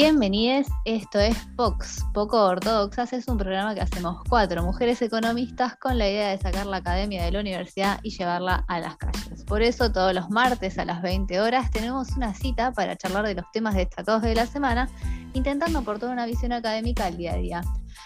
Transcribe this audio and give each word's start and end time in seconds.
Bienvenidos, 0.00 0.68
esto 0.84 1.18
es 1.18 1.36
POX, 1.56 2.04
Poco 2.14 2.40
Ortodoxas, 2.40 3.12
es 3.12 3.26
un 3.26 3.36
programa 3.36 3.74
que 3.74 3.80
hacemos 3.80 4.22
cuatro 4.28 4.62
mujeres 4.62 5.02
economistas 5.02 5.74
con 5.74 5.98
la 5.98 6.08
idea 6.08 6.28
de 6.28 6.38
sacar 6.38 6.66
la 6.66 6.76
academia 6.76 7.24
de 7.24 7.32
la 7.32 7.40
universidad 7.40 7.98
y 8.04 8.10
llevarla 8.10 8.64
a 8.68 8.78
las 8.78 8.96
calles. 8.96 9.42
Por 9.44 9.60
eso 9.60 9.90
todos 9.90 10.14
los 10.14 10.30
martes 10.30 10.78
a 10.78 10.84
las 10.84 11.02
20 11.02 11.40
horas 11.40 11.72
tenemos 11.72 12.16
una 12.16 12.32
cita 12.32 12.70
para 12.70 12.94
charlar 12.94 13.26
de 13.26 13.34
los 13.34 13.50
temas 13.50 13.74
destacados 13.74 14.22
de 14.22 14.36
la 14.36 14.46
semana, 14.46 14.88
intentando 15.32 15.80
aportar 15.80 16.10
una 16.10 16.26
visión 16.26 16.52
académica 16.52 17.06
al 17.06 17.16
día 17.16 17.32
a 17.32 17.38
día. 17.38 17.60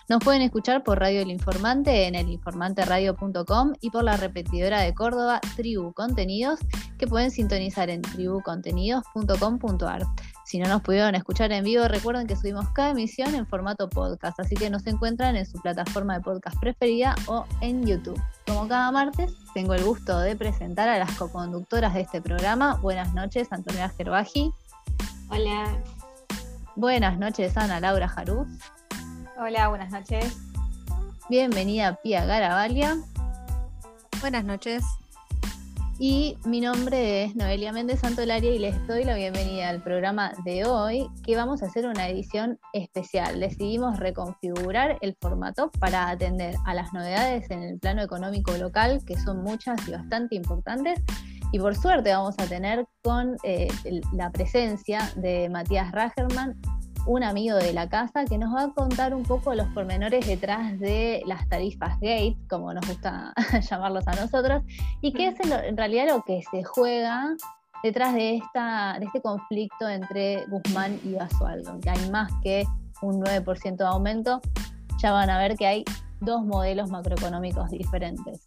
Nos 0.08 0.24
pueden 0.24 0.40
escuchar 0.40 0.82
por 0.84 0.98
Radio 0.98 1.20
El 1.20 1.30
Informante 1.30 2.06
en 2.06 2.14
elinformanteradio.com 2.14 3.74
y 3.82 3.90
por 3.90 4.04
la 4.04 4.16
repetidora 4.16 4.80
de 4.80 4.94
Córdoba 4.94 5.42
Tribu 5.56 5.92
Contenidos 5.92 6.58
que 6.96 7.06
pueden 7.06 7.30
sintonizar 7.30 7.90
en 7.90 8.00
tribucontenidos.com.ar. 8.00 10.06
Si 10.52 10.58
no 10.58 10.68
nos 10.68 10.82
pudieron 10.82 11.14
escuchar 11.14 11.50
en 11.50 11.64
vivo, 11.64 11.88
recuerden 11.88 12.26
que 12.26 12.36
subimos 12.36 12.68
cada 12.74 12.90
emisión 12.90 13.34
en 13.34 13.46
formato 13.46 13.88
podcast, 13.88 14.38
así 14.38 14.54
que 14.54 14.68
nos 14.68 14.86
encuentran 14.86 15.34
en 15.34 15.46
su 15.46 15.58
plataforma 15.62 16.18
de 16.18 16.20
podcast 16.20 16.60
preferida 16.60 17.14
o 17.26 17.46
en 17.62 17.86
YouTube. 17.86 18.20
Como 18.46 18.68
cada 18.68 18.92
martes, 18.92 19.32
tengo 19.54 19.72
el 19.72 19.82
gusto 19.82 20.18
de 20.18 20.36
presentar 20.36 20.90
a 20.90 20.98
las 20.98 21.10
coconductoras 21.12 21.94
de 21.94 22.02
este 22.02 22.20
programa. 22.20 22.74
Buenas 22.82 23.14
noches, 23.14 23.50
Antonio 23.50 23.90
Gerbaji. 23.96 24.52
Hola. 25.30 25.74
Buenas 26.76 27.18
noches, 27.18 27.56
Ana 27.56 27.80
Laura 27.80 28.06
Jaruz. 28.06 28.46
Hola, 29.38 29.68
buenas 29.68 29.90
noches. 29.90 30.36
Bienvenida, 31.30 31.98
Pía 32.02 32.26
Garavalia. 32.26 32.98
Buenas 34.20 34.44
noches. 34.44 34.84
Y 35.98 36.38
mi 36.44 36.60
nombre 36.60 37.24
es 37.24 37.36
Noelia 37.36 37.72
Méndez 37.72 38.00
Santolaria 38.00 38.52
y 38.52 38.58
les 38.58 38.86
doy 38.86 39.04
la 39.04 39.14
bienvenida 39.14 39.68
al 39.68 39.82
programa 39.82 40.32
de 40.44 40.64
hoy, 40.64 41.06
que 41.24 41.36
vamos 41.36 41.62
a 41.62 41.66
hacer 41.66 41.86
una 41.86 42.08
edición 42.08 42.58
especial. 42.72 43.38
Decidimos 43.38 44.00
reconfigurar 44.00 44.98
el 45.00 45.16
formato 45.20 45.70
para 45.78 46.08
atender 46.08 46.56
a 46.64 46.74
las 46.74 46.92
novedades 46.92 47.50
en 47.50 47.62
el 47.62 47.78
plano 47.78 48.02
económico 48.02 48.56
local, 48.56 49.02
que 49.06 49.18
son 49.18 49.42
muchas 49.42 49.86
y 49.86 49.92
bastante 49.92 50.34
importantes. 50.34 51.00
Y 51.52 51.58
por 51.58 51.76
suerte 51.76 52.10
vamos 52.12 52.34
a 52.38 52.46
tener 52.46 52.86
con 53.02 53.36
eh, 53.44 53.68
la 54.12 54.30
presencia 54.30 55.12
de 55.16 55.50
Matías 55.50 55.92
Ragerman, 55.92 56.58
un 57.06 57.22
amigo 57.22 57.56
de 57.56 57.72
la 57.72 57.88
casa 57.88 58.24
que 58.24 58.38
nos 58.38 58.54
va 58.54 58.64
a 58.64 58.68
contar 58.72 59.14
un 59.14 59.24
poco 59.24 59.54
los 59.54 59.66
pormenores 59.68 60.26
detrás 60.26 60.78
de 60.78 61.22
las 61.26 61.48
tarifas 61.48 61.98
gate, 62.00 62.36
como 62.48 62.72
nos 62.72 62.86
gusta 62.86 63.32
llamarlos 63.70 64.06
a 64.06 64.14
nosotros, 64.14 64.62
y 65.00 65.12
qué 65.12 65.28
es 65.28 65.40
en, 65.40 65.76
realidad 65.76 66.06
lo 66.08 66.22
que 66.22 66.42
se 66.50 66.62
juega 66.62 67.34
detrás 67.82 68.14
de, 68.14 68.36
esta, 68.36 68.96
de 68.98 69.06
este 69.06 69.20
conflicto 69.20 69.88
entre 69.88 70.46
Guzmán 70.46 71.00
y 71.04 71.14
Basualdo, 71.14 71.78
que 71.80 71.90
hay 71.90 72.10
más 72.10 72.30
que 72.42 72.64
un 73.00 73.20
9% 73.20 73.76
de 73.76 73.84
aumento, 73.84 74.40
ya 74.98 75.12
van 75.12 75.30
a 75.30 75.38
ver 75.38 75.56
que 75.56 75.66
hay 75.66 75.84
dos 76.20 76.44
modelos 76.44 76.90
macroeconómicos 76.90 77.70
diferentes. 77.70 78.42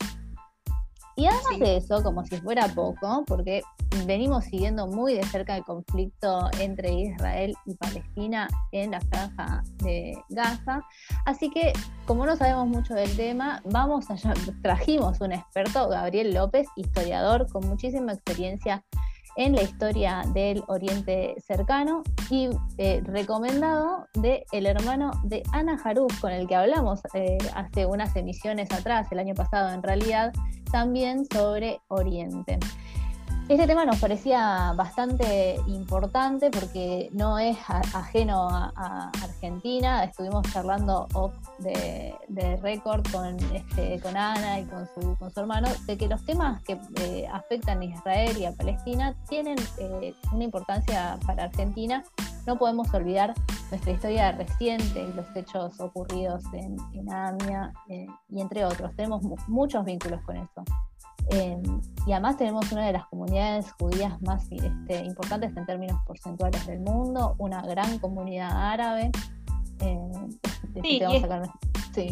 Y 1.18 1.28
además 1.28 1.60
de 1.60 1.78
eso, 1.78 2.04
como 2.04 2.26
si 2.26 2.36
fuera 2.38 2.68
poco, 2.68 3.24
porque 3.26 3.62
venimos 4.06 4.46
siguiendo 4.46 4.86
muy 4.86 5.14
de 5.14 5.24
cerca 5.24 5.56
el 5.56 5.64
conflicto 5.64 6.50
entre 6.60 6.92
Israel 6.92 7.56
y 7.66 7.76
Palestina 7.76 8.50
en 8.74 8.92
la 8.92 9.00
franja 9.00 9.64
de 9.78 10.18
Gaza, 10.30 10.82
así 11.26 11.50
que 11.50 11.72
como 12.06 12.26
no 12.26 12.36
sabemos 12.36 12.68
mucho 12.68 12.94
del 12.94 13.16
tema, 13.16 13.62
vamos 13.64 14.10
allá, 14.12 14.34
trajimos 14.62 15.22
un 15.22 15.32
experto, 15.32 15.88
Gabriel 15.88 16.34
López, 16.34 16.68
historiador 16.76 17.48
con 17.50 17.66
muchísima 17.68 18.12
experiencia 18.12 18.84
en 19.38 19.54
la 19.54 19.64
historia 19.64 20.24
del 20.34 20.64
Oriente 20.68 21.36
Cercano 21.46 22.04
y 22.30 22.50
eh, 22.78 23.02
recomendado 23.06 24.08
de 24.14 24.46
el 24.52 24.66
hermano 24.66 25.12
de 25.24 25.44
Ana 25.52 25.78
Jaruz, 25.78 26.20
con 26.20 26.32
el 26.32 26.48
que 26.48 26.56
hablamos 26.56 27.02
eh, 27.14 27.38
hace 27.54 27.86
unas 27.86 28.16
emisiones 28.16 28.72
atrás, 28.72 29.08
el 29.12 29.20
año 29.20 29.36
pasado 29.36 29.74
en 29.74 29.84
realidad, 29.84 30.34
también 30.72 31.26
sobre 31.26 31.80
Oriente. 31.88 32.60
Este 33.48 33.68
tema 33.68 33.86
nos 33.86 34.00
parecía 34.00 34.74
bastante 34.76 35.60
importante 35.68 36.50
porque 36.50 37.12
no 37.14 37.38
es 37.38 37.56
ajeno 37.70 38.50
a, 38.50 39.12
Argentina. 39.22 40.04
Estuvimos 40.04 40.52
charlando 40.52 41.08
off 41.14 41.32
de, 41.60 42.16
récord 42.64 43.06
con, 43.12 43.38
este, 43.54 44.00
con 44.00 44.18
Ana 44.18 44.62
y 44.62 44.66
con 44.66 44.88
su, 44.88 45.16
con 45.18 45.32
su 45.32 45.42
hermano 45.42 45.68
de 45.86 45.96
que 45.96 46.08
los 46.08 46.26
temas 46.26 46.64
que 46.64 46.80
eh, 46.96 47.28
afectan 47.32 47.82
a 47.82 47.86
Israel 47.86 48.36
y 48.36 48.46
a 48.46 48.52
Palestina 48.52 49.16
tienen 49.30 49.58
eh, 49.78 50.16
una 50.32 50.44
importancia 50.44 51.20
para 51.28 51.44
Argentina. 51.44 52.04
No 52.48 52.58
podemos 52.58 52.92
olvidar 52.96 53.36
nuestra 53.70 53.92
historia 53.92 54.32
reciente 54.32 55.04
y 55.04 55.14
los 55.14 55.28
hechos 55.36 55.80
ocurridos 55.80 56.44
en, 56.52 56.78
en 56.94 57.14
AMIA 57.14 57.74
eh, 57.90 58.08
y 58.28 58.42
entre 58.42 58.66
otros. 58.66 58.96
Tenemos 58.96 59.22
muchos 59.48 59.86
vínculos 59.86 60.20
con 60.24 60.38
eso. 60.38 60.64
Em, 61.30 61.82
y 62.06 62.12
además 62.12 62.38
tenemos 62.38 62.72
una 62.72 62.86
de 62.86 62.94
las 62.94 63.06
comunidades 63.08 63.72
judías 63.74 64.22
más 64.22 64.48
este, 64.52 65.04
importantes 65.06 65.56
en 65.58 65.66
términos 65.66 66.00
porcentuales 66.06 66.66
del 66.68 66.80
mundo, 66.80 67.36
una 67.40 67.62
gran 67.62 67.98
comunidad 68.00 68.52
árabe. 68.52 69.12
Em, 69.80 70.30
sí, 70.82 71.02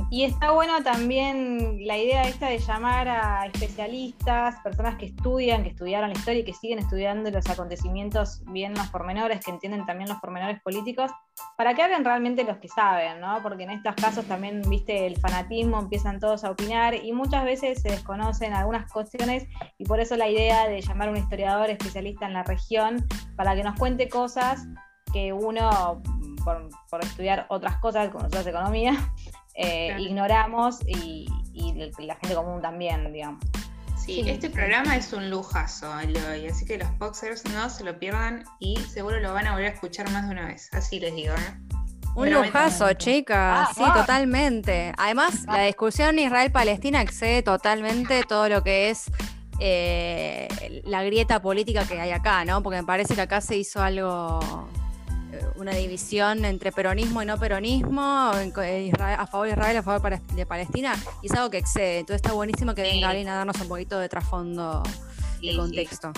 y, 0.09 0.23
está 0.23 0.51
bueno 0.51 0.81
también 0.81 1.85
la 1.85 1.97
idea 1.97 2.23
esta 2.23 2.47
de 2.47 2.57
llamar 2.57 3.07
a 3.09 3.45
especialistas, 3.47 4.55
personas 4.61 4.95
que 4.95 5.07
estudian, 5.07 5.63
que 5.63 5.69
estudiaron 5.69 6.09
la 6.09 6.15
historia 6.15 6.39
y 6.41 6.45
que 6.45 6.53
siguen 6.53 6.79
estudiando 6.79 7.29
los 7.31 7.49
acontecimientos 7.49 8.41
bien 8.45 8.73
los 8.73 8.87
pormenores, 8.87 9.43
que 9.43 9.51
entienden 9.51 9.85
también 9.85 10.09
los 10.09 10.19
pormenores 10.19 10.61
políticos, 10.61 11.11
para 11.57 11.73
que 11.73 11.83
hablen 11.83 12.05
realmente 12.05 12.43
los 12.43 12.57
que 12.57 12.69
saben, 12.69 13.19
¿no? 13.19 13.41
Porque 13.41 13.63
en 13.63 13.71
estos 13.71 13.95
casos 13.95 14.25
también, 14.25 14.61
viste, 14.69 15.05
el 15.05 15.17
fanatismo, 15.17 15.79
empiezan 15.79 16.19
todos 16.19 16.43
a 16.43 16.51
opinar 16.51 16.93
y 16.93 17.11
muchas 17.11 17.43
veces 17.43 17.81
se 17.81 17.89
desconocen 17.89 18.53
algunas 18.53 18.89
cuestiones 18.91 19.45
y 19.77 19.85
por 19.85 19.99
eso 19.99 20.15
la 20.15 20.29
idea 20.29 20.67
de 20.67 20.81
llamar 20.81 21.09
a 21.09 21.11
un 21.11 21.17
historiador 21.17 21.69
especialista 21.69 22.25
en 22.25 22.33
la 22.33 22.43
región 22.43 23.05
para 23.35 23.55
que 23.55 23.63
nos 23.63 23.77
cuente 23.77 24.07
cosas 24.07 24.65
que 25.11 25.31
uno, 25.31 26.01
por, 26.43 26.69
estudiar 27.01 27.45
otras 27.49 27.77
cosas, 27.77 28.09
como 28.09 28.23
nosotros 28.23 28.47
economía, 28.47 29.11
eh, 29.55 29.95
ignoramos 29.99 30.79
y, 30.87 31.27
la 31.99 32.15
gente 32.15 32.35
común 32.35 32.61
también, 32.61 33.13
digamos. 33.13 33.43
Sí, 33.97 34.23
este 34.27 34.49
programa 34.49 34.97
es 34.97 35.13
un 35.13 35.29
lujazo, 35.29 35.89
y 36.03 36.47
así 36.47 36.65
que 36.65 36.77
los 36.77 36.97
boxers 36.97 37.45
no 37.53 37.69
se 37.69 37.85
lo 37.85 37.97
pierdan 37.97 38.43
y 38.59 38.75
seguro 38.77 39.19
lo 39.21 39.33
van 39.33 39.47
a 39.47 39.51
volver 39.51 39.67
a 39.67 39.73
escuchar 39.73 40.09
más 40.11 40.25
de 40.25 40.31
una 40.31 40.47
vez, 40.47 40.69
así 40.73 40.99
les 40.99 41.15
digo. 41.15 41.33
¿eh? 41.33 41.73
Un 42.15 42.31
lujazo, 42.31 42.91
chicas, 42.93 43.69
ah, 43.69 43.73
sí, 43.73 43.83
totalmente. 43.93 44.93
Además, 44.97 45.45
la 45.45 45.63
discusión 45.63 46.19
Israel-Palestina 46.19 47.01
excede 47.01 47.41
totalmente 47.43 48.23
todo 48.27 48.49
lo 48.49 48.61
que 48.61 48.89
es 48.89 49.05
eh, 49.59 50.81
la 50.85 51.03
grieta 51.03 51.41
política 51.41 51.87
que 51.87 51.99
hay 51.99 52.11
acá, 52.11 52.45
¿no? 52.45 52.61
Porque 52.61 52.81
me 52.81 52.85
parece 52.85 53.15
que 53.15 53.21
acá 53.21 53.41
se 53.41 53.55
hizo 53.55 53.81
algo 53.81 54.67
una 55.63 55.73
división 55.73 56.45
entre 56.45 56.71
peronismo 56.71 57.23
y 57.23 57.25
no 57.25 57.39
peronismo, 57.39 58.01
a 58.01 59.27
favor 59.27 59.47
de 59.47 59.53
Israel, 59.53 59.77
a 59.77 59.83
favor 59.83 60.19
de 60.19 60.45
Palestina, 60.45 60.95
y 61.21 61.27
es 61.27 61.31
algo 61.31 61.49
que 61.49 61.57
excede. 61.57 61.99
Entonces 61.99 62.17
está 62.17 62.33
buenísimo 62.33 62.75
que 62.75 62.83
venga 62.83 63.09
alguien 63.09 63.29
a 63.29 63.35
darnos 63.35 63.59
un 63.59 63.67
poquito 63.67 63.97
de 63.99 64.09
trasfondo 64.09 64.83
de 65.41 65.55
contexto. 65.55 66.11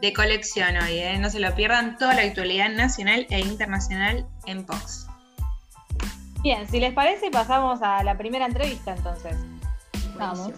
De 0.00 0.12
colección 0.12 0.76
hoy, 0.76 0.98
¿eh? 0.98 1.18
no 1.18 1.30
se 1.30 1.40
lo 1.40 1.54
pierdan 1.54 1.96
toda 1.96 2.14
la 2.14 2.22
actualidad 2.22 2.70
nacional 2.70 3.26
e 3.30 3.40
internacional 3.40 4.26
en 4.46 4.64
Pox. 4.64 5.06
Bien, 6.42 6.68
si 6.68 6.78
les 6.78 6.92
parece, 6.92 7.30
pasamos 7.30 7.80
a 7.82 8.02
la 8.04 8.16
primera 8.16 8.46
entrevista 8.46 8.94
entonces. 8.94 9.34
Vamos. 10.16 10.52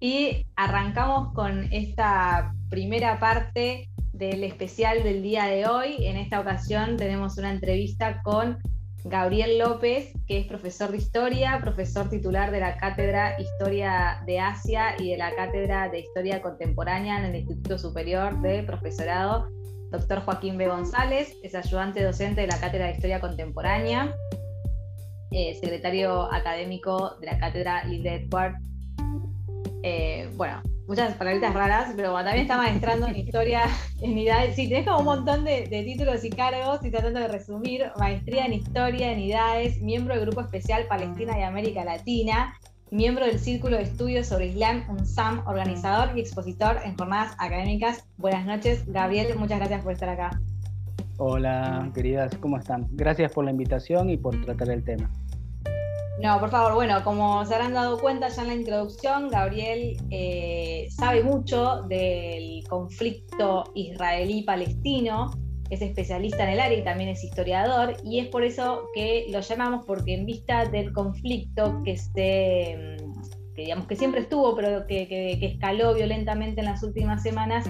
Y 0.00 0.46
arrancamos 0.56 1.34
con 1.34 1.70
esta 1.72 2.54
primera 2.70 3.20
parte 3.20 3.90
del 4.14 4.42
especial 4.44 5.02
del 5.02 5.22
día 5.22 5.44
de 5.44 5.66
hoy. 5.66 6.06
En 6.06 6.16
esta 6.16 6.40
ocasión 6.40 6.96
tenemos 6.96 7.36
una 7.36 7.50
entrevista 7.50 8.22
con 8.22 8.58
Gabriel 9.04 9.58
López, 9.58 10.12
que 10.26 10.38
es 10.38 10.46
profesor 10.46 10.90
de 10.90 10.96
historia, 10.96 11.58
profesor 11.60 12.08
titular 12.08 12.50
de 12.50 12.60
la 12.60 12.78
Cátedra 12.78 13.38
Historia 13.38 14.22
de 14.26 14.40
Asia 14.40 14.94
y 14.98 15.10
de 15.10 15.18
la 15.18 15.34
Cátedra 15.34 15.90
de 15.90 16.00
Historia 16.00 16.40
Contemporánea 16.40 17.18
en 17.18 17.26
el 17.26 17.36
Instituto 17.36 17.78
Superior 17.78 18.40
de 18.40 18.62
Profesorado. 18.62 19.48
Doctor 19.90 20.20
Joaquín 20.20 20.56
B. 20.56 20.66
González 20.68 21.36
es 21.42 21.54
ayudante 21.54 22.02
docente 22.02 22.42
de 22.42 22.46
la 22.46 22.58
Cátedra 22.58 22.86
de 22.86 22.92
Historia 22.92 23.20
Contemporánea, 23.20 24.14
eh, 25.30 25.58
secretario 25.60 26.32
académico 26.32 27.16
de 27.20 27.26
la 27.26 27.38
Cátedra 27.38 27.84
Lilde 27.84 28.14
Edward 28.14 28.69
eh, 29.82 30.28
bueno, 30.36 30.62
muchas 30.86 31.14
palabritas 31.14 31.54
raras, 31.54 31.92
pero 31.96 32.12
también 32.12 32.38
está 32.38 32.56
maestrando 32.56 33.06
en 33.06 33.16
historia, 33.16 33.62
en 34.00 34.18
idades. 34.18 34.56
Sí, 34.56 34.68
tenés 34.68 34.86
como 34.86 34.98
un 34.98 35.04
montón 35.04 35.44
de, 35.44 35.66
títulos 35.68 36.24
y 36.24 36.30
cargos 36.30 36.84
y 36.84 36.90
tratando 36.90 37.20
de 37.20 37.28
resumir. 37.28 37.84
Maestría 37.98 38.46
en 38.46 38.54
historia, 38.54 39.12
en 39.12 39.20
idades, 39.20 39.80
miembro 39.80 40.14
del 40.14 40.26
Grupo 40.26 40.40
Especial 40.40 40.86
Palestina 40.88 41.38
y 41.38 41.42
América 41.42 41.84
Latina, 41.84 42.54
miembro 42.90 43.24
del 43.24 43.38
Círculo 43.38 43.76
de 43.76 43.84
Estudios 43.84 44.26
sobre 44.26 44.48
Islam, 44.48 44.84
UNSAM, 44.88 45.46
organizador 45.46 46.16
y 46.16 46.20
expositor 46.20 46.78
en 46.84 46.96
jornadas 46.96 47.34
académicas. 47.38 48.04
Buenas 48.16 48.44
noches, 48.44 48.84
Gabriel, 48.86 49.38
muchas 49.38 49.58
gracias 49.58 49.82
por 49.82 49.92
estar 49.92 50.08
acá. 50.08 50.40
Hola, 51.18 51.90
queridas, 51.94 52.34
¿cómo 52.40 52.56
están? 52.56 52.88
Gracias 52.92 53.30
por 53.32 53.44
la 53.44 53.50
invitación 53.50 54.10
y 54.10 54.16
por 54.16 54.40
tratar 54.44 54.70
el 54.70 54.82
tema. 54.82 55.08
No, 56.22 56.38
por 56.38 56.50
favor, 56.50 56.74
bueno, 56.74 57.02
como 57.02 57.46
se 57.46 57.54
habrán 57.54 57.72
dado 57.72 57.98
cuenta 57.98 58.28
ya 58.28 58.42
en 58.42 58.48
la 58.48 58.54
introducción, 58.54 59.30
Gabriel 59.30 59.96
eh, 60.10 60.86
sabe 60.90 61.22
mucho 61.22 61.82
del 61.88 62.62
conflicto 62.68 63.64
israelí-palestino, 63.74 65.30
es 65.70 65.80
especialista 65.80 66.44
en 66.44 66.50
el 66.50 66.60
área 66.60 66.78
y 66.78 66.84
también 66.84 67.08
es 67.08 67.24
historiador, 67.24 67.96
y 68.04 68.18
es 68.18 68.28
por 68.28 68.44
eso 68.44 68.82
que 68.94 69.28
lo 69.30 69.40
llamamos, 69.40 69.86
porque 69.86 70.12
en 70.12 70.26
vista 70.26 70.66
del 70.66 70.92
conflicto 70.92 71.80
que 71.84 71.96
se 71.96 72.98
digamos 73.56 73.86
que 73.86 73.96
siempre 73.96 74.20
estuvo, 74.20 74.54
pero 74.54 74.86
que 74.86 75.38
escaló 75.40 75.94
violentamente 75.94 76.60
en 76.60 76.66
las 76.66 76.82
últimas 76.82 77.22
semanas, 77.22 77.64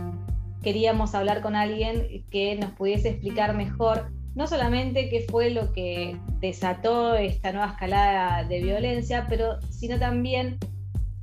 queríamos 0.63 1.15
hablar 1.15 1.41
con 1.41 1.55
alguien 1.55 2.25
que 2.31 2.57
nos 2.57 2.73
pudiese 2.73 3.11
explicar 3.11 3.57
mejor 3.57 4.11
no 4.41 4.47
solamente 4.47 5.11
qué 5.11 5.27
fue 5.31 5.51
lo 5.51 5.71
que 5.71 6.17
desató 6.41 7.15
esta 7.15 7.53
nueva 7.53 7.73
escalada 7.73 8.43
de 8.45 8.63
violencia, 8.63 9.27
pero 9.29 9.61
sino 9.69 9.99
también 9.99 10.57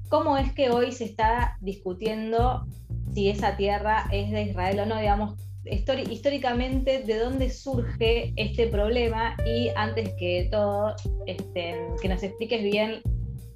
cómo 0.07 0.37
es 0.37 0.53
que 0.53 0.69
hoy 0.69 0.91
se 0.91 1.05
está 1.05 1.57
discutiendo 1.59 2.67
si 3.15 3.29
esa 3.29 3.57
tierra 3.57 4.07
es 4.11 4.29
de 4.29 4.43
Israel 4.43 4.81
o 4.81 4.85
no, 4.85 4.99
digamos, 4.99 5.33
históricamente 5.65 7.01
de 7.01 7.17
dónde 7.17 7.49
surge 7.49 8.33
este 8.35 8.67
problema 8.67 9.35
y 9.47 9.69
antes 9.75 10.13
que 10.19 10.47
todo, 10.51 10.93
este, 11.25 11.75
que 11.99 12.09
nos 12.09 12.21
expliques 12.21 12.61
bien 12.61 13.01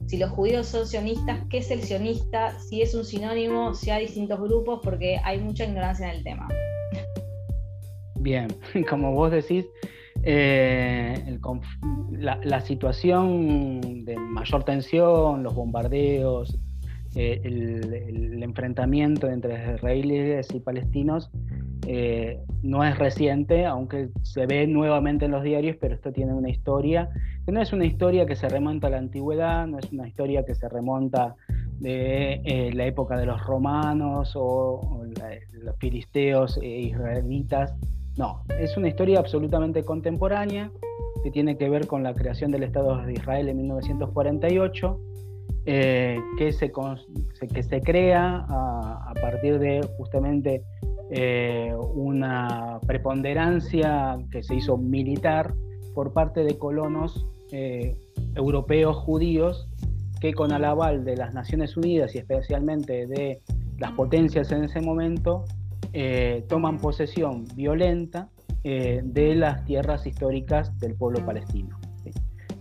si 0.07 0.17
los 0.17 0.31
judíos 0.31 0.65
son 0.65 0.87
sionistas, 0.87 1.39
qué 1.51 1.59
es 1.59 1.69
el 1.69 1.83
sionista, 1.83 2.59
si 2.61 2.81
es 2.81 2.95
un 2.95 3.05
sinónimo, 3.05 3.75
si 3.75 3.91
hay 3.91 4.07
distintos 4.07 4.41
grupos, 4.41 4.79
porque 4.81 5.19
hay 5.23 5.39
mucha 5.39 5.65
ignorancia 5.65 6.09
en 6.09 6.15
el 6.17 6.23
tema. 6.23 6.47
Bien, 8.21 8.47
como 8.89 9.13
vos 9.13 9.31
decís, 9.31 9.65
eh, 10.23 11.39
la, 12.11 12.61
situación 12.61 14.05
de 14.05 14.15
mayor 14.15 14.63
tensión, 14.63 15.41
los 15.41 15.55
bombardeos, 15.55 16.59
eh, 17.15 17.41
el, 17.43 18.43
enfrentamiento 18.43 19.27
entre 19.27 19.75
israelíes 19.75 20.53
y 20.53 20.59
palestinos 20.59 21.31
eh, 21.87 22.39
no 22.61 22.83
es 22.83 22.97
reciente, 22.99 23.65
aunque 23.65 24.09
se 24.21 24.45
ve 24.45 24.67
nuevamente 24.67 25.25
en 25.25 25.31
los 25.31 25.43
diarios, 25.43 25.77
pero 25.79 25.95
esto 25.95 26.11
tiene 26.11 26.33
una 26.33 26.49
historia, 26.49 27.09
que 27.45 27.51
no 27.51 27.61
es 27.61 27.73
una 27.73 27.85
historia 27.85 28.27
que 28.27 28.35
se 28.35 28.49
remonta 28.49 28.87
a 28.87 28.91
la 28.91 28.97
antigüedad, 28.99 29.65
no 29.65 29.79
es 29.79 29.91
una 29.91 30.07
historia 30.07 30.45
que 30.45 30.53
se 30.53 30.69
remonta 30.69 31.35
de 31.79 32.71
la 32.75 32.85
época 32.85 33.17
de 33.17 33.25
los 33.25 33.43
romanos 33.43 34.33
o, 34.35 35.05
los 35.63 35.75
filisteos 35.77 36.59
e 36.61 36.81
israelitas, 36.81 37.73
no, 38.17 38.43
es 38.59 38.75
una 38.77 38.89
historia 38.89 39.19
absolutamente 39.19 39.83
contemporánea 39.83 40.71
que 41.23 41.31
tiene 41.31 41.57
que 41.57 41.69
ver 41.69 41.87
con 41.87 42.03
la 42.03 42.13
creación 42.13 42.51
del 42.51 42.63
Estado 42.63 42.97
de 43.03 43.13
Israel 43.13 43.49
en 43.49 43.57
1948, 43.57 44.99
eh, 45.65 46.19
que, 46.37 46.51
se, 46.51 46.71
que 47.53 47.63
se 47.63 47.81
crea 47.81 48.45
a, 48.49 49.13
partir 49.21 49.59
de 49.59 49.87
justamente 49.97 50.63
eh, 51.11 51.73
una 51.93 52.79
preponderancia 52.87 54.17
que 54.31 54.41
se 54.41 54.55
hizo 54.55 54.77
militar 54.77 55.53
por 55.93 56.13
parte 56.13 56.43
de 56.43 56.57
colonos 56.57 57.27
eh, 57.51 57.95
europeos 58.35 58.95
judíos 58.95 59.67
que 60.19 60.33
con 60.33 60.51
el 60.51 60.63
aval 60.63 61.03
de 61.03 61.17
las 61.17 61.33
Naciones 61.33 61.77
Unidas 61.77 62.15
y 62.15 62.19
especialmente 62.19 63.05
de 63.07 63.41
las 63.77 63.91
potencias 63.91 64.51
en 64.51 64.63
ese 64.63 64.81
momento 64.81 65.43
eh, 65.93 66.45
toman 66.47 66.77
posesión 66.77 67.45
violenta 67.55 68.29
eh, 68.63 69.01
de 69.03 69.35
las 69.35 69.65
tierras 69.65 70.05
históricas 70.05 70.77
del 70.79 70.95
pueblo 70.95 71.25
palestino. 71.25 71.79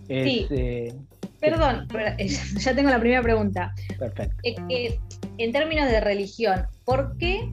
Sí. 0.07 0.47
Eh, 0.49 0.93
Perdón, 1.39 1.87
ya 2.59 2.75
tengo 2.75 2.89
la 2.89 2.99
primera 2.99 3.21
pregunta. 3.21 3.73
Perfecto. 3.97 4.35
en 4.43 5.51
términos 5.51 5.89
de 5.89 6.01
religión, 6.01 6.65
¿por 6.85 7.17
qué 7.17 7.49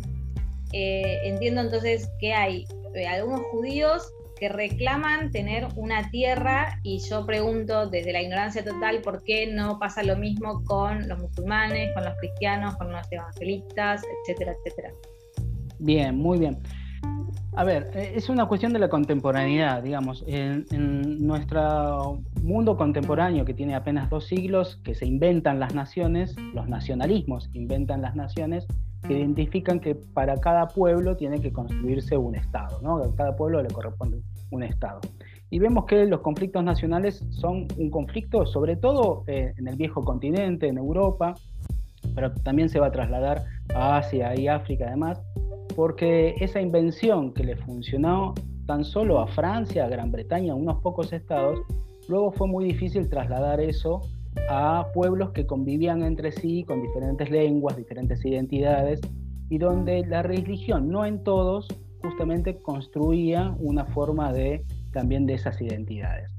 entiendo 0.72 1.62
entonces 1.62 2.10
que 2.20 2.34
hay 2.34 2.66
algunos 3.08 3.40
judíos 3.52 4.12
que 4.38 4.48
reclaman 4.48 5.30
tener 5.30 5.66
una 5.76 6.10
tierra 6.10 6.78
y 6.82 7.00
yo 7.00 7.26
pregunto 7.26 7.88
desde 7.88 8.12
la 8.12 8.22
ignorancia 8.22 8.64
total 8.64 9.00
por 9.02 9.24
qué 9.24 9.46
no 9.46 9.78
pasa 9.78 10.02
lo 10.02 10.16
mismo 10.16 10.62
con 10.64 11.08
los 11.08 11.18
musulmanes, 11.18 11.92
con 11.94 12.04
los 12.04 12.14
cristianos, 12.18 12.76
con 12.76 12.92
los 12.92 13.10
evangelistas, 13.10 14.02
etcétera, 14.22 14.52
etcétera. 14.52 14.92
Bien, 15.78 16.16
muy 16.16 16.38
bien. 16.38 16.58
A 17.58 17.64
ver, 17.64 17.90
eh, 17.94 18.12
es 18.14 18.28
una 18.28 18.46
cuestión 18.46 18.72
de 18.72 18.78
la 18.78 18.88
contemporaneidad, 18.88 19.82
digamos. 19.82 20.24
En, 20.28 20.64
nuestro 21.26 22.20
mundo 22.42 22.76
contemporáneo, 22.76 23.44
que 23.44 23.52
tiene 23.52 23.74
apenas 23.74 24.08
dos 24.10 24.26
siglos, 24.26 24.80
que 24.84 24.94
se 24.94 25.06
inventan 25.06 25.58
las 25.58 25.74
naciones, 25.74 26.36
los 26.54 26.68
nacionalismos 26.68 27.50
inventan 27.54 28.00
las 28.00 28.14
naciones, 28.14 28.66
que 29.06 29.18
identifican 29.18 29.80
que 29.80 29.94
para 29.96 30.36
cada 30.36 30.68
pueblo 30.68 31.16
tiene 31.16 31.40
que 31.40 31.52
construirse 31.52 32.16
un 32.16 32.36
Estado, 32.36 32.80
¿no? 32.80 32.98
A 32.98 33.16
cada 33.16 33.34
pueblo 33.34 33.60
le 33.60 33.68
corresponde 33.68 34.20
un 34.50 34.62
Estado. 34.62 35.00
Y 35.50 35.58
vemos 35.58 35.86
que 35.86 36.04
los 36.06 36.20
conflictos 36.20 36.62
nacionales 36.62 37.24
son 37.30 37.66
un 37.76 37.90
conflicto, 37.90 38.46
sobre 38.46 38.76
todo 38.76 39.24
eh, 39.26 39.54
en 39.56 39.66
el 39.66 39.76
viejo 39.76 40.04
continente, 40.04 40.68
en 40.68 40.78
Europa, 40.78 41.34
pero 42.14 42.32
también 42.32 42.68
se 42.68 42.78
va 42.78 42.86
a 42.86 42.92
trasladar 42.92 43.44
a 43.74 43.96
Asia 43.96 44.38
y 44.38 44.46
África 44.46 44.86
además, 44.86 45.20
porque 45.78 46.34
esa 46.40 46.60
invención 46.60 47.32
que 47.32 47.44
le 47.44 47.54
funcionó 47.54 48.34
tan 48.66 48.84
solo 48.84 49.20
a 49.20 49.28
Francia, 49.28 49.84
a 49.84 49.88
Gran 49.88 50.10
Bretaña, 50.10 50.52
a 50.52 50.56
unos 50.56 50.82
pocos 50.82 51.12
estados, 51.12 51.60
luego 52.08 52.32
fue 52.32 52.48
muy 52.48 52.64
difícil 52.64 53.08
trasladar 53.08 53.60
eso 53.60 54.00
a 54.50 54.88
pueblos 54.92 55.30
que 55.30 55.46
convivían 55.46 56.02
entre 56.02 56.32
sí 56.32 56.64
con 56.64 56.82
diferentes 56.82 57.30
lenguas, 57.30 57.76
diferentes 57.76 58.24
identidades, 58.24 59.00
y 59.50 59.58
donde 59.58 60.04
la 60.04 60.24
religión, 60.24 60.88
no 60.88 61.06
en 61.06 61.22
todos, 61.22 61.68
justamente 62.02 62.60
construía 62.60 63.54
una 63.60 63.84
forma 63.84 64.32
de 64.32 64.64
también 64.92 65.26
de 65.26 65.34
esas 65.34 65.62
identidades. 65.62 66.34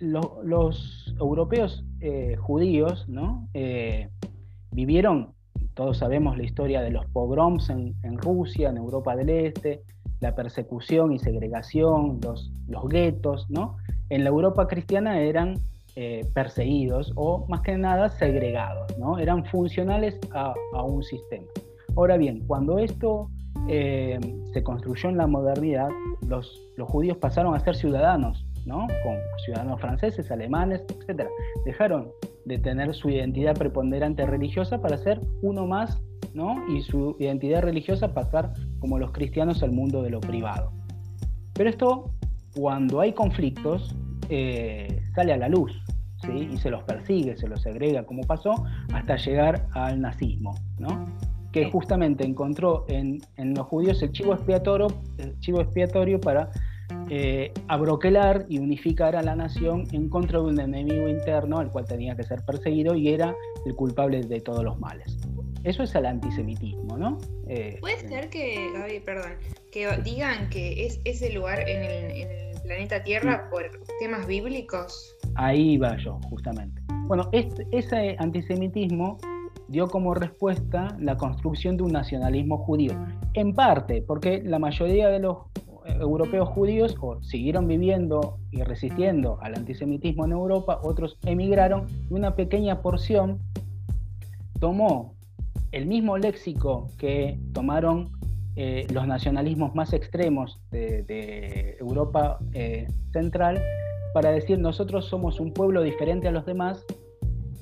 los 0.00 1.14
europeos 1.18 1.82
eh, 2.00 2.36
judíos 2.36 3.08
¿no? 3.08 3.48
Eh, 3.54 4.10
vivieron 4.70 5.32
todos 5.74 5.98
sabemos 5.98 6.38
la 6.38 6.44
historia 6.44 6.80
de 6.82 6.90
los 6.90 7.04
pogroms 7.06 7.68
en, 7.68 7.94
Rusia, 8.18 8.70
en 8.70 8.76
Europa 8.76 9.16
del 9.16 9.28
Este, 9.28 9.82
la 10.20 10.34
persecución 10.34 11.12
y 11.12 11.18
segregación, 11.18 12.20
los, 12.22 12.50
guetos, 12.88 13.46
¿no? 13.50 13.76
En 14.08 14.22
la 14.22 14.30
Europa 14.30 14.66
cristiana 14.68 15.20
eran 15.20 15.58
eh, 15.96 16.26
perseguidos 16.32 17.12
o 17.16 17.46
más 17.48 17.60
que 17.62 17.76
nada 17.76 18.08
segregados, 18.08 18.96
¿no? 18.98 19.18
Eran 19.18 19.44
funcionales 19.46 20.18
a, 20.32 20.54
un 20.82 21.02
sistema. 21.02 21.46
Ahora 21.96 22.16
bien, 22.16 22.44
cuando 22.46 22.78
esto 22.78 23.28
eh, 23.68 24.18
se 24.52 24.62
construyó 24.62 25.08
en 25.08 25.16
la 25.16 25.26
modernidad, 25.26 25.88
los, 26.28 26.60
los 26.76 26.88
judíos 26.88 27.16
pasaron 27.16 27.54
a 27.54 27.60
ser 27.60 27.74
ciudadanos, 27.74 28.46
¿no? 28.64 28.86
Con 29.02 29.16
ciudadanos 29.44 29.80
franceses, 29.80 30.30
alemanes, 30.30 30.82
etc. 31.08 31.28
Dejaron 31.64 32.10
de 32.44 32.58
tener 32.58 32.94
su 32.94 33.10
identidad 33.10 33.54
preponderante 33.54 34.26
religiosa 34.26 34.80
para 34.80 34.98
ser 34.98 35.20
uno 35.42 35.66
más, 35.66 36.02
¿no? 36.34 36.56
Y 36.68 36.82
su 36.82 37.16
identidad 37.18 37.62
religiosa 37.62 38.12
pasar 38.12 38.52
como 38.78 38.98
los 38.98 39.12
cristianos 39.12 39.62
al 39.62 39.72
mundo 39.72 40.02
de 40.02 40.10
lo 40.10 40.20
privado. 40.20 40.72
Pero 41.54 41.70
esto, 41.70 42.10
cuando 42.54 43.00
hay 43.00 43.12
conflictos, 43.12 43.94
eh, 44.28 45.02
sale 45.14 45.32
a 45.32 45.36
la 45.36 45.48
luz, 45.48 45.72
¿sí? 46.22 46.48
Y 46.52 46.56
se 46.58 46.70
los 46.70 46.82
persigue, 46.84 47.36
se 47.36 47.48
los 47.48 47.62
segrega, 47.62 48.04
como 48.04 48.22
pasó, 48.22 48.64
hasta 48.92 49.16
llegar 49.16 49.66
al 49.72 50.00
nazismo, 50.00 50.54
¿no? 50.78 51.06
Que 51.52 51.70
justamente 51.70 52.26
encontró 52.26 52.84
en, 52.88 53.20
en 53.36 53.54
los 53.54 53.66
judíos 53.66 54.02
el 54.02 54.10
chivo 54.10 54.34
expiatorio, 54.34 54.88
el 55.18 55.38
chivo 55.38 55.60
expiatorio 55.60 56.20
para 56.20 56.50
eh, 57.10 57.52
abroquelar 57.68 58.46
y 58.48 58.58
unificar 58.58 59.16
a 59.16 59.22
la 59.22 59.36
nación 59.36 59.86
en 59.92 60.08
contra 60.08 60.38
de 60.38 60.46
un 60.46 60.60
enemigo 60.60 61.08
interno 61.08 61.58
al 61.58 61.70
cual 61.70 61.84
tenía 61.84 62.16
que 62.16 62.22
ser 62.22 62.42
perseguido 62.44 62.94
y 62.94 63.08
era 63.08 63.34
el 63.66 63.74
culpable 63.74 64.22
de 64.22 64.40
todos 64.40 64.64
los 64.64 64.78
males. 64.78 65.18
Eso 65.64 65.82
es 65.82 65.94
el 65.94 66.04
antisemitismo, 66.04 66.96
¿no? 66.96 67.18
Eh, 67.48 67.78
Puede 67.80 67.94
eh, 68.04 68.08
ser 68.08 68.28
que, 68.28 69.02
perdón, 69.04 69.32
que 69.72 69.88
digan 70.02 70.50
que 70.50 70.86
es 70.86 71.00
ese 71.04 71.32
lugar 71.32 71.68
en 71.68 71.82
el, 71.82 72.44
planeta 72.64 73.02
Tierra 73.04 73.50
por 73.50 73.62
temas 74.00 74.26
bíblicos. 74.26 75.14
Ahí 75.34 75.76
va 75.76 75.98
yo, 75.98 76.18
justamente. 76.30 76.80
Bueno, 77.06 77.28
ese 77.32 78.16
antisemitismo 78.18 79.18
dio 79.68 79.86
como 79.88 80.14
respuesta 80.14 80.96
la 80.98 81.16
construcción 81.16 81.76
de 81.76 81.82
un 81.82 81.92
nacionalismo 81.92 82.58
judío. 82.58 82.92
En 83.34 83.54
parte, 83.54 84.02
porque 84.02 84.42
la 84.42 84.58
mayoría 84.58 85.08
de 85.08 85.18
los 85.18 85.38
europeos 85.86 86.48
judíos 86.48 86.96
o 87.00 87.22
siguieron 87.22 87.68
viviendo 87.68 88.38
y 88.50 88.62
resistiendo 88.62 89.38
al 89.42 89.54
antisemitismo 89.54 90.24
en 90.24 90.32
Europa, 90.32 90.80
otros 90.82 91.18
emigraron 91.24 91.86
y 92.10 92.14
una 92.14 92.34
pequeña 92.34 92.82
porción 92.82 93.38
tomó 94.60 95.14
el 95.72 95.86
mismo 95.86 96.16
léxico 96.18 96.88
que 96.98 97.38
tomaron 97.52 98.12
eh, 98.56 98.86
los 98.92 99.06
nacionalismos 99.06 99.74
más 99.74 99.92
extremos 99.92 100.60
de, 100.70 101.76
Europa 101.80 102.38
eh, 102.52 102.86
Central 103.12 103.60
para 104.12 104.30
decir 104.30 104.60
nosotros 104.60 105.06
somos 105.06 105.40
un 105.40 105.52
pueblo 105.52 105.82
diferente 105.82 106.28
a 106.28 106.30
los 106.30 106.46
demás 106.46 106.84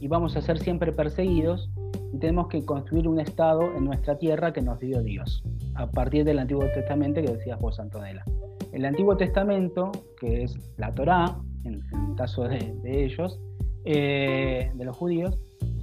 y 0.00 0.09
vamos 0.09 0.37
a 0.37 0.43
ser 0.43 0.59
siempre 0.59 0.93
perseguidos 0.93 1.71
y 2.12 2.19
tenemos 2.19 2.49
que 2.49 2.64
construir 2.64 3.09
un 3.09 3.21
Estado 3.21 3.75
en 3.76 3.85
nuestra 3.85 4.19
tierra 4.19 4.52
que 4.52 4.62
nos 4.62 4.78
dio 4.78 5.02
Dios, 5.02 5.42
a 5.75 5.90
partir 5.90 6.25
del 6.25 6.38
Antiguo 6.38 6.64
Testamento 6.75 7.21
que 7.23 7.33
decías 7.33 7.59
vos, 7.59 7.81
Antonella. 7.81 8.25
El 8.73 8.85
Antiguo 8.85 9.16
Testamento, 9.16 9.92
que 10.21 10.45
es 10.45 10.57
la 10.76 10.95
Torá, 10.95 11.37
en, 11.64 11.75
el 11.75 12.16
caso 12.16 12.45
de, 12.45 12.75
ellos, 12.85 13.40
eh, 13.85 14.71
de 14.75 14.85
los 14.85 14.97
judíos, 14.97 15.38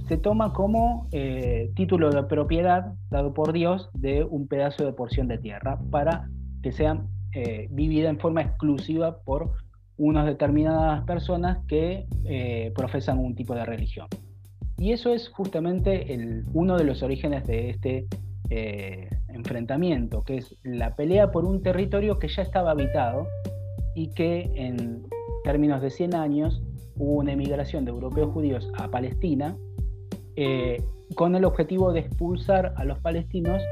se 0.08 0.16
toma 0.16 0.52
como 0.52 1.06
eh, 1.12 1.70
título 1.76 2.10
de 2.10 2.24
propiedad 2.24 2.94
dado 3.10 3.32
por 3.32 3.52
Dios 3.52 3.90
de 3.94 4.24
un 4.24 4.48
pedazo 4.48 4.84
de 4.84 4.92
porción 4.92 5.28
de 5.28 5.38
tierra 5.38 5.78
para 5.90 6.28
que 6.62 6.72
sea 6.72 7.00
eh, 7.32 7.68
vivida 7.70 8.08
en 8.08 8.18
forma 8.18 8.42
exclusiva 8.42 9.20
por 9.22 9.52
unas 9.96 10.26
determinadas 10.26 11.04
personas 11.04 11.58
que 11.68 12.06
eh, 12.24 12.72
profesan 12.74 13.18
un 13.18 13.36
tipo 13.36 13.54
de 13.54 13.64
religión. 13.64 14.08
Y 14.80 14.92
eso 14.92 15.12
es 15.12 15.28
justamente 15.28 16.06
uno 16.54 16.78
de 16.78 16.84
los 16.84 17.02
orígenes 17.02 17.46
de 17.46 17.68
este 17.68 18.06
eh, 18.48 19.10
enfrentamiento, 19.28 20.24
que 20.24 20.38
es 20.38 20.56
la 20.62 20.96
pelea 20.96 21.30
por 21.30 21.44
un 21.44 21.62
territorio 21.62 22.18
que 22.18 22.28
ya 22.28 22.40
estaba 22.40 22.70
habitado 22.70 23.26
y 23.94 24.08
que 24.14 24.50
en 24.54 25.02
términos 25.44 25.82
de 25.82 25.90
100 25.90 26.14
años 26.14 26.62
hubo 26.96 27.12
una 27.16 27.32
emigración 27.32 27.84
de 27.84 27.90
europeos 27.90 28.32
judíos 28.32 28.72
a 28.78 28.88
Palestina 28.88 29.54
eh, 30.36 30.82
con 31.14 31.36
el 31.36 31.44
objetivo 31.44 31.92
de 31.92 32.00
expulsar 32.00 32.72
a 32.78 32.84
los 32.86 32.98
palestinos 33.00 33.62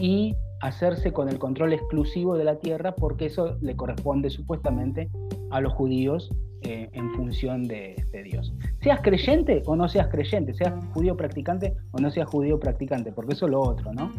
y 0.00 0.34
hacerse 0.60 1.12
con 1.12 1.28
el 1.28 1.38
control 1.38 1.74
exclusivo 1.74 2.36
de 2.36 2.42
la 2.42 2.58
tierra 2.58 2.96
porque 2.96 3.26
eso 3.26 3.56
le 3.60 3.76
corresponde 3.76 4.30
supuestamente 4.30 5.10
a 5.50 5.60
los 5.60 5.72
judíos 5.74 6.28
eh, 6.62 6.88
en 6.92 7.12
función 7.14 7.64
de, 7.64 7.96
Dios. 8.24 8.52
Seas 8.82 9.00
creyente 9.02 9.62
o 9.66 9.76
no 9.76 9.88
seas 9.88 10.08
creyente, 10.08 10.54
seas 10.54 10.72
judío 10.92 11.16
practicante 11.16 11.74
o 11.92 11.98
no 11.98 12.10
seas 12.10 12.28
judío 12.28 12.58
practicante, 12.58 13.12
porque 13.12 13.34
eso 13.34 13.46
es 13.46 13.52
lo 13.52 13.60
otro, 13.60 13.92
¿no? 13.92 14.12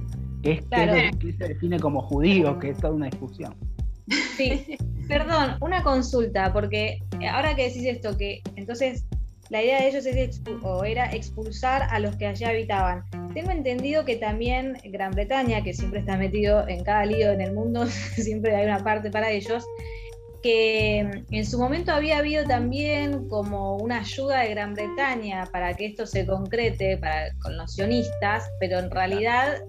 Es 0.43 0.61
que, 0.65 1.35
se 1.37 1.47
define 1.47 1.79
como 1.79 2.01
judío, 2.01 2.57
que 2.59 2.69
es 2.69 2.77
toda 2.77 2.93
una 2.93 3.07
discusión. 3.07 3.55
Sí, 4.37 4.77
perdón, 5.07 5.57
una 5.61 5.83
consulta, 5.83 6.53
porque 6.53 6.99
ahora 7.29 7.55
que 7.55 7.63
decís 7.63 7.85
esto, 7.85 8.15
que 8.15 8.41
entonces 8.55 9.05
la 9.49 9.63
idea 9.63 9.81
de 9.81 9.87
ellos 9.87 10.05
es 10.05 10.41
era 10.85 11.11
expulsar 11.13 11.83
a 11.89 11.99
los 11.99 12.15
que 12.17 12.27
allí 12.27 12.43
habitaban. 12.43 13.03
Tengo 13.33 13.51
entendido 13.51 14.03
que 14.03 14.17
también 14.17 14.77
Gran 14.85 15.11
Bretaña, 15.11 15.63
que 15.63 15.73
siempre 15.73 16.01
está 16.01 16.17
metido 16.17 16.67
en 16.67 16.83
cada 16.83 17.05
lío 17.05 17.31
en 17.31 17.41
el 17.41 17.53
mundo, 17.53 17.85
siempre 18.15 18.55
hay 18.55 18.65
una 18.65 18.83
parte 18.83 19.09
para 19.09 19.31
ellos, 19.31 19.65
que 20.41 21.23
en 21.29 21.45
su 21.45 21.57
momento 21.57 21.91
había 21.91 22.19
habido 22.19 22.45
también 22.45 23.27
como 23.27 23.77
una 23.77 23.99
ayuda 23.99 24.41
de 24.41 24.49
Gran 24.49 24.73
Bretaña 24.73 25.45
para 25.51 25.73
que 25.73 25.87
esto 25.87 26.05
se 26.05 26.25
concrete 26.25 26.97
para, 26.97 27.33
con 27.41 27.57
los 27.57 27.73
sionistas, 27.73 28.49
pero 28.59 28.79
en 28.79 28.91
realidad 28.91 29.59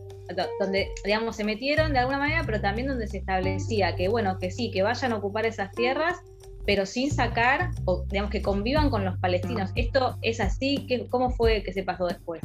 donde 0.60 0.88
digamos 1.04 1.36
se 1.36 1.44
metieron 1.44 1.92
de 1.92 2.00
alguna 2.00 2.18
manera, 2.18 2.42
pero 2.44 2.60
también 2.60 2.88
donde 2.88 3.06
se 3.06 3.18
establecía 3.18 3.96
que 3.96 4.08
bueno, 4.08 4.38
que 4.38 4.50
sí, 4.50 4.70
que 4.70 4.82
vayan 4.82 5.12
a 5.12 5.16
ocupar 5.16 5.46
esas 5.46 5.70
tierras, 5.72 6.18
pero 6.66 6.84
sin 6.84 7.10
sacar, 7.10 7.70
o 7.86 8.04
digamos 8.10 8.30
que 8.30 8.42
convivan 8.42 8.90
con 8.90 9.04
los 9.04 9.18
palestinos. 9.18 9.70
¿Esto 9.74 10.16
es 10.20 10.38
así? 10.38 10.86
¿Cómo 11.08 11.30
fue 11.30 11.62
que 11.62 11.72
se 11.72 11.82
pasó 11.82 12.06
después? 12.06 12.42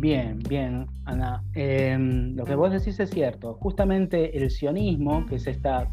Bien, 0.00 0.38
bien, 0.48 0.86
Ana. 1.04 1.44
Em, 1.54 2.34
lo 2.34 2.44
que 2.44 2.54
vos 2.54 2.72
decís 2.72 2.98
es 2.98 3.10
cierto. 3.10 3.54
Justamente 3.54 4.36
el 4.36 4.50
sionismo, 4.50 5.24
que 5.26 5.36
es 5.36 5.46
esta 5.46 5.88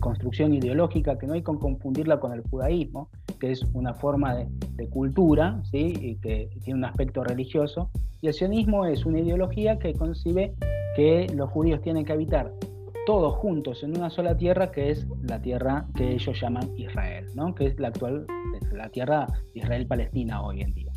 construcción 0.00 0.54
ideológica, 0.54 1.18
que 1.18 1.26
no 1.26 1.34
hay 1.34 1.40
que 1.40 1.44
confundirla 1.44 2.20
con 2.20 2.32
el 2.32 2.42
judaísmo, 2.42 3.08
que 3.38 3.52
es 3.52 3.62
una 3.72 3.94
forma 3.94 4.34
de, 4.34 4.88
cultura, 4.88 5.62
¿sí? 5.70 5.92
y 6.00 6.16
que 6.16 6.50
tiene 6.64 6.78
un 6.78 6.84
aspecto 6.84 7.22
religioso, 7.22 7.90
y 8.22 8.28
el 8.28 8.34
sionismo 8.34 8.86
es 8.86 9.04
una 9.04 9.20
ideología 9.20 9.78
que 9.78 9.92
concibe 9.94 10.54
que 10.96 11.26
los 11.34 11.50
judíos 11.50 11.80
tienen 11.82 12.04
que 12.04 12.12
habitar 12.12 12.52
todos 13.06 13.34
juntos 13.34 13.82
en 13.82 13.96
una 13.96 14.10
sola 14.10 14.36
tierra 14.36 14.70
que 14.70 14.90
es 14.90 15.06
la 15.22 15.40
tierra 15.40 15.86
que 15.96 16.12
ellos 16.12 16.40
llaman 16.40 16.70
Israel, 16.76 17.26
¿no? 17.34 17.54
que 17.54 17.66
es 17.66 17.80
la 17.80 17.88
actual, 17.88 18.26
la 18.72 18.88
tierra 18.90 19.26
Israel-Palestina 19.54 20.42
hoy 20.42 20.62
en 20.62 20.74
día. 20.74 20.92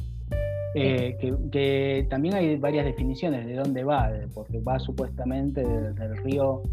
Eh, 0.75 1.18
que, 1.51 2.08
también 2.10 2.34
hay 2.34 2.58
varias 2.58 2.86
definiciones 2.86 3.46
de 3.46 3.56
dónde 3.56 3.84
va, 3.84 4.12
porque 4.34 4.60
va 4.60 4.80
supuestamente 4.80 5.62
desde 5.63 6.06
el 6.06 6.18
río 6.18 6.63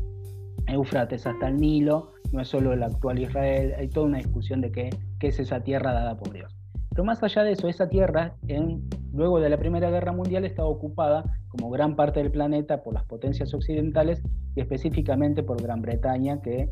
Éufrates 0.73 1.27
hasta 1.27 1.49
el 1.49 1.57
Nilo, 1.57 2.13
no 2.33 2.41
es 2.41 2.49
solo 2.49 2.73
el 2.73 2.83
actual 2.83 3.19
Israel, 3.19 3.75
hay 3.79 3.89
toda 3.89 4.07
una 4.07 4.19
discusión 4.19 4.61
de 4.61 4.71
qué, 4.71 4.91
es 5.21 5.39
esa 5.39 5.63
tierra 5.63 5.93
dada 5.93 6.17
por 6.17 6.33
Dios. 6.33 6.57
Pero 6.91 7.05
más 7.05 7.23
allá 7.23 7.45
de 7.45 7.53
eso, 7.53 7.69
esa 7.69 7.89
tierra, 7.89 8.35
en, 8.49 8.89
luego 9.13 9.41
de 9.41 9.49
la 9.49 9.59
Primera 9.59 9.91
Guerra 9.91 10.13
Mundial, 10.13 10.45
estaba 10.45 10.69
ocupada 10.69 11.25
como 11.49 11.71
gran 11.71 11.97
parte 11.97 12.21
del 12.21 12.31
planeta 12.31 12.83
por 12.83 12.95
las 12.95 13.05
potencias 13.05 13.55
occidentales 13.55 14.23
y 14.55 14.61
específicamente 14.61 15.43
por 15.43 15.63
Gran 15.63 15.83
Bretaña, 15.83 16.41
que 16.41 16.71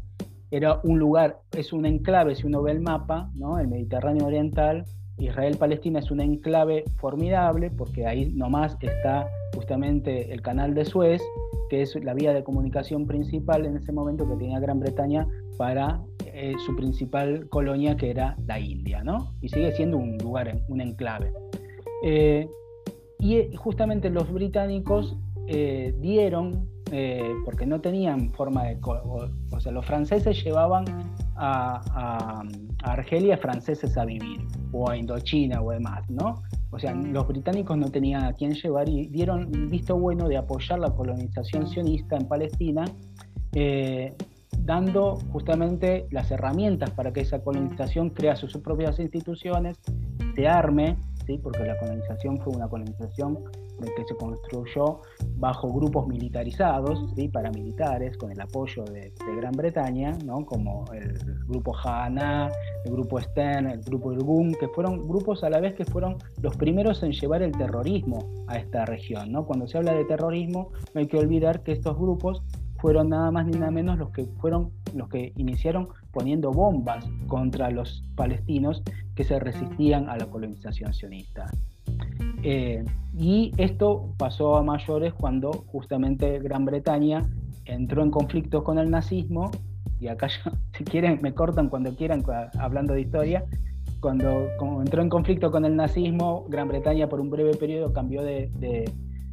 era 0.50 0.80
un 0.82 0.98
lugar, 0.98 1.40
es 1.56 1.72
un 1.72 1.84
enclave, 1.84 2.34
si 2.34 2.46
uno 2.46 2.62
ve 2.62 2.72
el 2.72 2.80
mapa, 2.80 3.30
¿no? 3.34 3.58
el 3.58 3.68
Mediterráneo 3.68 4.26
Oriental, 4.26 4.84
Israel-Palestina 5.18 5.98
es 5.98 6.10
un 6.10 6.20
enclave 6.20 6.84
formidable 6.96 7.70
porque 7.70 8.06
ahí 8.06 8.32
nomás 8.34 8.76
está 8.80 9.28
justamente 9.54 10.32
el 10.32 10.42
canal 10.42 10.74
de 10.74 10.84
Suez, 10.84 11.22
que 11.70 11.82
es 11.82 11.94
la 12.02 12.14
vía 12.14 12.32
de 12.32 12.44
comunicación 12.44 13.06
principal 13.06 13.66
en 13.66 13.76
ese 13.76 13.92
momento 13.92 14.28
que 14.28 14.36
tenía 14.36 14.60
Gran 14.60 14.80
Bretaña 14.80 15.26
para 15.56 16.00
eh, 16.24 16.54
su 16.64 16.76
principal 16.76 17.48
colonia 17.48 17.96
que 17.96 18.10
era 18.10 18.36
la 18.46 18.60
India, 18.60 19.02
¿no? 19.02 19.34
Y 19.40 19.48
sigue 19.48 19.72
siendo 19.72 19.96
un 19.96 20.18
lugar, 20.18 20.62
un 20.68 20.80
enclave. 20.80 21.32
Eh, 22.02 22.48
y 23.18 23.56
justamente 23.56 24.10
los 24.10 24.32
británicos 24.32 25.16
eh, 25.48 25.94
dieron, 25.98 26.68
eh, 26.92 27.34
porque 27.44 27.66
no 27.66 27.80
tenían 27.80 28.32
forma 28.32 28.64
de... 28.64 28.78
O, 28.82 29.60
sea, 29.60 29.72
los 29.72 29.84
franceses 29.84 30.44
llevaban 30.44 30.84
a, 31.38 32.42
Argelia 32.82 33.36
franceses 33.38 33.96
a 33.96 34.04
vivir, 34.04 34.40
o 34.72 34.88
a 34.88 34.96
Indochina 34.96 35.60
o 35.60 35.70
demás, 35.70 36.08
¿no? 36.08 36.42
O 36.70 36.78
sea, 36.78 36.94
los 36.94 37.26
británicos 37.26 37.76
no 37.76 37.90
tenían 37.90 38.24
a 38.24 38.32
quién 38.32 38.54
llevar 38.54 38.88
y 38.88 39.08
dieron 39.08 39.50
visto 39.70 39.96
bueno 39.96 40.28
de 40.28 40.36
apoyar 40.36 40.78
la 40.78 40.94
colonización 40.94 41.66
sionista 41.66 42.16
en 42.16 42.28
Palestina, 42.28 42.84
eh, 43.52 44.14
dando 44.60 45.16
justamente 45.32 46.06
las 46.10 46.30
herramientas 46.30 46.90
para 46.90 47.12
que 47.12 47.20
esa 47.20 47.42
colonización 47.42 48.10
crea 48.10 48.36
sus 48.36 48.56
propias 48.58 48.98
instituciones, 48.98 49.78
se 50.34 50.46
arme, 50.46 50.96
porque 51.36 51.64
la 51.64 51.78
colonización 51.78 52.38
fue 52.38 52.56
una 52.56 52.68
colonización 52.68 53.38
que 53.86 54.04
se 54.04 54.16
construyó 54.16 55.00
bajo 55.36 55.72
grupos 55.72 56.06
militarizados, 56.08 57.12
¿sí? 57.14 57.28
paramilitares, 57.28 58.16
con 58.16 58.30
el 58.32 58.40
apoyo 58.40 58.84
de, 58.84 59.12
Gran 59.36 59.52
Bretaña, 59.52 60.18
¿no? 60.24 60.44
como 60.44 60.84
el 60.92 61.18
grupo 61.46 61.76
Haganah, 61.76 62.50
el 62.84 62.92
grupo 62.92 63.20
Stern, 63.20 63.70
el 63.70 63.80
grupo 63.82 64.12
Irgun, 64.12 64.52
que 64.52 64.68
fueron 64.68 65.06
grupos 65.06 65.44
a 65.44 65.50
la 65.50 65.60
vez 65.60 65.74
que 65.74 65.84
fueron 65.84 66.16
los 66.42 66.56
primeros 66.56 67.02
en 67.02 67.12
llevar 67.12 67.42
el 67.42 67.52
terrorismo 67.52 68.28
a 68.48 68.56
esta 68.56 68.84
región. 68.84 69.30
¿no? 69.30 69.46
Cuando 69.46 69.68
se 69.68 69.78
habla 69.78 69.92
de 69.92 70.04
terrorismo, 70.04 70.72
no 70.94 71.00
hay 71.00 71.06
que 71.06 71.18
olvidar 71.18 71.62
que 71.62 71.72
estos 71.72 71.96
grupos 71.96 72.42
fueron 72.78 73.08
nada 73.10 73.30
más 73.30 73.46
ni 73.46 73.58
nada 73.58 73.70
menos 73.70 73.98
los 73.98 74.10
que 74.10 74.24
fueron 74.40 74.70
los 74.94 75.08
que 75.08 75.32
iniciaron 75.36 75.88
poniendo 76.12 76.52
bombas 76.52 77.04
contra 77.26 77.70
los 77.70 78.04
palestinos 78.14 78.82
que 79.14 79.24
se 79.24 79.38
resistían 79.38 80.08
a 80.08 80.16
la 80.16 80.26
colonización 80.26 80.94
sionista. 80.94 81.50
Eh, 82.42 82.84
y 83.16 83.52
esto 83.56 84.14
pasó 84.16 84.56
a 84.56 84.62
mayores 84.62 85.12
cuando 85.14 85.50
justamente 85.52 86.38
Gran 86.38 86.64
Bretaña 86.64 87.26
entró 87.64 88.02
en 88.02 88.10
conflictos 88.10 88.62
con 88.62 88.78
el 88.78 88.90
nazismo, 88.90 89.50
y 90.00 90.08
acá 90.08 90.28
si 90.76 90.84
quieren 90.84 91.18
me 91.22 91.34
cortan 91.34 91.68
cuando 91.68 91.94
quieran 91.94 92.22
hablando 92.58 92.94
de 92.94 93.02
historia, 93.02 93.44
cuando, 94.00 94.46
entró 94.80 95.02
en 95.02 95.08
conflicto 95.08 95.50
con 95.50 95.64
el 95.64 95.74
nazismo, 95.74 96.46
Gran 96.48 96.68
Bretaña 96.68 97.08
por 97.08 97.20
un 97.20 97.30
breve 97.30 97.56
periodo 97.56 97.92
cambió 97.92 98.22
de, 98.22 98.48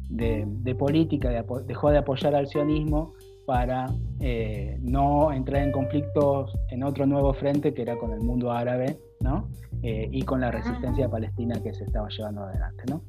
de 0.08 0.74
política, 0.74 1.30
dejó 1.30 1.90
de 1.90 1.98
apoyar 1.98 2.34
al 2.34 2.48
sionismo 2.48 3.14
para 3.46 3.86
eh, 4.20 4.76
no 4.82 5.32
entrar 5.32 5.62
en 5.62 5.72
conflictos 5.72 6.52
en 6.70 6.82
otro 6.82 7.06
nuevo 7.06 7.32
frente 7.32 7.72
que 7.72 7.82
era 7.82 7.96
con 7.96 8.12
el 8.12 8.20
mundo 8.20 8.50
árabe, 8.50 8.98
¿no? 9.20 9.48
Eh, 9.82 10.08
y 10.10 10.22
con 10.22 10.40
la 10.40 10.50
resistencia 10.50 11.08
palestina 11.08 11.62
que 11.62 11.72
se 11.72 11.84
estaba 11.84 12.08
llevando 12.08 12.42
adelante, 12.42 12.84
¿no? 12.88 13.02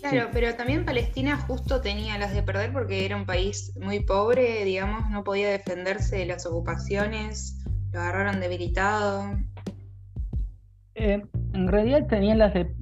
Claro, 0.00 0.28
pero 0.32 0.54
también 0.54 0.84
Palestina 0.84 1.36
justo 1.38 1.80
tenía 1.80 2.18
las 2.18 2.32
de 2.32 2.42
perder 2.42 2.72
porque 2.72 3.04
era 3.04 3.16
un 3.16 3.26
país 3.26 3.76
muy 3.80 4.00
pobre, 4.00 4.64
digamos, 4.64 5.10
no 5.10 5.24
podía 5.24 5.50
defenderse 5.50 6.18
de 6.18 6.26
las 6.26 6.46
ocupaciones, 6.46 7.64
lo 7.92 8.00
agarraron 8.00 8.38
debilitado. 8.40 9.24
Eh, 10.94 11.22
en 11.52 11.68
realidad 11.68 12.06
tenían 12.06 12.38
las 12.38 12.54
de. 12.54 12.72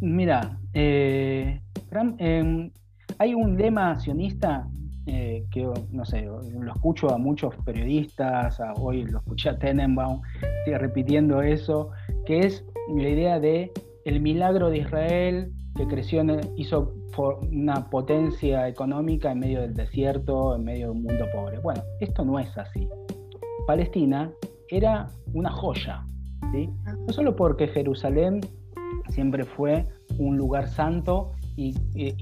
Mira, 0.00 0.58
eh, 0.72 1.60
em, 2.18 2.70
hay 3.18 3.34
un 3.34 3.56
lema 3.56 3.98
sionista 4.00 4.66
eh, 5.06 5.44
que, 5.50 5.68
no 5.90 6.04
sé, 6.04 6.22
lo 6.22 6.72
escucho 6.72 7.12
a 7.14 7.18
muchos 7.18 7.54
periodistas, 7.64 8.58
hoy 8.76 9.04
lo 9.04 9.18
escuché 9.18 9.50
a 9.50 9.58
Tenenbaum 9.58 10.22
repitiendo 10.66 11.42
eso, 11.42 11.90
que 12.26 12.40
es 12.40 12.64
la 12.88 13.08
idea 13.08 13.40
de 13.40 13.72
el 14.04 14.20
milagro 14.20 14.70
de 14.70 14.78
Israel 14.78 15.52
que 15.76 15.86
creció, 15.86 16.22
hizo 16.56 16.94
una 17.50 17.90
potencia 17.90 18.68
económica 18.68 19.32
en 19.32 19.40
medio 19.40 19.60
del 19.60 19.74
desierto, 19.74 20.54
en 20.54 20.64
medio 20.64 20.86
de 20.86 20.92
un 20.92 21.02
mundo 21.02 21.26
pobre. 21.32 21.58
Bueno, 21.60 21.82
esto 22.00 22.24
no 22.24 22.38
es 22.38 22.56
así. 22.56 22.88
Palestina 23.66 24.32
era 24.68 25.08
una 25.32 25.50
joya, 25.50 26.04
¿sí? 26.52 26.68
no 27.06 27.12
solo 27.12 27.34
porque 27.34 27.68
Jerusalén 27.68 28.40
siempre 29.08 29.44
fue 29.44 29.84
un 30.18 30.36
lugar 30.36 30.68
santo 30.68 31.32
y, 31.56 31.74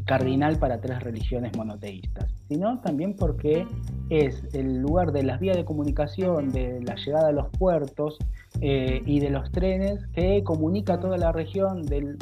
cardinal 0.04 0.58
para 0.58 0.80
tres 0.80 1.00
religiones 1.00 1.56
monoteístas, 1.56 2.30
sino 2.48 2.80
también 2.80 3.14
porque 3.14 3.66
es 4.10 4.42
el 4.52 4.78
lugar 4.78 5.12
de 5.12 5.22
las 5.22 5.40
vías 5.40 5.56
de 5.56 5.64
comunicación, 5.64 6.50
de 6.50 6.82
la 6.82 6.96
llegada 6.96 7.28
a 7.28 7.32
los 7.32 7.48
puertos 7.50 8.18
eh, 8.60 9.02
y 9.06 9.20
de 9.20 9.30
los 9.30 9.50
trenes 9.50 10.06
que 10.08 10.42
comunica 10.44 11.00
toda 11.00 11.16
la 11.16 11.32
región 11.32 11.82
del, 11.82 12.18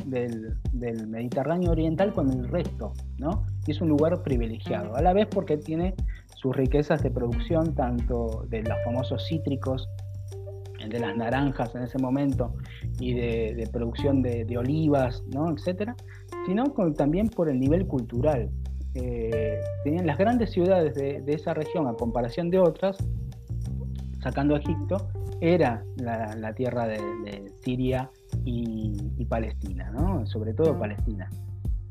Mediterráneo 1.09 1.73
Oriental 1.73 2.13
con 2.13 2.31
el 2.31 2.49
resto, 2.49 2.93
¿no? 3.19 3.45
Y 3.67 3.73
es 3.73 3.81
un 3.81 3.89
lugar 3.89 4.23
privilegiado, 4.23 4.95
a 4.95 5.03
la 5.03 5.13
vez 5.13 5.27
porque 5.27 5.57
tiene 5.57 5.95
sus 6.35 6.57
riquezas 6.57 7.03
de 7.03 7.11
producción, 7.11 7.75
tanto 7.75 8.45
de 8.49 8.63
los 8.63 8.77
famosos 8.85 9.27
cítricos 9.29 9.89
de 10.89 10.99
las 10.99 11.17
naranjas 11.17 11.75
en 11.75 11.83
ese 11.83 11.99
momento 11.99 12.55
y 12.99 13.15
de, 13.15 13.69
producción 13.73 14.23
de, 14.23 14.57
olivas, 14.57 15.23
¿no? 15.33 15.51
etcétera, 15.51 15.95
sino 16.47 16.65
también 16.97 17.29
por 17.29 17.49
el 17.49 17.59
nivel 17.61 17.87
cultural. 17.87 18.51
Eh, 18.95 19.61
tenían 19.85 20.07
las 20.07 20.19
grandes 20.19 20.51
ciudades 20.51 20.95
de, 20.95 21.23
esa 21.27 21.55
región, 21.55 21.87
a 21.87 21.95
comparación 21.95 22.51
de 22.51 22.59
otras, 22.59 22.97
sacando 24.23 24.57
Egipto, 24.57 25.09
era 25.41 25.85
la, 25.97 26.53
tierra 26.55 26.87
de, 26.87 27.53
Siria 27.63 28.11
y, 28.45 29.25
Palestina, 29.27 29.91
¿no? 29.91 30.27
sobre 30.27 30.53
todo 30.55 30.77
Palestina, 30.79 31.31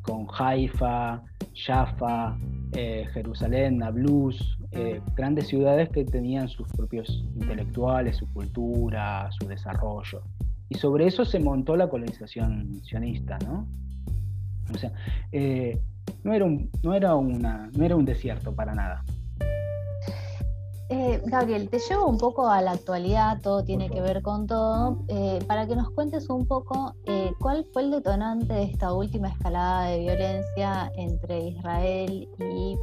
con 0.01 0.27
Haifa, 0.38 1.24
Jaffa, 1.53 2.38
eh, 2.74 3.08
Jerusalén, 3.13 3.79
Nablus, 3.79 4.58
eh, 4.72 5.01
grandes 5.15 5.48
ciudades 5.48 5.89
que 5.89 6.06
tenían 6.06 6.48
sus 6.48 6.68
propios 6.68 7.24
intelectuales, 7.36 8.18
su 8.18 8.32
cultura, 8.34 9.29
su 9.32 9.48
desarrollo. 9.48 10.22
Y 10.70 10.75
sobre 10.75 11.08
eso 11.08 11.25
se 11.25 11.39
montó 11.39 11.75
la 11.75 11.89
colonización 11.89 12.82
sionista, 12.84 13.39
¿no? 13.39 13.68
O 14.74 14.77
sea, 14.77 14.91
eh, 15.32 15.79
no, 16.24 16.34
era 16.34 16.46
un, 16.46 16.70
no, 16.84 16.94
era 16.94 17.15
una, 17.15 17.70
no 17.75 17.84
era 17.84 17.96
un 17.96 18.06
desierto 18.06 18.53
para 18.53 18.75
nada. 18.75 19.03
Eh, 20.89 21.22
Gabriel, 21.25 21.69
te 21.69 21.77
llevo 21.77 22.08
un 22.08 22.17
poco 22.17 22.50
a 22.50 22.62
la 22.62 22.72
actualidad, 22.72 23.39
todo 23.41 23.63
tiene 23.63 23.89
que 23.89 24.01
ver 24.01 24.24
con 24.24 24.48
todo, 24.48 25.05
para 25.48 25.67
que 25.67 25.75
nos 25.75 25.91
cuentes 25.91 26.29
un 26.29 26.48
poco 26.48 26.96
cuál 27.39 27.65
fue 27.72 27.84
el 27.84 27.91
detonante 27.91 28.53
de 28.53 28.63
esta 28.63 28.91
última 28.93 29.29
escalada 29.29 29.86
de 29.86 30.00
violencia 30.00 30.91
entre 30.96 31.50
Israel 31.50 32.27
y 32.39 32.75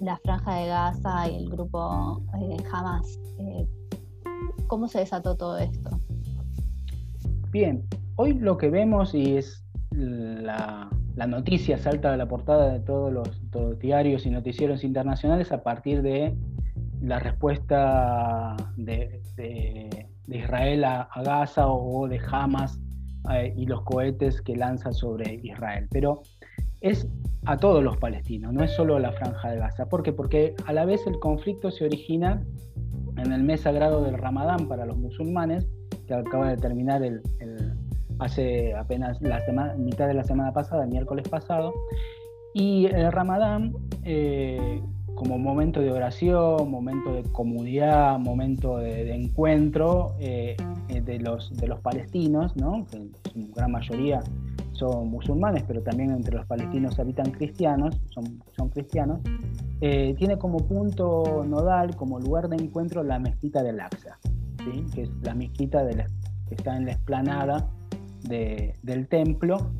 la 0.00 0.16
franja 0.18 0.54
de 0.54 0.66
Gaza 0.68 1.28
y 1.28 1.36
el 1.36 1.50
grupo 1.50 2.22
eh, 2.40 2.56
Hamas. 2.72 3.18
Eh, 3.38 3.66
¿Cómo 4.66 4.88
se 4.88 5.00
desató 5.00 5.36
todo 5.36 5.58
esto? 5.58 5.90
Bien, 7.50 7.84
hoy 8.16 8.34
lo 8.34 8.56
que 8.56 8.70
vemos 8.70 9.14
y 9.14 9.36
es 9.36 9.64
la, 9.90 10.88
noticia 11.26 11.76
salta 11.76 12.12
de 12.12 12.16
la 12.16 12.28
portada 12.28 12.72
de 12.72 12.80
todos 12.80 13.12
los 13.12 13.78
diarios 13.78 14.24
y 14.24 14.30
noticieros 14.30 14.84
internacionales 14.84 15.52
a 15.52 15.62
partir 15.62 16.00
de 16.00 16.34
la 17.00 17.18
respuesta 17.18 18.56
de, 18.76 19.20
Israel 20.28 20.84
a, 20.84 21.08
Gaza 21.24 21.66
o, 21.66 22.06
de 22.06 22.20
Hamas 22.30 22.78
eh, 23.32 23.52
y 23.56 23.66
los 23.66 23.82
cohetes 23.82 24.40
que 24.42 24.56
lanza 24.56 24.92
sobre 24.92 25.40
Israel. 25.42 25.88
Pero 25.90 26.22
es 26.80 27.08
a 27.46 27.56
todos 27.56 27.82
los 27.82 27.96
palestinos, 27.96 28.52
no 28.52 28.62
es 28.62 28.72
solo 28.72 28.98
la 28.98 29.12
franja 29.12 29.50
de 29.50 29.58
Gaza. 29.58 29.88
¿Por 29.88 30.02
qué? 30.02 30.12
Porque 30.12 30.54
a 30.66 30.72
la 30.72 30.84
vez 30.84 31.06
el 31.06 31.18
conflicto 31.18 31.70
se 31.70 31.84
origina 31.84 32.42
en 33.16 33.32
el 33.32 33.42
mes 33.42 33.62
sagrado 33.62 34.02
del 34.02 34.16
Ramadán 34.18 34.68
para 34.68 34.86
los 34.86 34.96
musulmanes, 34.96 35.66
que 36.06 36.14
acaba 36.14 36.50
de 36.50 36.56
terminar 36.56 37.02
el, 37.02 37.22
hace 38.18 38.74
apenas 38.74 39.20
la 39.22 39.40
mitad 39.78 40.06
de 40.06 40.14
la 40.14 40.24
semana 40.24 40.52
pasada, 40.52 40.84
el 40.84 40.90
miércoles 40.90 41.28
pasado, 41.28 41.72
y 42.54 42.86
el 42.86 43.10
Ramadán 43.12 43.72
eh, 44.04 44.82
como 45.20 45.38
momento 45.38 45.80
de 45.82 45.92
oración, 45.92 46.70
momento 46.70 47.12
de 47.12 47.24
comunidad, 47.24 48.18
momento 48.18 48.78
de, 48.78 49.14
encuentro 49.14 50.14
eh, 50.18 50.56
de, 50.88 51.18
los, 51.18 51.54
de 51.58 51.68
los 51.68 51.78
palestinos, 51.80 52.56
¿no? 52.56 52.86
que 52.90 52.96
en 52.96 53.52
gran 53.52 53.70
mayoría 53.70 54.22
son 54.72 55.10
musulmanes, 55.10 55.64
pero 55.68 55.82
también 55.82 56.10
entre 56.10 56.34
los 56.34 56.46
palestinos 56.46 56.98
habitan 56.98 57.32
cristianos, 57.32 58.00
son, 58.14 58.42
son 58.56 58.70
cristianos, 58.70 59.20
eh, 59.82 60.14
tiene 60.16 60.38
como 60.38 60.66
punto 60.66 61.44
nodal, 61.46 61.94
como 61.96 62.18
lugar 62.18 62.48
de 62.48 62.56
encuentro, 62.56 63.02
la 63.02 63.18
mezquita 63.18 63.62
del 63.62 63.78
Aqsa, 63.78 64.18
que 64.94 65.02
es 65.02 65.10
la 65.22 65.34
mezquita 65.34 65.86
que 65.86 66.54
está 66.54 66.78
en 66.78 66.86
la 66.86 66.92
explanada 66.92 67.68
del 68.22 69.06
templo, 69.06 69.70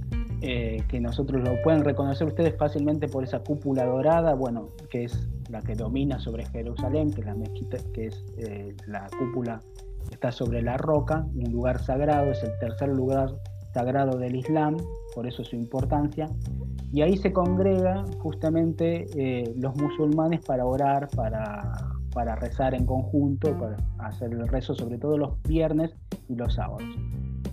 eh, 0.42 0.82
que 0.88 1.00
nosotros 1.00 1.42
lo 1.42 1.60
pueden 1.62 1.84
reconocer 1.84 2.26
ustedes 2.26 2.56
fácilmente 2.56 3.08
por 3.08 3.24
esa 3.24 3.40
cúpula 3.40 3.84
dorada, 3.84 4.34
bueno, 4.34 4.70
que 4.88 5.04
es 5.04 5.28
la 5.50 5.60
que 5.60 5.74
domina 5.74 6.18
sobre 6.18 6.46
Jerusalén, 6.46 7.12
que 7.12 7.20
es 7.20 7.26
la 7.26 7.34
mezquita, 7.34 7.76
que 7.92 8.06
es 8.06 8.24
eh, 8.38 8.74
la 8.86 9.06
cúpula 9.18 9.60
que 10.08 10.14
está 10.14 10.32
sobre 10.32 10.62
la 10.62 10.78
roca, 10.78 11.26
un 11.34 11.52
lugar 11.52 11.80
sagrado, 11.80 12.30
es 12.30 12.42
el 12.42 12.58
tercer 12.58 12.88
lugar 12.88 13.34
sagrado 13.74 14.18
del 14.18 14.34
Islam, 14.34 14.76
por 15.14 15.26
eso 15.26 15.44
su 15.44 15.56
importancia, 15.56 16.26
y 16.92 17.02
ahí 17.02 17.16
se 17.16 17.32
congrega 17.32 18.04
justamente 18.20 19.06
eh, 19.16 19.54
los 19.56 19.76
musulmanes 19.76 20.40
para 20.40 20.64
orar, 20.64 21.08
para, 21.14 21.70
para 22.12 22.34
rezar 22.36 22.74
en 22.74 22.86
conjunto, 22.86 23.56
para 23.58 23.76
hacer 23.98 24.32
el 24.32 24.48
rezo 24.48 24.74
sobre 24.74 24.98
todo 24.98 25.18
los 25.18 25.42
viernes 25.42 25.94
y 26.28 26.34
los 26.34 26.54
sábados. 26.54 26.82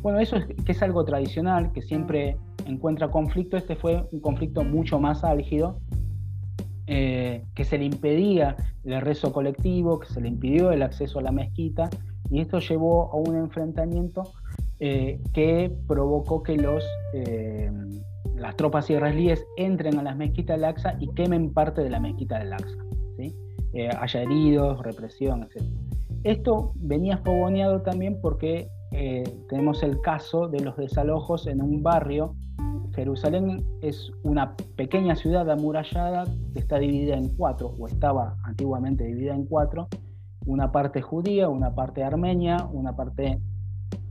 Bueno, 0.02 0.20
eso 0.20 0.38
es, 0.38 0.46
que 0.46 0.72
es 0.72 0.82
algo 0.82 1.04
tradicional, 1.06 1.72
que 1.72 1.82
siempre 1.82 2.38
encuentra 2.68 3.10
conflicto, 3.10 3.58
este 3.58 3.76
fue 3.76 4.08
un 4.12 4.20
conflicto 4.20 4.64
mucho 4.64 5.00
más 5.00 5.24
álgido, 5.24 5.80
eh, 6.90 7.44
que 7.54 7.66
se 7.66 7.78
le 7.78 7.86
impedía 7.86 8.56
el 8.86 9.02
rezo 9.02 9.34
colectivo, 9.34 10.00
que 10.00 10.08
se 10.08 10.22
le 10.22 10.30
impidió 10.30 10.72
el 10.72 10.82
acceso 10.82 11.20
a 11.20 11.22
la 11.22 11.32
mezquita, 11.32 11.90
y 12.30 12.40
esto 12.40 12.60
llevó 12.60 13.12
a 13.12 13.16
un 13.16 13.36
enfrentamiento 13.36 14.24
eh, 14.80 15.20
que 15.34 15.70
provocó 15.88 16.44
que 16.44 16.56
los, 16.56 16.86
eh, 17.14 17.72
las 18.36 18.56
tropas 18.56 18.90
israelíes 18.90 19.46
entren 19.58 20.00
a 20.00 20.04
las 20.04 20.16
mezquitas 20.16 20.58
del 20.58 20.66
Aqsa 20.66 20.96
y 21.00 21.08
quemen 21.14 21.52
parte 21.52 21.84
de 21.84 21.90
la 21.90 22.00
mezquita 22.00 22.40
del 22.40 22.54
Aqsa. 22.54 22.78
¿sí? 23.18 23.36
Haya 24.00 24.22
heridos, 24.22 24.82
represión, 24.82 25.44
etc. 25.44 25.64
Esto 26.24 26.72
venía 26.76 27.18
fogoneado 27.18 27.82
también 27.82 28.20
porque 28.22 28.70
tenemos 29.48 29.84
el 29.84 30.02
caso 30.02 30.48
de 30.48 30.62
los 30.62 30.76
desalojos 30.78 31.48
en 31.48 31.62
un 31.62 31.84
barrio. 31.84 32.36
Jerusalén 32.96 33.64
es 33.82 34.12
una 34.24 34.56
pequeña 34.76 35.16
ciudad 35.16 35.50
amurallada 35.50 36.26
que 36.54 36.60
está 36.60 36.80
dividida 36.80 37.16
en 37.16 37.30
cuatro, 37.36 37.76
o 37.78 37.88
estaba 37.88 38.38
antiguamente 38.44 39.04
dividida 39.04 39.36
en 39.36 39.46
cuatro, 39.46 39.88
una 40.46 40.72
parte 40.72 41.02
judía, 41.02 41.50
una 41.50 41.76
parte 41.76 42.04
armenia, 42.04 42.68
una 42.72 42.96
parte 42.96 43.40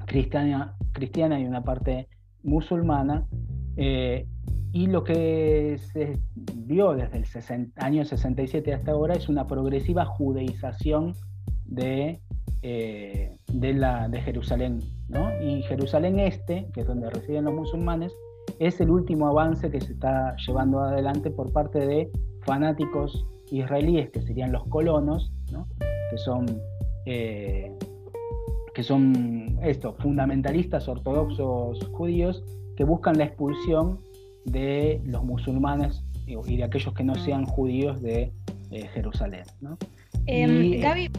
cristiana, 0.06 0.76
cristiana 0.92 1.40
y 1.40 1.46
una 1.46 1.62
parte 1.62 2.08
musulmana. 2.42 3.26
Eh, 3.76 4.26
y 4.72 4.86
lo 4.86 5.04
que 5.04 5.78
se 5.92 6.20
vio 6.54 6.92
desde 6.92 7.24
el 7.54 7.72
año 7.76 8.04
67 8.04 8.74
hasta 8.74 8.92
ahora 8.92 9.14
es 9.14 9.28
una 9.28 9.46
progresiva 9.46 10.04
judeización 10.04 11.14
de, 11.64 12.20
eh, 12.68 13.36
de, 13.52 13.74
la, 13.74 14.08
de 14.08 14.20
Jerusalén. 14.22 14.80
¿no? 15.08 15.30
Y 15.40 15.62
Jerusalén 15.62 16.18
Este, 16.18 16.66
que 16.74 16.80
es 16.80 16.86
donde 16.88 17.08
residen 17.10 17.44
los 17.44 17.54
musulmanes, 17.54 18.12
es 18.58 18.80
el 18.80 18.90
último 18.90 19.28
avance 19.28 19.70
que 19.70 19.80
se 19.80 19.92
está 19.92 20.34
llevando 20.44 20.80
adelante 20.80 21.30
por 21.30 21.52
parte 21.52 21.78
de 21.78 22.10
fanáticos 22.42 23.24
israelíes, 23.52 24.10
que 24.10 24.20
serían 24.20 24.50
los 24.50 24.64
colonos, 24.66 25.30
¿no? 25.52 25.68
que 26.10 26.18
son 26.18 26.60
eh, 27.04 27.70
que 28.74 28.82
son 28.82 29.60
estos 29.62 29.96
fundamentalistas 29.98 30.88
ortodoxos 30.88 31.88
judíos 31.92 32.42
que 32.76 32.82
buscan 32.82 33.16
la 33.16 33.26
expulsión 33.26 34.00
de 34.44 35.00
los 35.04 35.22
musulmanes 35.22 36.04
y 36.26 36.56
de 36.56 36.64
aquellos 36.64 36.92
que 36.94 37.04
no 37.04 37.14
sean 37.14 37.44
judíos 37.44 38.02
de 38.02 38.32
eh, 38.72 38.88
Jerusalén. 38.92 39.44
¿no? 39.60 39.78
Em, 40.26 40.80
Gaby, 40.80 41.10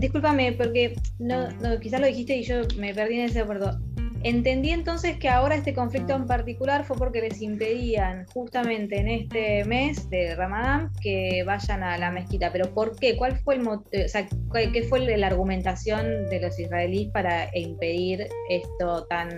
discúlpame, 0.00 0.52
porque 0.52 0.94
no, 1.18 1.48
quizás 1.80 2.00
lo 2.00 2.06
dijiste 2.06 2.36
y 2.36 2.42
yo 2.42 2.62
me 2.78 2.94
perdí 2.94 3.20
en 3.20 3.26
ese 3.26 3.40
acuerdo. 3.40 3.78
Entendí 4.24 4.70
entonces 4.70 5.16
que 5.16 5.28
ahora 5.28 5.56
este 5.56 5.74
conflicto 5.74 6.14
en 6.14 6.26
particular 6.26 6.84
fue 6.84 6.96
porque 6.96 7.20
les 7.20 7.42
impedían 7.42 8.24
justamente 8.32 9.00
en 9.00 9.08
este 9.08 9.64
mes 9.64 10.08
de 10.10 10.36
Ramadán 10.36 10.90
que 11.00 11.42
vayan 11.44 11.82
a 11.82 11.98
la 11.98 12.12
mezquita. 12.12 12.52
Pero 12.52 12.72
¿por 12.72 12.96
qué? 12.96 13.16
¿Cuál 13.16 13.36
fue 13.38 13.56
el 13.56 13.66
o 13.66 13.82
sea, 14.06 14.28
qué 14.72 14.82
fue 14.84 15.00
la 15.16 15.26
argumentación 15.26 16.26
de 16.26 16.40
los 16.40 16.56
israelíes 16.56 17.10
para 17.10 17.50
impedir 17.56 18.28
esto 18.48 19.06
tan 19.06 19.28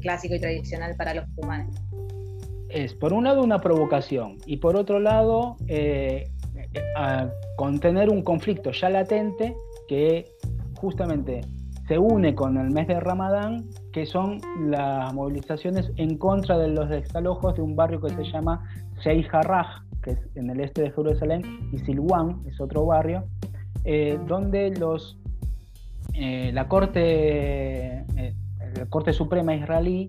clásico 0.00 0.34
y 0.34 0.40
tradicional 0.40 0.96
para 0.96 1.14
los 1.14 1.26
humanos? 1.36 1.76
Es 2.70 2.92
por 2.92 3.12
un 3.12 3.22
lado 3.22 3.40
una 3.40 3.60
provocación 3.60 4.38
y 4.46 4.56
por 4.56 4.74
otro 4.74 4.98
lado 4.98 5.56
eh, 5.68 6.28
contener 7.56 8.10
un 8.10 8.22
conflicto 8.22 8.72
ya 8.72 8.90
latente 8.90 9.54
que 9.88 10.26
justamente 10.76 11.42
se 11.86 11.98
une 11.98 12.34
con 12.34 12.56
el 12.56 12.70
mes 12.70 12.88
de 12.88 12.98
Ramadán, 12.98 13.68
que 13.92 14.06
son 14.06 14.40
las 14.68 15.12
movilizaciones 15.12 15.90
en 15.96 16.16
contra 16.16 16.56
de 16.58 16.68
los 16.68 16.88
desalojos 16.88 17.54
de 17.56 17.62
un 17.62 17.76
barrio 17.76 18.00
que 18.00 18.10
se 18.10 18.24
llama 18.24 18.64
Sheikh 19.02 19.30
que 20.02 20.12
es 20.12 20.18
en 20.34 20.50
el 20.50 20.60
este 20.60 20.82
de 20.82 20.90
Jerusalén, 20.92 21.42
y 21.72 21.78
Silwan, 21.78 22.42
es 22.46 22.60
otro 22.60 22.86
barrio, 22.86 23.24
eh, 23.84 24.18
donde 24.26 24.70
los, 24.70 25.18
eh, 26.14 26.50
la, 26.52 26.68
corte, 26.68 27.98
eh, 28.16 28.34
la 28.76 28.86
Corte 28.86 29.12
Suprema 29.12 29.54
israelí 29.54 30.06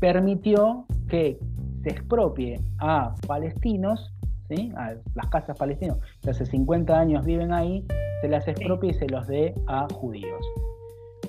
permitió 0.00 0.86
que 1.08 1.38
se 1.82 1.90
expropie 1.90 2.60
a 2.78 3.14
palestinos, 3.26 4.12
¿sí? 4.48 4.72
a 4.76 4.94
las 5.14 5.26
casas 5.30 5.56
palestinas, 5.56 5.98
que 6.22 6.30
hace 6.30 6.46
50 6.46 6.98
años 6.98 7.24
viven 7.24 7.52
ahí, 7.52 7.84
se 8.20 8.28
las 8.28 8.48
expropie 8.48 8.90
y 8.90 8.94
se 8.94 9.08
los 9.08 9.26
dé 9.26 9.54
a 9.66 9.86
judíos. 9.92 10.44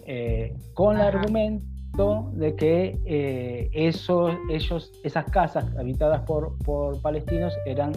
Eh, 0.05 0.55
con 0.73 0.95
el 0.95 1.01
argumento 1.01 2.31
de 2.33 2.55
que 2.55 2.99
eh, 3.05 3.69
ellos, 3.73 4.91
esas 5.03 5.25
casas 5.25 5.65
habitadas 5.77 6.21
por, 6.21 6.55
palestinos 7.01 7.53
eran 7.65 7.91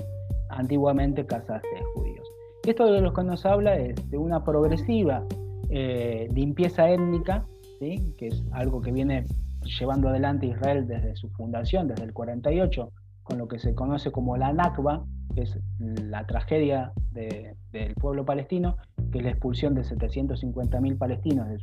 antiguamente 0.51 1.25
casas 1.25 1.63
de 1.63 1.83
judíos. 1.95 2.29
Esto 2.67 2.93
de 2.93 3.01
lo 3.01 3.13
que 3.13 3.23
nos 3.23 3.47
habla 3.47 3.77
es 3.77 4.11
de 4.11 4.19
una 4.19 4.45
progresiva 4.45 5.25
eh, 5.71 6.29
limpieza 6.33 6.91
étnica, 6.91 7.47
¿sí? 7.79 8.15
que 8.19 8.29
es 8.29 8.45
algo 8.53 8.81
que 8.81 8.93
viene 8.93 9.25
llevando 9.79 10.09
adelante 10.09 10.47
Israel 10.47 10.87
desde 10.87 11.17
su 11.17 11.29
fundación, 11.31 11.89
desde 11.89 12.05
el 12.05 12.13
48, 12.13 12.91
con 13.23 13.39
lo 13.39 13.49
que 13.49 13.59
se 13.59 13.75
conoce 13.75 14.11
como 14.11 14.37
la 14.37 14.53
Nakba, 14.53 15.05
que 15.35 15.43
es 15.43 15.59
la 15.79 16.27
tragedia 16.27 16.93
del 17.13 17.95
pueblo 17.95 18.25
palestino, 18.25 18.77
que 19.11 19.19
es 19.19 19.25
la 19.25 19.31
expulsión 19.31 19.75
de 19.75 19.83
750.000 19.83 20.99
palestinos 20.99 21.49
de, 21.49 21.59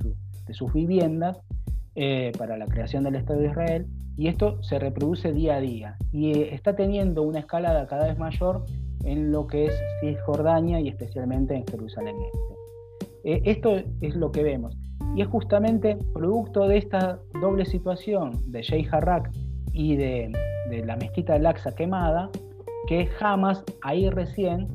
de, 0.48 0.54
sus 0.54 0.72
viviendas 0.74 1.39
eh, 1.95 2.32
para 2.38 2.58
la 2.58 2.65
creación 2.65 3.04
del 3.04 3.15
Estado 3.15 3.39
de 3.39 3.48
Israel, 3.48 3.88
y 4.17 4.28
esto 4.28 4.62
se 4.63 4.80
reproduce 4.80 5.32
día 5.32 5.56
a 5.56 5.62
día, 5.62 5.98
y 6.12 6.32
eh, 6.32 6.54
está 6.54 6.76
teniendo 6.76 7.24
una 7.24 7.39
escalada 7.39 7.88
cada 7.88 8.08
vez 8.08 8.17
mayor 8.17 8.65
en 9.04 9.32
lo 9.32 9.48
que 9.48 9.65
es 9.67 9.74
Cisjordania 10.02 10.80
y 10.80 10.89
especialmente 10.89 11.56
en 11.56 11.65
Jerusalén 11.65 12.15
Este. 12.26 13.32
Eh, 13.32 13.41
esto 13.45 13.78
es 14.02 14.15
lo 14.15 14.32
que 14.32 14.43
vemos, 14.43 14.78
y 15.15 15.22
es 15.22 15.28
justamente 15.28 15.98
producto 16.13 16.67
de 16.67 16.78
esta 16.78 17.19
doble 17.41 17.65
situación 17.65 18.32
de 18.52 18.62
Sheikh 18.62 18.93
Harak 18.93 19.32
y 19.74 19.95
de, 19.95 20.32
de 20.69 20.86
la 20.86 20.95
mezquita 20.95 21.38
de 21.38 21.47
Aqsa 21.47 21.73
quemada, 21.75 22.29
que 22.88 23.08
jamás 23.08 23.63
ahí 23.82 24.10
recién, 24.10 24.67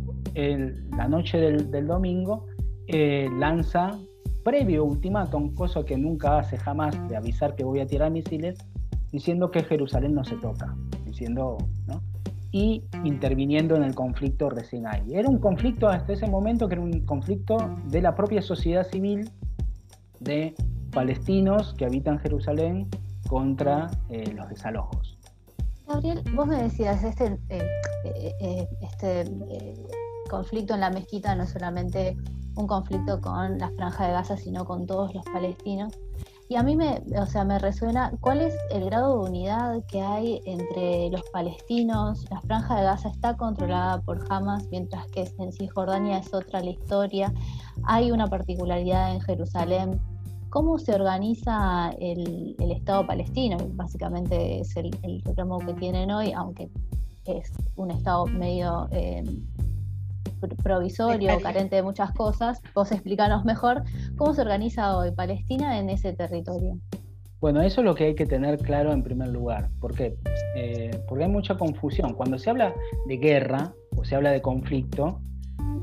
la 0.96 1.08
noche 1.08 1.38
del, 1.38 1.86
domingo, 1.86 2.46
eh, 2.88 3.28
lanza 3.38 3.98
previo 4.44 4.84
ultimátum, 4.84 5.54
cosa 5.54 5.84
que 5.84 5.96
nunca 5.96 6.38
hace 6.38 6.56
jamás 6.58 6.96
de 7.08 7.16
avisar 7.16 7.54
que 7.56 7.64
voy 7.64 7.80
a 7.80 7.86
tirar 7.86 8.10
misiles, 8.10 8.58
diciendo 9.10 9.50
que 9.50 9.62
Jerusalén 9.64 10.14
no 10.14 10.24
se 10.24 10.36
toca, 10.36 10.74
diciendo, 11.06 11.56
y 12.52 12.84
interviniendo 13.02 13.74
en 13.74 13.82
el 13.82 13.96
conflicto 13.96 14.48
recién 14.48 14.86
ahí. 14.86 15.14
Era 15.14 15.28
un 15.28 15.38
conflicto 15.38 15.88
hasta 15.88 16.12
ese 16.12 16.28
momento 16.28 16.68
que 16.68 16.74
era 16.74 16.82
un 16.82 17.00
conflicto 17.00 17.56
de 17.88 18.00
la 18.00 18.14
propia 18.14 18.42
sociedad 18.42 18.86
civil 18.86 19.28
de 20.20 20.54
palestinos 20.92 21.74
que 21.74 21.84
habitan 21.84 22.20
Jerusalén 22.20 22.88
contra 23.28 23.90
eh, 24.08 24.32
los 24.36 24.48
desalojos. 24.48 25.13
Gabriel, 25.86 26.22
vos 26.34 26.46
me 26.46 26.62
decías, 26.62 27.04
este, 27.04 27.38
eh, 27.50 27.68
eh, 28.04 28.34
eh, 28.40 28.68
este 28.80 29.24
conflicto 30.30 30.74
en 30.74 30.80
la 30.80 30.90
mezquita 30.90 31.34
no 31.34 31.42
es 31.42 31.50
solamente 31.50 32.16
un 32.56 32.66
conflicto 32.66 33.20
con 33.20 33.58
la 33.58 33.70
franja 33.72 34.06
de 34.06 34.12
Gaza, 34.12 34.36
sino 34.36 34.64
con 34.64 34.86
todos 34.86 35.14
los 35.14 35.24
palestinos. 35.26 35.92
Y 36.48 36.56
a 36.56 36.62
mí 36.62 36.76
me, 36.76 37.02
o 37.20 37.26
sea, 37.26 37.44
me 37.44 37.58
resuena 37.58 38.12
cuál 38.20 38.40
es 38.40 38.54
el 38.70 38.84
grado 38.84 39.18
de 39.18 39.30
unidad 39.30 39.82
que 39.86 40.00
hay 40.00 40.40
entre 40.44 41.10
los 41.10 41.22
palestinos. 41.32 42.24
La 42.30 42.40
franja 42.42 42.76
de 42.76 42.84
Gaza 42.84 43.08
está 43.08 43.36
controlada 43.36 44.00
por 44.02 44.24
Hamas, 44.30 44.66
mientras 44.70 45.06
que 45.08 45.30
en 45.38 45.52
Cisjordania 45.52 46.18
es 46.18 46.32
otra 46.32 46.60
la 46.60 46.70
historia. 46.70 47.32
Hay 47.84 48.10
una 48.10 48.26
particularidad 48.26 49.14
en 49.14 49.20
Jerusalén 49.22 50.00
cómo 50.54 50.78
se 50.78 50.94
organiza 50.94 51.90
el, 51.98 52.54
Estado 52.60 53.04
palestino, 53.04 53.56
básicamente 53.72 54.60
es 54.60 54.76
el, 54.76 54.92
reclamo 55.24 55.58
que 55.58 55.74
tienen 55.74 56.12
hoy, 56.12 56.30
aunque 56.32 56.70
es 57.24 57.52
un 57.74 57.90
Estado 57.90 58.26
medio 58.26 58.86
eh, 58.92 59.24
provisorio, 60.62 61.40
carente 61.42 61.74
de 61.74 61.82
muchas 61.82 62.12
cosas. 62.12 62.62
Vos 62.72 62.92
explícanos 62.92 63.44
mejor 63.44 63.82
cómo 64.16 64.32
se 64.32 64.42
organiza 64.42 64.96
hoy 64.96 65.10
Palestina 65.10 65.80
en 65.80 65.90
ese 65.90 66.12
territorio. 66.12 66.78
Bueno, 67.40 67.60
eso 67.60 67.80
es 67.80 67.84
lo 67.84 67.96
que 67.96 68.04
hay 68.04 68.14
que 68.14 68.26
tener 68.26 68.58
claro 68.58 68.92
en 68.92 69.02
primer 69.02 69.30
lugar. 69.30 69.70
¿Por 69.80 69.92
qué? 69.96 70.16
Eh, 70.54 71.02
porque 71.08 71.24
hay 71.24 71.30
mucha 71.30 71.56
confusión. 71.56 72.14
Cuando 72.14 72.38
se 72.38 72.50
habla 72.50 72.72
de 73.08 73.16
guerra 73.16 73.74
o 73.96 74.04
se 74.04 74.14
habla 74.14 74.30
de 74.30 74.40
conflicto, 74.40 75.20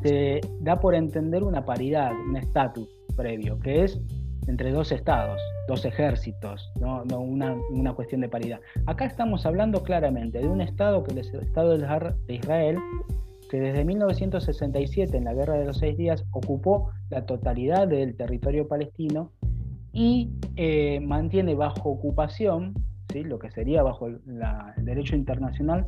se 0.02 0.40
da 0.62 0.80
por 0.80 0.96
entender 0.96 1.44
una 1.44 1.66
paridad, 1.66 2.14
un 2.30 2.38
estatus 2.38 2.88
previo, 3.18 3.60
que 3.60 3.84
es 3.84 4.00
entre 4.52 4.74
dos 4.74 4.92
estados, 4.92 5.42
dos 5.70 5.86
ejércitos, 5.86 6.74
no, 6.82 7.04
una, 7.22 7.94
cuestión 7.94 8.20
de 8.20 8.28
paridad. 8.28 8.60
Acá 8.86 9.06
estamos 9.06 9.46
hablando 9.46 9.82
claramente 9.82 10.40
de 10.40 10.50
un 10.50 10.60
estado 10.60 11.06
que 11.06 11.18
es 11.18 11.34
el 11.34 11.40
Estado 11.40 11.78
de 11.78 12.36
Israel, 12.36 12.78
que 13.50 13.62
desde 13.62 13.86
1967, 13.86 15.16
en 15.16 15.24
la 15.24 15.34
Guerra 15.34 15.54
de 15.58 15.66
los 15.66 15.78
Seis 15.78 15.98
Días, 15.98 16.26
ocupó 16.32 16.90
la 17.10 17.26
totalidad 17.26 17.88
del 17.88 18.18
territorio 18.18 18.68
palestino 18.68 19.32
y 19.94 20.32
eh, 20.58 21.00
mantiene 21.00 21.56
bajo 21.56 21.90
ocupación, 21.90 22.74
¿sí? 23.10 23.24
lo 23.24 23.40
que 23.40 23.52
sería 23.52 23.84
bajo 23.84 24.08
el 24.08 24.20
derecho 24.84 25.16
internacional, 25.16 25.86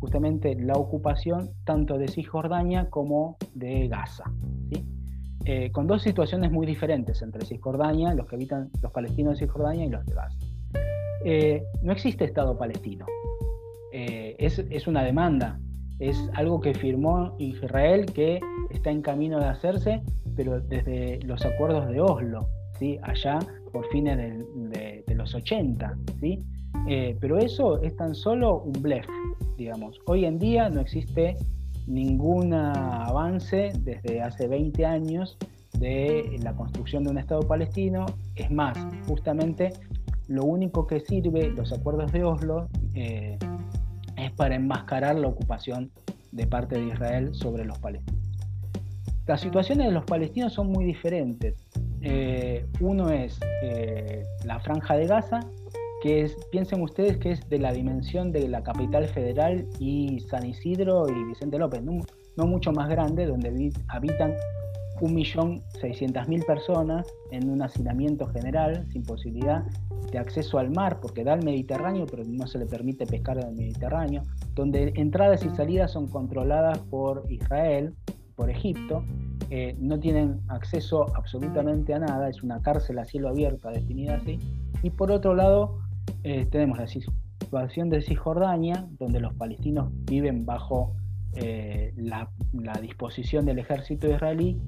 justamente 0.00 0.54
la 0.54 0.74
ocupación 0.74 1.50
tanto 1.64 1.98
de 1.98 2.08
Cisjordania 2.08 2.88
como 2.88 3.36
de 3.54 3.88
Gaza. 3.88 4.24
¿sí? 4.72 4.86
Eh, 5.48 5.70
con 5.70 5.86
dos 5.86 6.02
situaciones 6.02 6.50
muy 6.50 6.66
diferentes 6.66 7.22
entre 7.22 7.44
Cisjordania, 7.44 8.12
los 8.14 8.26
que 8.26 8.34
habitan 8.34 8.68
los 8.82 8.90
palestinos 8.90 9.34
de 9.34 9.46
Cisjordania 9.46 9.84
y 9.84 9.90
los 9.90 10.04
de 10.04 10.12
Gaza. 10.12 10.36
Eh, 11.24 11.62
no 11.82 11.92
existe 11.92 12.24
Estado 12.24 12.58
palestino. 12.58 13.06
Eh, 13.92 14.34
es, 14.40 14.86
una 14.88 15.04
demanda, 15.04 15.60
es 16.00 16.18
algo 16.34 16.60
que 16.60 16.74
firmó 16.74 17.36
Israel 17.38 18.06
que 18.06 18.40
está 18.70 18.90
en 18.90 19.02
camino 19.02 19.38
de 19.38 19.46
hacerse, 19.46 20.02
pero 20.34 20.60
desde 20.60 21.20
los 21.20 21.44
acuerdos 21.46 21.88
de 21.90 22.00
Oslo, 22.00 22.48
¿sí? 22.80 22.98
allá 23.04 23.38
por 23.72 23.86
fines 23.90 24.18
de, 24.18 25.14
los 25.14 25.32
80. 25.32 25.96
¿sí? 26.20 26.42
pero 27.20 27.38
eso 27.38 27.80
es 27.82 27.96
tan 27.96 28.16
solo 28.16 28.62
un 28.62 28.72
blef, 28.82 29.06
digamos. 29.56 30.00
Hoy 30.06 30.24
en 30.24 30.40
día 30.40 30.68
no 30.70 30.80
existe 30.80 31.36
ningún 31.86 32.52
avance 32.52 33.72
desde 33.80 34.22
hace 34.22 34.48
20 34.48 34.84
años 34.84 35.38
de 35.78 36.38
la 36.42 36.54
construcción 36.54 37.04
de 37.04 37.10
un 37.10 37.18
Estado 37.18 37.42
palestino. 37.42 38.06
Es 38.34 38.50
más, 38.50 38.76
justamente 39.06 39.72
lo 40.28 40.44
único 40.44 40.86
que 40.86 41.00
sirve 41.00 41.50
los 41.50 41.72
acuerdos 41.72 42.12
de 42.12 42.24
Oslo 42.24 42.68
eh, 42.94 43.38
es 44.16 44.32
para 44.32 44.56
enmascarar 44.56 45.16
la 45.16 45.28
ocupación 45.28 45.90
de 46.32 46.46
parte 46.46 46.76
de 46.76 46.86
Israel 46.88 47.34
sobre 47.34 47.64
los 47.64 47.78
palestinos. 47.78 48.20
Las 49.26 49.40
situaciones 49.40 49.88
de 49.88 49.92
los 49.92 50.04
palestinos 50.04 50.52
son 50.52 50.68
muy 50.68 50.84
diferentes. 50.84 51.54
Eh, 52.00 52.66
uno 52.80 53.10
es 53.10 53.40
eh, 53.62 54.24
la 54.44 54.60
franja 54.60 54.96
de 54.96 55.06
Gaza, 55.06 55.40
que 56.02 56.22
es, 56.22 56.36
piensen 56.50 56.82
ustedes 56.82 57.16
que 57.18 57.32
es 57.32 57.48
de 57.48 57.58
la 57.58 57.72
dimensión 57.72 58.32
de 58.32 58.48
la 58.48 58.62
capital 58.62 59.08
federal 59.08 59.66
y 59.78 60.20
San 60.20 60.46
Isidro 60.46 61.06
y 61.08 61.24
Vicente 61.24 61.58
López, 61.58 61.82
no, 61.82 62.46
mucho 62.46 62.72
más 62.72 62.88
grande, 62.88 63.26
donde 63.26 63.72
habitan 63.88 64.34
1.600.000 65.00 66.46
personas 66.46 67.06
en 67.30 67.50
un 67.50 67.62
hacinamiento 67.62 68.26
general, 68.26 68.86
sin 68.92 69.02
posibilidad 69.02 69.64
de 70.10 70.18
acceso 70.18 70.58
al 70.58 70.70
mar, 70.70 71.00
porque 71.00 71.24
da 71.24 71.34
el 71.34 71.44
Mediterráneo, 71.44 72.06
pero 72.06 72.24
no 72.24 72.46
se 72.46 72.58
le 72.58 72.66
permite 72.66 73.06
pescar 73.06 73.38
el 73.38 73.54
Mediterráneo, 73.54 74.22
donde 74.54 74.92
entradas 74.96 75.44
y 75.44 75.50
salidas 75.50 75.92
son 75.92 76.06
controladas 76.08 76.78
por 76.78 77.24
Israel, 77.30 77.94
por 78.36 78.50
Egipto, 78.50 79.02
eh, 79.50 79.76
no 79.78 79.98
tienen 79.98 80.40
acceso 80.48 81.06
absolutamente 81.14 81.94
a 81.94 81.98
nada, 81.98 82.28
es 82.28 82.42
una 82.42 82.60
cárcel 82.60 82.98
a 82.98 83.04
cielo 83.04 83.28
abierto, 83.28 83.68
definida 83.70 84.16
así, 84.16 84.38
y 84.82 84.90
por 84.90 85.10
otro 85.10 85.34
lado 85.34 85.78
eh, 86.22 86.46
tenemos 86.46 86.78
la 86.78 86.86
situación 86.86 87.90
de 87.90 88.02
Cisjordania, 88.02 88.86
donde 88.98 89.20
los 89.20 89.34
palestinos 89.34 89.90
viven 90.04 90.44
bajo 90.44 90.94
eh, 91.34 91.92
la, 91.96 92.30
disposición 92.80 93.44
del 93.44 93.58
ejército 93.58 94.08
israelí. 94.08 94.58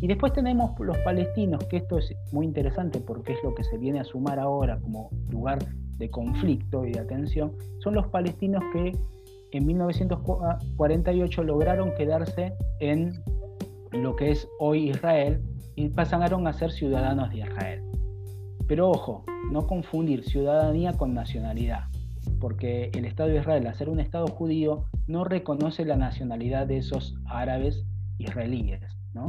Y 0.00 0.06
después 0.06 0.32
tenemos 0.32 0.78
los 0.80 0.96
palestinos, 0.98 1.64
que 1.64 1.78
esto 1.78 1.98
es 1.98 2.14
muy 2.32 2.46
interesante 2.46 3.00
porque 3.00 3.32
es 3.32 3.38
lo 3.42 3.54
que 3.54 3.64
se 3.64 3.76
viene 3.78 4.00
a 4.00 4.04
sumar 4.04 4.38
ahora 4.38 4.78
como 4.80 5.10
lugar 5.30 5.58
de 5.98 6.10
conflicto 6.10 6.84
y 6.84 6.92
de 6.92 7.00
atención, 7.00 7.52
son 7.80 7.94
los 7.94 8.06
palestinos 8.08 8.62
que 8.72 8.92
en 9.52 9.66
1948 9.66 11.42
lograron 11.44 11.92
quedarse 11.94 12.54
en 12.80 13.22
lo 13.92 14.16
que 14.16 14.30
es 14.30 14.48
hoy 14.58 14.90
Israel 14.90 15.42
y 15.74 15.88
pasaron 15.88 16.46
a 16.46 16.52
ser 16.52 16.72
ciudadanos 16.72 17.30
de 17.30 17.38
Israel. 17.38 17.81
Pero 18.72 18.88
ojo, 18.88 19.26
no 19.50 19.66
confundir 19.66 20.24
ciudadanía 20.24 20.94
con 20.94 21.12
nacionalidad 21.12 21.88
porque 22.40 22.90
el 22.94 23.04
Estado 23.04 23.28
de 23.28 23.40
Israel, 23.40 23.66
al 23.66 23.74
ser 23.74 23.90
un 23.90 24.00
Estado 24.00 24.26
judío, 24.28 24.86
no 25.06 25.24
reconoce 25.24 25.84
la 25.84 25.98
nacionalidad 25.98 26.66
de 26.66 26.78
esos 26.78 27.14
árabes 27.26 27.84
israelíes, 28.16 28.80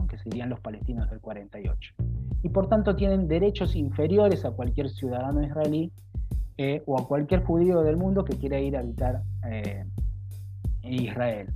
que 0.07 0.17
serían 0.19 0.49
los 0.49 0.61
palestinos 0.61 1.09
del 1.09 1.19
48. 1.19 1.93
Y 2.41 2.47
por 2.47 2.69
tanto 2.69 2.95
tienen 2.95 3.27
derechos 3.27 3.75
inferiores 3.75 4.45
a 4.45 4.51
cualquier 4.51 4.89
ciudadano 4.89 5.43
israelí 5.43 5.91
eh, 6.57 6.81
o 6.85 6.97
a 6.97 7.05
cualquier 7.05 7.43
judío 7.43 7.81
del 7.81 7.97
mundo 7.97 8.23
que 8.23 8.37
quiera 8.37 8.61
ir 8.61 8.77
a 8.77 8.79
habitar 8.79 9.23
eh, 9.51 9.83
Israel. 10.83 11.49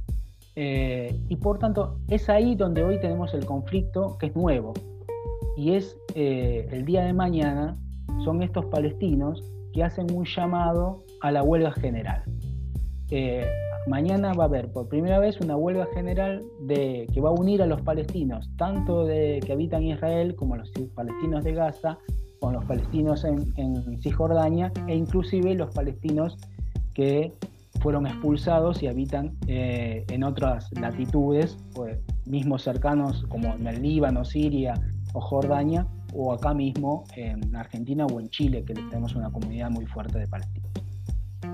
Eh, 0.58 1.18
y 1.30 1.38
por 1.38 1.58
tanto 1.58 2.02
es 2.10 2.28
ahí 2.28 2.56
donde 2.56 2.84
hoy 2.84 3.00
tenemos 3.00 3.34
el 3.34 3.46
conflicto 3.46 4.18
que 4.18 4.26
es 4.26 4.36
nuevo. 4.36 4.74
Y 5.58 5.74
es 5.74 5.98
el 6.16 6.86
día 6.86 7.04
de 7.04 7.14
mañana, 7.14 7.76
son 8.24 8.42
estos 8.44 8.66
palestinos 8.68 9.44
que 9.74 9.84
hacen 9.84 10.08
un 10.14 10.26
llamado 10.26 11.04
a 11.22 11.32
la 11.32 11.44
huelga 11.44 11.72
general. 11.72 12.24
Eh, 13.10 13.46
mañana 13.88 14.34
va 14.34 14.46
a 14.46 14.48
haber 14.48 14.72
por 14.72 14.90
primera 14.90 15.20
vez 15.20 15.40
una 15.40 15.56
huelga 15.56 15.88
general 15.94 16.44
de, 16.62 17.08
que 17.14 17.22
va 17.22 17.30
a 17.30 17.34
unir 17.34 17.62
a 17.62 17.66
los 17.66 17.82
palestinos, 17.82 18.50
tanto 18.58 19.06
de, 19.06 19.40
que 19.46 19.54
habitan 19.54 19.84
Israel 19.84 20.36
como 20.36 20.58
los 20.58 20.72
palestinos 20.96 21.44
de 21.44 21.54
Gaza, 21.54 21.98
con 22.40 22.54
los 22.54 22.66
palestinos 22.66 23.24
en, 23.24 24.00
Cisjordania 24.02 24.72
e 24.88 24.96
inclusive 24.96 25.56
los 25.56 25.74
palestinos 25.74 26.38
que 26.94 27.34
fueron 27.80 28.08
expulsados 28.08 28.84
y 28.84 28.88
habitan 28.88 29.38
eh, 29.48 30.06
en 30.10 30.24
otras 30.24 30.70
latitudes, 30.80 31.58
pues, 31.74 32.00
mismos 32.26 32.64
cercanos 32.64 33.26
como 33.30 33.54
en 33.54 33.68
el 33.68 33.82
Líbano, 33.82 34.26
Siria 34.26 34.74
o 35.14 35.22
Jordania, 35.22 35.88
o 36.14 36.34
acá 36.34 36.54
mismo 36.54 37.06
en 37.16 37.56
Argentina 37.56 38.06
o 38.06 38.20
en 38.20 38.30
Chile, 38.30 38.64
que 38.66 38.74
tenemos 38.74 39.16
una 39.16 39.32
comunidad 39.32 39.70
muy 39.70 39.86
fuerte 39.86 40.20
de 40.20 40.28
palestinos. 40.28 40.72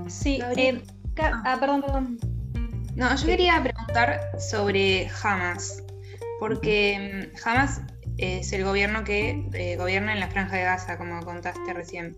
Sí, 0.08 0.40
eh, 0.58 0.82
ah. 1.20 1.42
ah. 1.46 1.58
perdón, 1.60 1.82
perdón. 1.82 2.20
No, 2.96 3.16
yo 3.16 3.26
quería 3.26 3.62
preguntar 3.62 4.20
sobre 4.40 5.10
Hamas, 5.24 5.84
porque 6.40 7.32
mm, 7.34 7.48
Hamas 7.48 7.82
es 8.18 8.54
el 8.54 8.64
gobierno 8.64 9.04
que 9.04 9.50
eh, 9.54 9.76
gobierna 9.78 10.14
en 10.14 10.20
la 10.20 10.28
franja 10.28 10.58
de 10.58 10.64
Gaza, 10.64 10.98
como 10.98 11.20
contaste 11.22 11.74
recién, 11.74 12.16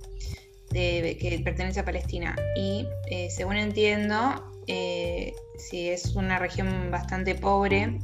que 0.71 1.41
pertenece 1.43 1.79
a 1.79 1.85
Palestina. 1.85 2.35
Y 2.57 2.85
eh, 3.09 3.29
según 3.29 3.55
entiendo, 3.55 4.51
si 4.67 5.89
es 5.89 6.15
una 6.15 6.37
región 6.37 6.91
bastante 6.91 7.35
pobre, 7.35 7.99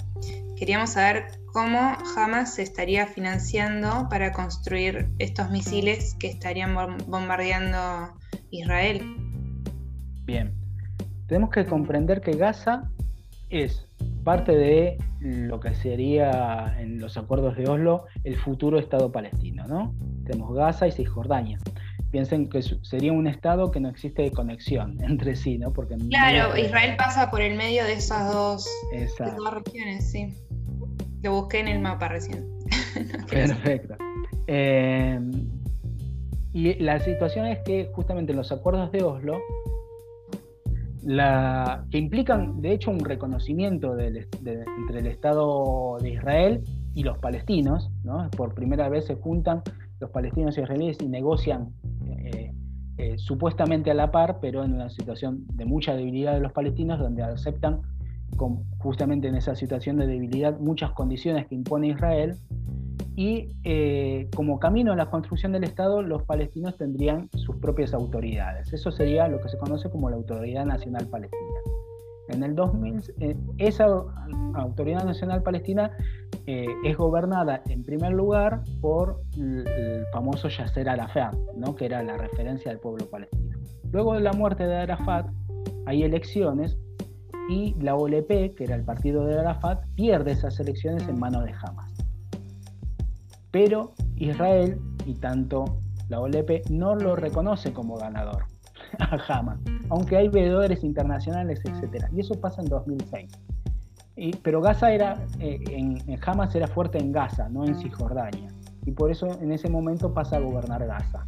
queríamos 0.62 0.91
saber 0.91 1.26
cómo 1.54 1.97
Hamas 2.15 2.54
se 2.54 2.62
estaría 2.62 3.08
financiando 3.08 4.08
para 4.12 4.32
construir 4.32 5.10
estos 5.17 5.50
misiles 5.50 6.15
que 6.19 6.28
estarían 6.28 6.76
bombardeando 7.08 8.13
Israel. 8.52 9.02
Bien, 10.24 10.54
tenemos 11.26 11.50
que 11.50 11.65
comprender 11.65 12.21
que 12.21 12.34
Gaza 12.34 12.84
es 13.50 13.88
parte 14.24 14.56
de 14.56 15.00
lo 15.19 15.60
que 15.60 15.74
sería 15.74 16.76
en 16.78 17.00
los 17.00 17.17
acuerdos 17.17 17.58
de 17.58 17.67
Oslo 17.67 18.06
el 18.24 18.38
futuro 18.38 18.78
Estado 18.78 19.12
palestino, 19.12 19.65
¿no? 19.65 19.95
Tenemos 20.28 20.54
Gaza 20.54 20.88
y 20.88 20.91
Cisjordania. 20.91 21.58
Piensen 22.12 22.50
que 22.50 22.62
sería 22.62 23.13
un 23.13 23.26
Estado 23.26 23.71
que 23.71 23.80
no 23.80 23.89
existe 23.89 24.21
de 24.21 24.32
conexión 24.32 25.00
entre 25.04 25.36
sí, 25.36 25.58
¿no? 25.58 25.74
Porque 25.74 25.97
claro, 26.12 26.56
Israel 26.56 26.95
pasa 26.97 27.32
por 27.32 27.41
el 27.41 27.56
medio 27.56 27.84
de 27.84 27.93
esas 27.93 28.32
dos, 28.32 28.69
regiones, 29.52 30.12
sí. 30.12 30.36
Lo 31.23 31.34
busqué 31.34 31.60
en 31.60 31.67
el 31.67 31.79
mapa 31.79 32.07
recién. 32.07 32.47
Perfecto. 33.29 33.95
Eh, 34.47 35.19
y 36.53 36.73
la 36.75 36.99
situación 36.99 37.45
es 37.45 37.60
que 37.60 37.89
justamente 37.93 38.31
en 38.31 38.38
los 38.38 38.51
acuerdos 38.51 38.91
de 38.91 39.03
Oslo 39.03 39.39
la, 41.03 41.86
que 41.89 41.97
implican 41.97 42.62
de 42.62 42.73
hecho 42.73 42.91
un 42.91 42.99
reconocimiento 42.99 43.97
entre 43.97 44.99
el 44.99 45.07
Estado 45.07 45.97
de 45.99 46.12
Israel 46.12 46.63
y 46.93 47.03
los 47.03 47.17
palestinos. 47.17 47.89
¿no? 48.03 48.29
Por 48.31 48.53
primera 48.53 48.89
vez 48.89 49.05
se 49.05 49.15
juntan 49.15 49.62
los 49.99 50.10
palestinos 50.12 50.57
y 50.57 50.62
israelíes 50.62 50.97
y 51.01 51.07
negocian 51.07 51.69
eh, 52.07 52.53
eh, 52.97 53.17
supuestamente 53.17 53.91
a 53.91 53.93
la 53.93 54.12
par, 54.12 54.39
pero 54.41 54.63
en 54.63 54.73
una 54.73 54.89
situación 54.89 55.45
de 55.53 55.65
mucha 55.65 55.95
debilidad 55.95 56.34
de 56.34 56.41
los 56.41 56.51
palestinos, 56.51 56.99
donde 56.99 57.23
aceptan 57.23 57.81
justamente 58.79 59.27
en 59.27 59.35
esa 59.35 59.55
situación 59.55 59.97
de 59.97 60.07
debilidad 60.07 60.59
muchas 60.59 60.91
condiciones 60.91 61.47
que 61.47 61.55
impone 61.55 61.89
Israel 61.89 62.37
y 63.15 63.49
eh, 63.63 64.29
como 64.35 64.59
camino 64.59 64.93
a 64.93 64.95
la 64.95 65.09
construcción 65.09 65.51
del 65.51 65.63
Estado, 65.63 66.01
los 66.01 66.23
palestinos 66.23 66.77
tendrían 66.77 67.29
sus 67.35 67.57
propias 67.57 67.93
autoridades. 67.93 68.71
Eso 68.73 68.91
sería 68.91 69.27
lo 69.27 69.39
que 69.41 69.49
se 69.49 69.57
conoce 69.57 69.89
como 69.89 70.09
la 70.09 70.15
Autoridad 70.15 70.65
Nacional 70.65 71.07
Palestina. 71.07 71.59
En 72.29 72.43
el 72.43 72.55
2000, 72.55 73.01
eh, 73.19 73.35
esa 73.57 73.87
Autoridad 74.55 75.03
Nacional 75.03 75.43
Palestina 75.43 75.91
eh, 76.47 76.65
es 76.85 76.95
gobernada 76.95 77.61
en 77.67 77.83
primer 77.83 78.13
lugar 78.13 78.61
por 78.79 79.21
el, 79.37 80.05
famoso 80.13 80.47
Yasser 80.47 80.87
Arafat, 80.87 81.35
¿no? 81.55 81.75
que 81.75 81.85
era 81.85 82.01
la 82.03 82.17
referencia 82.17 82.71
del 82.71 82.79
pueblo 82.79 83.05
palestino. 83.09 83.57
Luego 83.91 84.13
de 84.13 84.21
la 84.21 84.31
muerte 84.31 84.65
de 84.65 84.77
Arafat, 84.77 85.27
hay 85.85 86.03
elecciones 86.03 86.77
y 87.51 87.75
la 87.81 87.95
OLP, 87.95 88.55
que 88.55 88.63
era 88.63 88.75
el 88.75 88.83
partido 88.83 89.25
de 89.25 89.37
Arafat, 89.37 89.83
pierde 89.95 90.31
esas 90.31 90.57
elecciones 90.61 91.05
en 91.09 91.19
manos 91.19 91.43
de 91.43 91.51
Hamas. 91.51 91.91
Pero 93.51 93.91
Israel 94.15 94.79
y 95.05 95.15
tanto 95.15 95.65
la 96.07 96.21
OLP 96.21 96.69
no 96.69 96.95
lo 96.95 97.17
reconoce 97.17 97.73
como 97.73 97.97
ganador 97.97 98.45
a 98.99 99.17
Hamas, 99.27 99.59
aunque 99.89 100.15
hay 100.15 100.29
veedores 100.29 100.81
internacionales, 100.85 101.59
etc. 101.65 102.05
Y 102.13 102.21
eso 102.21 102.39
pasa 102.39 102.61
en 102.61 102.69
2006. 102.69 103.29
pero 104.41 104.61
Gaza 104.61 104.93
era, 104.93 105.21
eh, 105.39 105.59
en, 105.67 105.99
Hamas 106.25 106.55
era 106.55 106.67
fuerte 106.67 106.99
en 106.99 107.11
Gaza, 107.11 107.49
no 107.49 107.65
en 107.65 107.75
Cisjordania. 107.75 108.47
Y 108.85 108.91
por 108.91 109.11
eso 109.11 109.27
en 109.41 109.51
ese 109.51 109.69
momento 109.69 110.13
pasa 110.13 110.37
a 110.37 110.39
gobernar 110.39 110.87
Gaza. 110.87 111.25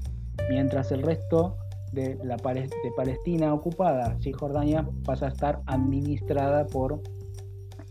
Mientras 0.49 0.91
el 0.93 1.03
resto 1.03 1.57
de, 1.93 2.17
la, 2.23 2.37
de 2.37 2.91
Palestina 2.95 3.53
ocupada, 3.53 4.17
Cisjordania, 4.21 4.87
pasa 5.05 5.27
a 5.27 5.29
estar 5.29 5.61
administrada 5.65 6.65
por 6.67 7.01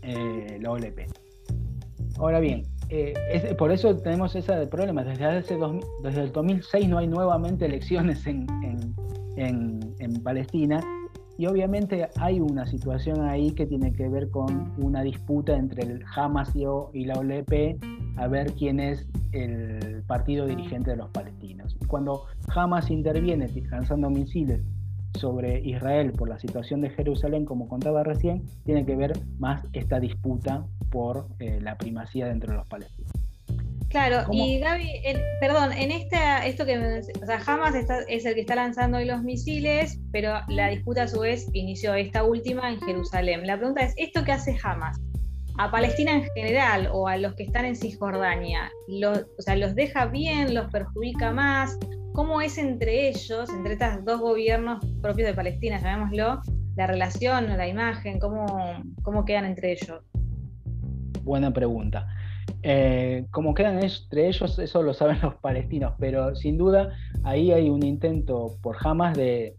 eh, 0.01 0.59
la 0.61 0.71
OLP. 0.71 1.07
Ahora 2.17 2.39
bien, 2.39 2.63
eh, 2.89 3.55
por 3.57 3.71
eso 3.71 3.97
tenemos 3.97 4.35
ese 4.35 4.67
problema. 4.67 5.03
Desde, 5.03 5.25
hace 5.25 5.57
desde 6.03 6.21
el 6.21 6.31
2006 6.31 6.89
no 6.89 6.97
hay 6.99 7.07
nuevamente 7.07 7.65
elecciones 7.65 8.25
en, 8.27 8.45
Palestina 10.23 10.79
y 11.37 11.47
obviamente 11.47 12.07
hay 12.17 12.39
una 12.39 12.65
situación 12.65 13.21
ahí 13.21 13.51
que 13.51 13.65
tiene 13.65 13.91
que 13.91 14.07
ver 14.07 14.29
con 14.29 14.73
una 14.77 15.01
disputa 15.01 15.55
entre 15.57 15.83
el 15.83 16.03
Hamas 16.15 16.55
y, 16.55 17.05
la 17.05 17.15
OLP 17.15 17.77
a 18.17 18.27
ver 18.27 18.53
quién 18.53 18.79
es 18.79 19.07
el 19.31 20.03
partido 20.07 20.45
dirigente 20.45 20.91
de 20.91 20.97
los 20.97 21.09
palestinos. 21.09 21.75
Cuando 21.87 22.25
Hamas 22.53 22.89
interviene 22.91 23.49
lanzando 23.69 24.09
misiles 24.09 24.61
sobre 25.19 25.59
Israel 25.61 26.11
por 26.11 26.29
la 26.29 26.39
situación 26.39 26.81
de 26.81 26.89
Jerusalén, 26.89 27.45
como 27.45 27.67
contaba 27.67 28.03
recién, 28.03 28.43
tiene 28.65 28.85
que 28.85 28.95
ver 28.95 29.13
más 29.37 29.63
esta 29.73 29.99
disputa 29.99 30.65
por 30.89 31.27
eh, 31.39 31.59
la 31.61 31.77
primacía 31.77 32.27
dentro 32.27 32.51
de 32.51 32.57
los 32.57 32.67
palestinos. 32.67 33.11
Claro, 33.89 34.25
y 34.31 34.57
Gaby, 34.57 34.89
perdón, 35.39 35.71
en 35.71 35.91
esta, 35.91 36.47
esto 36.47 36.65
que, 36.65 36.79
o 36.79 37.25
sea, 37.27 37.39
Hamas 37.45 37.75
es 37.75 38.25
el 38.25 38.33
que 38.33 38.41
está 38.41 38.55
lanzando 38.55 38.97
hoy 38.97 39.05
los 39.05 39.21
misiles, 39.21 39.99
pero 40.11 40.39
la 40.47 40.69
disputa 40.69 41.03
a 41.03 41.07
su 41.07 41.19
vez 41.19 41.47
inició 41.53 41.93
esta 41.93 42.23
última 42.23 42.71
en 42.71 42.81
Jerusalén. 42.81 43.45
La 43.45 43.55
pregunta 43.55 43.83
es, 43.83 43.93
¿esto 43.97 44.23
qué 44.23 44.31
hace 44.31 44.57
Hamas? 44.63 44.99
A 45.57 45.69
Palestina 45.69 46.13
en 46.13 46.23
general 46.35 46.89
o 46.91 47.07
a 47.07 47.17
los 47.17 47.35
que 47.35 47.43
están 47.43 47.65
en 47.65 47.75
Cisjordania, 47.75 48.71
o 49.37 49.41
sea, 49.41 49.55
¿los 49.55 49.75
deja 49.75 50.07
bien, 50.07 50.53
los 50.53 50.71
perjudica 50.71 51.31
más? 51.31 51.77
¿Cómo 52.13 52.41
es 52.41 52.57
entre 52.57 53.09
ellos, 53.09 53.49
entre 53.49 53.73
estos 53.73 54.03
dos 54.05 54.19
gobiernos 54.19 54.83
propios 55.01 55.27
de 55.27 55.33
Palestina, 55.33 55.79
llamémoslo, 55.79 56.41
la 56.75 56.87
relación 56.87 57.55
la 57.57 57.67
imagen? 57.67 58.19
¿Cómo, 58.19 58.45
cómo 59.03 59.25
quedan 59.25 59.45
entre 59.45 59.73
ellos? 59.73 60.01
Buena 61.23 61.51
pregunta. 61.51 62.07
Eh, 62.63 63.25
cómo 63.31 63.53
quedan 63.53 63.83
entre 63.83 64.27
ellos, 64.27 64.57
eso 64.57 64.81
lo 64.81 64.93
saben 64.93 65.19
los 65.21 65.35
palestinos, 65.35 65.93
pero 65.99 66.35
sin 66.35 66.57
duda 66.57 66.93
ahí 67.23 67.51
hay 67.51 67.69
un 67.69 67.83
intento 67.83 68.57
por 68.61 68.75
jamás 68.77 69.15
de, 69.15 69.55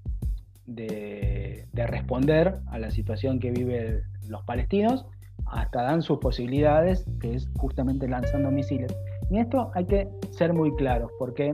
de, 0.67 1.67
de 1.73 1.87
responder 1.87 2.57
a 2.69 2.79
la 2.79 2.91
situación 2.91 3.39
que 3.39 3.51
viven 3.51 4.03
los 4.29 4.43
palestinos 4.45 5.07
hasta 5.47 5.83
dan 5.83 6.03
sus 6.03 6.19
posibilidades, 6.19 7.05
que 7.21 7.35
es 7.35 7.49
justamente 7.57 8.09
lanzando 8.09 8.51
misiles. 8.51 8.95
Y 9.31 9.39
esto 9.39 9.71
hay 9.75 9.87
que 9.87 10.09
ser 10.31 10.53
muy 10.53 10.75
claros, 10.77 11.11
porque 11.19 11.53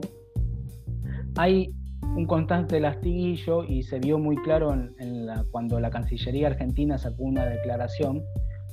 hay 1.37 1.73
un 2.15 2.25
constante 2.25 2.79
lastiguillo 2.79 3.63
y 3.63 3.83
se 3.83 3.99
vio 3.99 4.19
muy 4.19 4.35
claro 4.37 4.73
en, 4.73 5.27
cuando 5.51 5.79
la 5.79 5.89
Cancillería 5.89 6.47
Argentina 6.47 6.97
sacó 6.97 7.23
una 7.23 7.45
declaración 7.45 8.23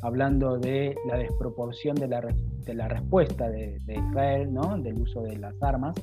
hablando 0.03 0.59
de 0.59 0.97
la 1.07 1.17
desproporción 1.19 1.95
de 1.97 2.09
la, 2.09 2.21
de 2.21 2.75
la 2.75 2.89
respuesta 2.89 3.49
de, 3.49 3.81
Israel, 3.89 4.53
¿no? 4.53 4.77
del 4.79 5.01
uso 5.01 5.23
de 5.23 5.37
las 5.37 5.55
armas. 5.63 5.95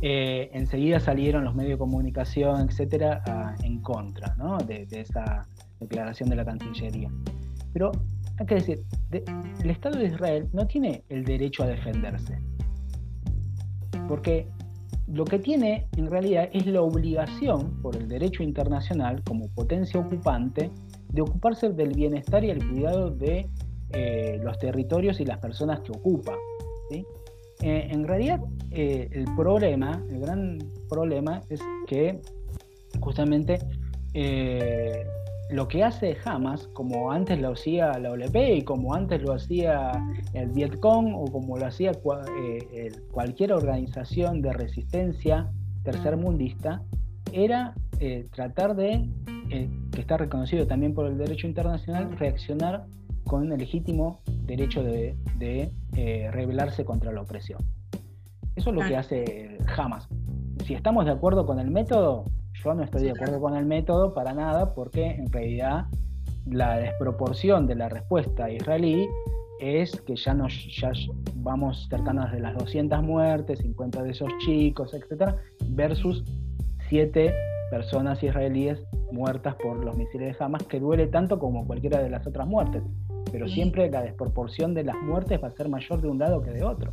Eh, 0.00 0.50
enseguida 0.52 1.00
salieron 1.00 1.44
los 1.44 1.54
medios 1.54 1.72
de 1.72 1.78
comunicación, 1.78 2.68
etcétera, 2.68 3.54
en 3.62 3.80
contra 3.80 4.34
¿no? 4.36 4.58
de, 4.58 4.86
de, 4.86 5.00
esa 5.00 5.46
declaración 5.80 6.28
de 6.28 6.36
la 6.36 6.44
Cancillería. 6.44 7.10
Pero 7.72 7.92
hay 8.38 8.46
que 8.46 8.54
decir, 8.54 8.82
el 9.10 9.70
Estado 9.70 9.98
de 9.98 10.06
Israel 10.06 10.48
no 10.52 10.66
tiene 10.66 11.02
el 11.08 11.24
derecho 11.24 11.64
a 11.64 11.66
defenderse. 11.66 12.38
Porque 14.06 14.46
lo 15.08 15.24
que 15.24 15.38
tiene 15.38 15.88
en 15.96 16.10
realidad 16.10 16.48
es 16.52 16.66
la 16.66 16.82
obligación 16.82 17.80
por 17.82 17.96
el 17.96 18.08
derecho 18.08 18.42
internacional 18.42 19.22
como 19.24 19.48
potencia 19.48 19.98
ocupante 19.98 20.70
de 21.08 21.22
ocuparse 21.22 21.70
del 21.70 21.94
bienestar 21.94 22.44
y 22.44 22.50
el 22.50 22.66
cuidado 22.68 23.10
de 23.10 23.48
eh, 23.90 24.38
los 24.42 24.58
territorios 24.58 25.20
y 25.20 25.24
las 25.24 25.38
personas 25.38 25.80
que 25.80 25.92
ocupa. 25.92 26.34
Eh, 26.90 27.88
en 27.90 28.06
realidad 28.06 28.40
eh, 28.70 29.08
el 29.10 29.24
problema, 29.34 30.00
el 30.10 30.20
gran 30.20 30.58
problema 30.88 31.40
es 31.48 31.60
que 31.86 32.20
justamente 33.00 33.58
lo 35.50 35.66
que 35.66 35.82
hace 35.82 36.16
Hamas, 36.24 36.68
como 36.68 37.10
antes 37.10 37.40
lo 37.40 37.52
hacía 37.52 37.98
la 37.98 38.10
OLP 38.10 38.36
y 38.56 38.62
como 38.62 38.94
antes 38.94 39.22
lo 39.22 39.32
hacía 39.32 39.92
el 40.34 40.50
Vietcong 40.50 41.14
o 41.14 41.24
como 41.26 41.56
lo 41.56 41.66
hacía 41.66 41.92
eh, 41.92 42.92
cualquier 43.10 43.52
organización 43.52 44.42
de 44.42 44.52
resistencia 44.52 45.50
tercermundista, 45.84 46.82
era 47.32 47.74
eh, 47.98 48.26
tratar 48.34 48.76
de, 48.76 49.08
eh, 49.50 49.70
que 49.90 50.00
está 50.00 50.18
reconocido 50.18 50.66
también 50.66 50.92
por 50.92 51.06
el 51.06 51.16
derecho 51.16 51.46
internacional, 51.46 52.16
reaccionar 52.18 52.84
con 53.24 53.50
el 53.50 53.58
legítimo 53.58 54.20
derecho 54.44 54.82
de, 54.82 55.16
rebelarse 56.30 56.84
contra 56.84 57.10
la 57.10 57.22
opresión. 57.22 57.60
Eso 58.54 58.70
es 58.70 58.76
lo 58.76 58.82
que 58.86 58.96
hace 58.96 59.58
Hamas. 59.76 60.08
Si 60.64 60.74
estamos 60.74 61.04
de 61.06 61.12
acuerdo 61.12 61.46
con 61.46 61.58
el 61.58 61.70
método, 61.70 62.24
yo 62.62 62.74
no 62.74 62.82
estoy 62.82 63.02
de 63.04 63.10
acuerdo 63.10 63.40
con 63.40 63.56
el 63.56 63.66
método 63.66 64.14
para 64.14 64.32
nada 64.32 64.74
porque 64.74 65.06
en 65.06 65.30
realidad 65.30 65.86
la 66.46 66.78
desproporción 66.78 67.66
de 67.66 67.74
la 67.74 67.88
respuesta 67.88 68.50
israelí 68.50 69.06
es 69.60 70.00
que 70.02 70.16
ya, 70.16 70.34
nos, 70.34 70.52
ya 70.76 70.92
vamos 71.36 71.88
cercanos 71.90 72.30
de 72.32 72.40
las 72.40 72.56
200 72.56 73.02
muertes, 73.02 73.58
50 73.58 74.02
de 74.02 74.10
esos 74.10 74.30
chicos, 74.38 74.94
etcétera, 74.94 75.36
versus 75.70 76.24
7 76.88 77.34
personas 77.70 78.22
israelíes 78.22 78.80
muertas 79.12 79.54
por 79.56 79.84
los 79.84 79.96
misiles 79.96 80.38
de 80.38 80.44
Hamas, 80.44 80.62
que 80.64 80.80
duele 80.80 81.06
tanto 81.08 81.38
como 81.38 81.66
cualquiera 81.66 82.02
de 82.02 82.10
las 82.10 82.26
otras 82.26 82.46
muertes. 82.46 82.82
Pero 83.30 83.46
siempre 83.48 83.90
la 83.90 84.02
desproporción 84.02 84.74
de 84.74 84.84
las 84.84 84.96
muertes 85.02 85.42
va 85.42 85.48
a 85.48 85.50
ser 85.50 85.68
mayor 85.68 86.00
de 86.00 86.08
un 86.08 86.18
lado 86.18 86.40
que 86.40 86.50
de 86.50 86.64
otro. 86.64 86.90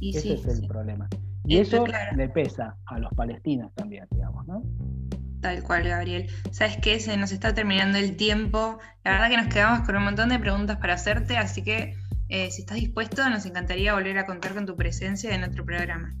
Ese 0.00 0.34
es 0.34 0.46
el 0.46 0.66
problema. 0.66 1.08
Y 1.44 1.58
eso 1.58 1.84
le 2.16 2.28
pesa 2.28 2.76
a 2.86 2.98
los 2.98 3.12
palestinos 3.14 3.72
también, 3.74 4.06
digamos, 4.10 4.46
¿no? 4.46 4.62
Tal 5.40 5.62
cual, 5.62 5.88
Gabriel. 5.88 6.28
¿Sabes 6.50 6.76
qué? 6.78 7.00
Se 7.00 7.16
nos 7.16 7.32
está 7.32 7.54
terminando 7.54 7.98
el 7.98 8.16
tiempo. 8.16 8.78
La 9.04 9.12
verdad 9.12 9.30
que 9.30 9.36
nos 9.38 9.46
quedamos 9.46 9.86
con 9.86 9.96
un 9.96 10.04
montón 10.04 10.28
de 10.28 10.38
preguntas 10.38 10.76
para 10.76 10.94
hacerte, 10.94 11.38
así 11.38 11.62
que 11.62 11.94
eh, 12.28 12.50
si 12.50 12.62
estás 12.62 12.76
dispuesto, 12.76 13.28
nos 13.30 13.46
encantaría 13.46 13.94
volver 13.94 14.18
a 14.18 14.26
contar 14.26 14.54
con 14.54 14.66
tu 14.66 14.76
presencia 14.76 15.34
en 15.34 15.40
nuestro 15.40 15.64
programa. 15.64 16.14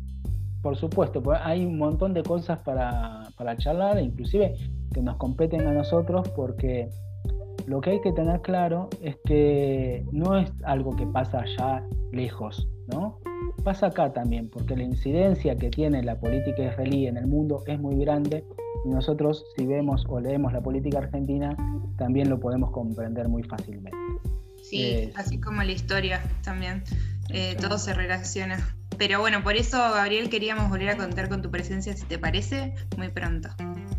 Por 0.62 0.76
supuesto, 0.76 1.22
pues 1.22 1.38
hay 1.42 1.64
un 1.64 1.78
montón 1.78 2.14
de 2.14 2.22
cosas 2.22 2.58
para, 2.60 3.28
para 3.36 3.56
charlar, 3.56 3.98
inclusive 3.98 4.54
que 4.92 5.02
nos 5.02 5.16
competen 5.16 5.66
a 5.66 5.72
nosotros, 5.72 6.28
porque 6.30 6.88
lo 7.66 7.80
que 7.80 7.90
hay 7.90 8.00
que 8.00 8.12
tener 8.12 8.40
claro 8.40 8.88
es 9.02 9.16
que 9.24 10.04
no 10.12 10.36
es 10.36 10.50
algo 10.64 10.96
que 10.96 11.06
pasa 11.06 11.40
allá 11.40 11.84
lejos, 12.12 12.68
¿no? 12.88 13.20
Pasa 13.64 13.86
acá 13.86 14.12
también, 14.12 14.48
porque 14.48 14.76
la 14.76 14.84
incidencia 14.84 15.56
que 15.56 15.70
tiene 15.70 16.02
la 16.02 16.18
política 16.18 16.62
israelí 16.62 17.06
en 17.06 17.16
el 17.16 17.26
mundo 17.26 17.62
es 17.66 17.78
muy 17.78 17.96
grande 17.96 18.44
y 18.84 18.88
nosotros 18.88 19.44
si 19.56 19.66
vemos 19.66 20.04
o 20.08 20.20
leemos 20.20 20.52
la 20.52 20.62
política 20.62 20.98
argentina 20.98 21.56
también 21.98 22.30
lo 22.30 22.40
podemos 22.40 22.70
comprender 22.70 23.28
muy 23.28 23.42
fácilmente. 23.42 23.96
Sí, 24.62 24.82
eh, 24.82 25.12
así 25.16 25.38
como 25.40 25.62
la 25.62 25.72
historia 25.72 26.22
también, 26.42 26.82
eh, 27.30 27.56
todo 27.60 27.78
se 27.78 27.92
relaciona. 27.92 28.74
Pero 28.96 29.20
bueno, 29.20 29.42
por 29.42 29.56
eso 29.56 29.78
Gabriel 29.78 30.30
queríamos 30.30 30.68
volver 30.68 30.90
a 30.90 30.96
contar 30.96 31.28
con 31.28 31.42
tu 31.42 31.50
presencia, 31.50 31.94
si 31.96 32.04
te 32.06 32.18
parece, 32.18 32.74
muy 32.96 33.08
pronto. 33.08 33.48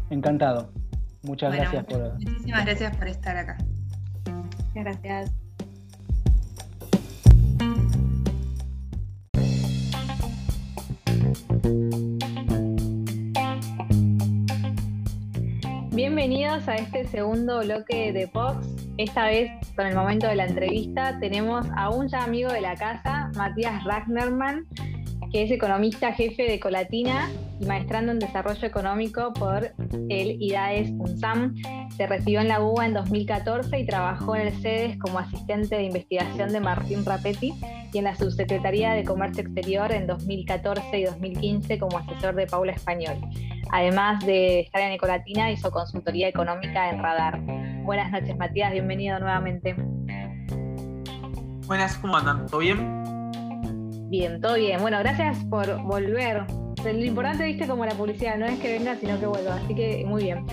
Encantado. 0.09 0.71
Muchas 1.23 1.53
gracias 1.53 1.85
por... 1.85 2.13
Muchísimas 2.13 2.65
gracias 2.65 2.97
por 2.97 3.07
estar 3.07 3.37
acá. 3.37 3.57
Gracias. 4.73 5.40
Bienvenidos 15.93 16.69
a 16.69 16.75
este 16.75 17.05
segundo 17.05 17.59
bloque 17.59 18.13
de 18.13 18.25
Fox. 18.25 18.65
Esta 18.97 19.25
vez, 19.25 19.51
con 19.75 19.85
el 19.85 19.93
momento 19.93 20.25
de 20.25 20.35
la 20.35 20.45
entrevista, 20.45 21.19
tenemos 21.19 21.67
a 21.75 21.89
un 21.89 22.07
ya 22.07 22.23
amigo 22.23 22.49
de 22.49 22.61
la 22.61 22.75
casa, 22.75 23.29
Matías 23.35 23.83
Ragnerman, 23.83 24.65
que 25.33 25.43
es 25.43 25.51
economista 25.51 26.13
jefe 26.13 26.43
de 26.43 26.61
Colatina 26.61 27.29
y 27.59 27.65
maestrando 27.65 28.13
en 28.13 28.19
desarrollo 28.19 28.65
económico 28.65 29.33
por 29.33 29.73
el 30.07 30.41
IDAES 30.41 30.91
UNSAM. 30.91 31.55
Se 31.97 32.07
recibió 32.07 32.39
en 32.39 32.47
la 32.47 32.61
UBA 32.61 32.85
en 32.85 32.93
2014 32.93 33.77
y 33.77 33.85
trabajó 33.85 34.37
en 34.37 34.47
el 34.47 34.53
CEDES 34.61 34.97
como 34.97 35.19
asistente 35.19 35.75
de 35.75 35.83
investigación 35.83 36.53
de 36.53 36.61
Martín 36.61 37.03
Rapetti 37.03 37.53
y 37.93 37.97
en 37.97 38.05
la 38.05 38.15
Subsecretaría 38.15 38.93
de 38.93 39.03
Comercio 39.03 39.43
Exterior 39.43 39.91
en 39.91 40.07
2014 40.07 40.99
y 40.99 41.03
2015 41.03 41.79
como 41.79 41.97
asesor 41.97 42.35
de 42.35 42.47
Paula 42.47 42.71
Español. 42.71 43.15
Además 43.71 44.25
de 44.25 44.61
estar 44.61 44.81
en 44.81 44.93
Ecolatina, 44.93 45.51
hizo 45.51 45.71
consultoría 45.71 46.27
económica 46.27 46.89
en 46.89 47.01
Radar. 47.01 47.39
Buenas 47.83 48.11
noches, 48.11 48.37
Matías, 48.37 48.71
bienvenido 48.71 49.19
nuevamente. 49.19 49.75
Buenas, 51.67 51.97
¿cómo 51.97 52.17
andan? 52.17 52.45
¿Todo 52.47 52.59
bien? 52.59 53.01
Bien, 54.09 54.41
todo 54.41 54.55
bien. 54.55 54.81
Bueno, 54.81 54.99
gracias 54.99 55.37
por 55.45 55.81
volver. 55.83 56.45
Lo 56.83 57.05
importante, 57.05 57.45
viste, 57.45 57.67
como 57.67 57.85
la 57.85 57.93
publicidad, 57.93 58.37
no 58.37 58.45
es 58.45 58.59
que 58.59 58.73
venga, 58.73 58.95
sino 58.95 59.19
que 59.19 59.25
vuelva. 59.25 59.55
Así 59.55 59.73
que 59.75 60.03
muy 60.05 60.23
bien. 60.23 60.45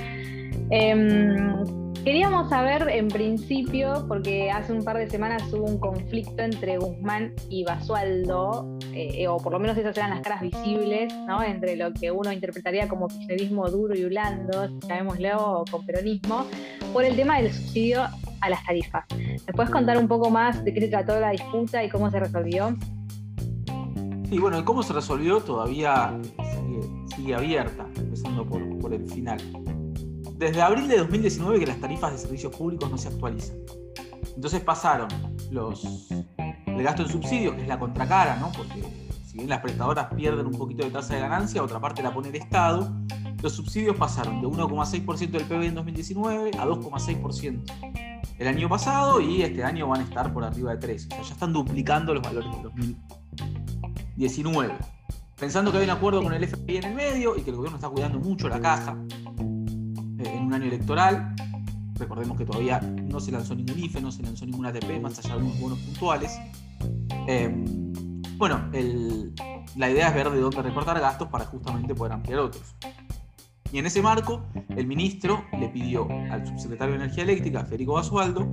Em, 0.70 1.88
Queríamos 2.05 2.49
saber 2.49 2.89
en 2.91 3.09
principio, 3.09 4.07
porque 4.09 4.51
hace 4.51 4.73
un 4.73 4.83
par 4.83 4.97
de 4.97 5.11
semanas 5.11 5.43
hubo 5.53 5.65
un 5.65 5.79
conflicto 5.79 6.43
entre 6.43 6.79
Guzmán 6.79 7.35
y 7.51 7.65
Basualdo, 7.65 8.79
eh, 8.93 9.27
o 9.29 9.37
por 9.37 9.53
lo 9.53 9.59
menos 9.59 9.77
esas 9.77 9.97
eran 9.97 10.11
las 10.11 10.21
caras 10.21 10.41
visibles, 10.41 11.13
¿no? 11.27 11.43
entre 11.43 11.77
lo 11.77 11.93
que 11.93 12.11
uno 12.11 12.33
interpretaría 12.33 12.89
como 12.89 13.09
kirchnerismo 13.09 13.68
duro 13.68 13.95
y 13.95 14.05
blando, 14.05 14.79
llamémoslo, 14.89 15.64
con 15.70 15.85
peronismo, 15.85 16.47
por 16.93 17.05
el 17.05 17.14
tema 17.14 17.41
del 17.41 17.53
subsidio 17.53 18.05
a 18.41 18.49
las 18.49 18.64
tarifas. 18.64 19.05
¿Me 19.16 19.53
puedes 19.53 19.70
contar 19.70 19.99
un 19.99 20.09
poco 20.09 20.31
más 20.31 20.64
de 20.64 20.72
qué 20.72 20.81
se 20.81 20.89
trató 20.89 21.18
la 21.20 21.31
disputa 21.31 21.85
y 21.85 21.91
cómo 21.91 22.11
se 22.11 22.20
resolvió? 22.20 22.77
Sí, 24.31 24.39
bueno, 24.39 24.64
cómo 24.64 24.83
se 24.83 24.93
resolvió 24.93 25.41
todavía 25.41 26.18
sigue, 27.16 27.35
abierta, 27.35 27.87
empezando 27.97 28.47
por, 28.47 28.79
por 28.79 28.95
el 28.95 29.07
final 29.09 29.39
desde 30.39 30.62
abril 30.62 30.86
de 30.86 30.99
2019 30.99 31.59
que 31.59 31.66
las 31.66 31.80
tarifas 31.80 32.12
de 32.12 32.18
servicios 32.18 32.55
públicos 32.55 32.89
no 32.89 32.97
se 32.97 33.09
actualizan. 33.09 33.57
Entonces 34.36 34.61
pasaron 34.61 35.09
los, 35.51 36.09
el 36.66 36.82
gasto 36.82 37.03
en 37.03 37.09
subsidios, 37.09 37.57
que 37.57 37.62
es 37.62 37.68
la 37.68 37.78
contracara, 37.78 38.36
¿no? 38.36 38.53
porque 38.53 38.84
si 39.26 39.39
bien 39.39 39.49
las 39.49 39.61
prestadoras 39.61 40.07
pierden 40.14 40.47
un 40.47 40.57
poquito 40.57 40.84
de 40.84 40.93
tasa 40.93 41.14
de 41.14 41.20
ganancia, 41.20 41.61
otra 41.61 41.80
parte 41.80 42.05
la 42.05 42.14
pone 42.14 42.28
el 42.28 42.36
Estado, 42.36 42.89
los 43.43 43.53
subsidios 43.53 43.97
pasaron 43.97 44.41
de 44.41 44.47
1,6% 44.47 45.30
del 45.30 45.45
PIB 45.45 45.62
en 45.62 45.74
2019 45.74 46.51
a 46.57 46.66
2,6% 46.66 47.64
el 48.39 48.47
año 48.47 48.68
pasado 48.68 49.20
y 49.20 49.43
este 49.43 49.64
año 49.64 49.89
van 49.89 50.03
a 50.03 50.05
estar 50.05 50.32
por 50.32 50.45
arriba 50.45 50.70
de 50.70 50.78
13. 50.78 51.07
O 51.07 51.11
sea, 51.11 51.22
ya 51.22 51.32
están 51.32 51.53
duplicando 51.53 52.14
los 52.14 52.22
valores 52.22 52.49
de 52.53 52.62
2019. 52.62 54.76
Pensando 55.36 55.72
que 55.72 55.78
hay 55.78 55.84
un 55.84 55.91
acuerdo 55.91 56.22
con 56.22 56.32
el 56.32 56.47
FBI 56.47 56.76
en 56.76 56.84
el 56.84 56.95
medio 56.95 57.36
y 57.36 57.43
que 57.43 57.51
el 57.51 57.57
gobierno 57.57 57.78
está 57.78 57.89
cuidando 57.89 58.20
mucho 58.20 58.49
la 58.49 58.61
caja 58.61 58.97
eh, 60.19 60.35
en 60.35 60.45
un 60.45 60.55
año 60.55 60.66
electoral. 60.66 61.35
Recordemos 61.95 62.37
que 62.39 62.45
todavía 62.45 62.81
no 62.81 63.21
se 63.21 63.33
lanzó 63.33 63.55
ningún 63.55 63.79
IFE, 63.79 64.01
no 64.01 64.12
se 64.12 64.23
lanzó 64.23 64.47
ningún 64.47 64.66
ATP, 64.66 65.01
más 65.01 65.19
allá 65.19 65.31
de 65.31 65.35
algunos 65.35 65.61
bonos 65.61 65.79
puntuales. 65.81 66.39
Em, 67.27 67.64
bueno, 68.37 68.71
la 69.77 69.91
idea 69.91 70.09
es 70.09 70.14
ver 70.14 70.31
de 70.31 70.41
dónde 70.41 70.62
recortar 70.62 71.01
gastos 71.01 71.29
para 71.29 71.45
justamente 71.45 71.95
poder 71.95 72.12
ampliar 72.12 72.39
otros. 72.41 72.75
Y 73.73 73.79
en 73.79 73.87
ese 73.87 74.01
marco, 74.01 74.43
el 74.77 74.87
ministro 74.87 75.45
le 75.59 75.69
pidió 75.69 76.09
al 76.31 76.47
subsecretario 76.47 76.95
de 76.95 77.05
Energía 77.05 77.25
Eléctrica, 77.25 77.64
Federico 77.64 77.95
Basualdo, 77.95 78.49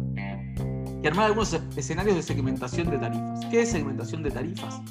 que 1.01 1.07
armara 1.07 1.27
algunos 1.27 1.53
escenarios 1.77 2.15
de 2.15 2.23
segmentación 2.23 2.89
de 2.89 2.97
tarifas. 2.97 3.45
¿Qué 3.45 3.61
es 3.61 3.69
segmentación 3.69 4.23
de 4.23 4.31
tarifas? 4.31 4.81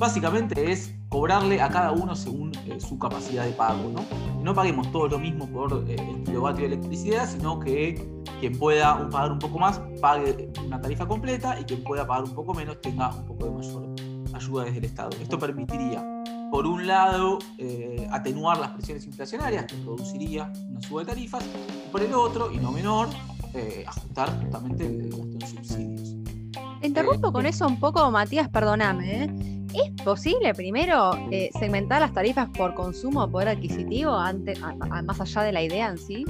Básicamente 0.00 0.72
es 0.72 0.94
cobrarle 1.10 1.60
a 1.60 1.68
cada 1.68 1.92
uno 1.92 2.16
según 2.16 2.52
eh, 2.66 2.80
su 2.80 2.98
capacidad 2.98 3.44
de 3.44 3.52
pago, 3.52 3.90
¿no? 3.90 4.02
No 4.42 4.54
paguemos 4.54 4.90
todo 4.90 5.08
lo 5.08 5.18
mismo 5.18 5.46
por 5.46 5.84
eh, 5.86 5.94
el 5.94 6.24
kilovatio 6.24 6.66
de 6.66 6.74
electricidad, 6.74 7.28
sino 7.28 7.60
que 7.60 8.02
quien 8.40 8.58
pueda 8.58 9.10
pagar 9.10 9.30
un 9.30 9.38
poco 9.38 9.58
más 9.58 9.78
pague 10.00 10.50
una 10.64 10.80
tarifa 10.80 11.06
completa 11.06 11.60
y 11.60 11.64
quien 11.64 11.84
pueda 11.84 12.06
pagar 12.06 12.24
un 12.24 12.34
poco 12.34 12.54
menos 12.54 12.80
tenga 12.80 13.14
un 13.14 13.26
poco 13.26 13.44
de 13.44 13.50
mayor 13.50 13.94
ayuda 14.32 14.64
desde 14.64 14.78
el 14.78 14.84
Estado. 14.86 15.10
Esto 15.20 15.38
permitiría 15.38 16.02
por 16.50 16.66
un 16.66 16.86
lado, 16.86 17.38
eh, 17.58 18.08
atenuar 18.10 18.58
las 18.58 18.70
presiones 18.70 19.04
inflacionarias 19.06 19.66
que 19.66 19.76
produciría 19.76 20.50
una 20.68 20.80
suba 20.82 21.02
de 21.02 21.06
tarifas, 21.08 21.44
y 21.44 21.90
por 21.90 22.02
el 22.02 22.12
otro, 22.12 22.50
y 22.50 22.56
no 22.56 22.72
menor, 22.72 23.08
eh, 23.54 23.84
ajustar 23.86 24.36
justamente 24.40 24.86
el 24.86 25.10
gasto 25.10 25.22
en 25.22 25.46
subsidios. 25.46 26.16
Te 26.80 26.86
interrumpo 26.86 27.28
eh, 27.28 27.32
con 27.32 27.46
eso 27.46 27.66
un 27.66 27.78
poco, 27.78 28.10
Matías, 28.10 28.48
perdóname. 28.48 29.49
¿Es 29.74 29.90
posible 30.04 30.54
primero 30.54 31.12
segmentar 31.58 32.00
las 32.00 32.12
tarifas 32.12 32.48
por 32.50 32.74
consumo 32.74 33.24
o 33.24 33.30
poder 33.30 33.48
adquisitivo 33.48 34.12
más 35.04 35.20
allá 35.20 35.42
de 35.42 35.52
la 35.52 35.62
idea 35.62 35.88
en 35.88 35.98
sí? 35.98 36.24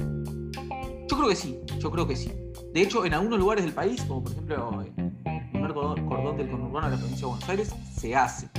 Yo 1.09 1.17
creo 1.17 1.29
que 1.29 1.35
sí, 1.35 1.59
yo 1.79 1.91
creo 1.91 2.07
que 2.07 2.15
sí. 2.15 2.31
De 2.73 2.81
hecho, 2.81 3.03
en 3.05 3.13
algunos 3.13 3.39
lugares 3.39 3.65
del 3.65 3.73
país, 3.73 4.01
como 4.03 4.23
por 4.23 4.31
ejemplo 4.31 4.83
en 4.95 5.05
el 5.25 5.49
primer 5.51 5.73
cordón 5.73 6.37
del 6.37 6.49
conurbano 6.49 6.89
de 6.89 6.95
la 6.95 6.99
provincia 6.99 7.25
de 7.27 7.31
Buenos 7.31 7.49
Aires, 7.49 7.75
se 7.95 8.15
hace. 8.15 8.49